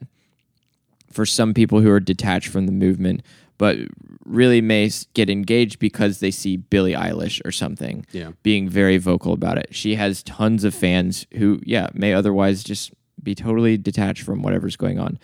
[1.12, 3.22] for some people who are detached from the movement
[3.58, 3.78] but
[4.26, 8.32] really may get engaged because they see Billie Eilish or something Yeah.
[8.44, 9.68] being very vocal about it.
[9.74, 12.92] She has tons of fans who, yeah, may otherwise just
[13.24, 15.20] be totally detached from whatever's going on.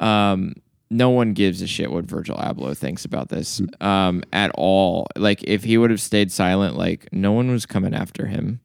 [0.00, 0.56] Um,
[0.90, 5.06] no one gives a shit what Virgil Abloh thinks about this um, at all.
[5.16, 8.60] Like, if he would have stayed silent, like, no one was coming after him.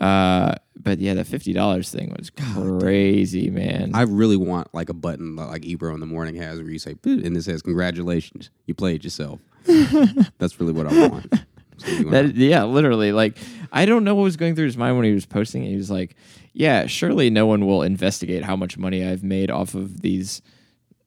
[0.00, 3.92] Uh, but yeah, the fifty dollars thing was crazy, man.
[3.94, 6.96] I really want like a button like Ebro in the morning has where you say,
[7.04, 11.32] and it says, "Congratulations, you played yourself." That's really what I want.
[11.78, 13.12] So you wanna- That yeah, literally.
[13.12, 13.38] Like
[13.72, 15.70] I don't know what was going through his mind when he was posting it.
[15.70, 16.14] He was like,
[16.52, 20.42] "Yeah, surely no one will investigate how much money I've made off of these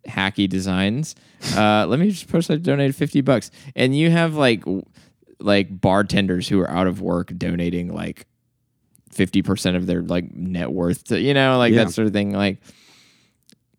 [0.09, 1.15] hacky designs.
[1.55, 4.63] Uh, let me just post I donated fifty bucks." And you have like
[5.39, 8.25] like bartenders who are out of work donating like
[9.11, 11.85] fifty percent of their like net worth to you know like Yeah.
[11.85, 12.31] that sort of thing.
[12.33, 12.59] Like,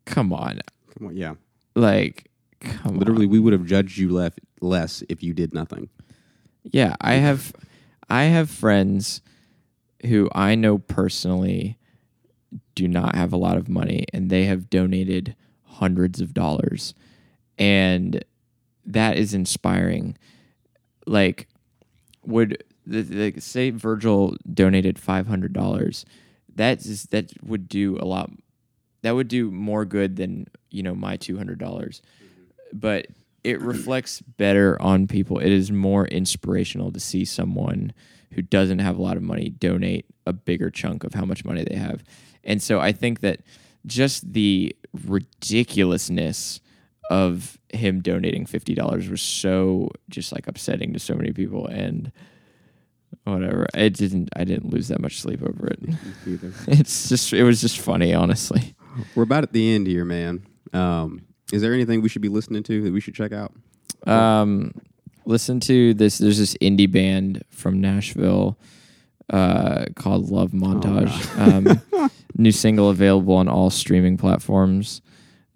[0.07, 0.61] come on,
[0.98, 1.35] Come on, yeah.
[1.74, 2.31] like
[2.61, 5.89] come Literally, we would have judged you left less if you did nothing.
[6.65, 7.52] Yeah, I have
[8.09, 9.23] I have friends
[10.07, 11.78] who I know personally
[12.74, 15.36] do not have a lot of money and they have donated
[15.81, 16.94] hundreds of dollars.
[17.59, 18.24] And
[18.86, 20.16] that is inspiring.
[21.07, 21.48] Like
[22.24, 26.05] would the, the, say Virgil donated $500.
[26.55, 28.31] That is that would do a lot
[29.02, 32.01] that would do more good than, you know, my $200
[32.73, 33.07] but
[33.43, 35.39] it reflects better on people.
[35.39, 37.93] It is more inspirational to see someone
[38.32, 41.65] who doesn't have a lot of money donate a bigger chunk of how much money
[41.65, 42.05] they have.
[42.44, 43.40] And so I think that
[43.86, 46.61] just the ridiculousness
[47.11, 52.12] of him donating $50 was so just like upsetting to so many people and
[53.24, 53.66] whatever.
[53.74, 55.81] It didn't I didn't lose that much sleep over it.
[56.27, 56.52] Either.
[56.69, 58.74] It's just it was just funny, honestly.
[59.15, 60.47] We're about at the end here, man.
[60.73, 63.52] Um, is there anything we should be listening to that we should check out?
[64.07, 64.73] Um,
[65.27, 66.19] listen to this.
[66.19, 68.59] There's this indie band from Nashville
[69.31, 71.39] uh, called Love Montage.
[71.98, 75.01] um, new single available on all streaming platforms.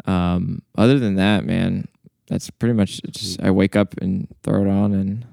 [0.06, 1.88] Um, other than that, man,
[2.28, 3.42] that's pretty much just.
[3.42, 5.26] I wake up and throw it on, and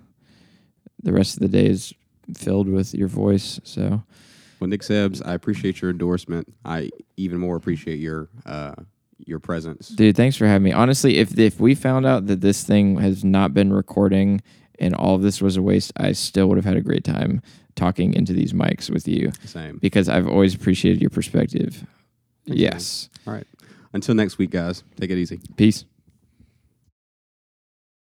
[1.01, 1.93] the rest of the day is
[2.35, 3.59] filled with your voice.
[3.63, 4.03] So
[4.59, 6.53] Well, Nick Sebs, I appreciate your endorsement.
[6.65, 8.75] I even more appreciate your uh,
[9.17, 9.89] your presence.
[9.89, 10.71] Dude, thanks for having me.
[10.71, 14.41] Honestly, if if we found out that this thing has not been recording
[14.79, 17.41] and all of this was a waste, I still would have had a great time
[17.75, 19.77] talking into these mics with you Same.
[19.77, 21.85] because I've always appreciated your perspective.
[22.45, 23.09] Yes.
[23.27, 23.47] All right.
[23.93, 24.83] Until next week, guys.
[24.99, 25.39] Take it easy.
[25.57, 25.85] Peace.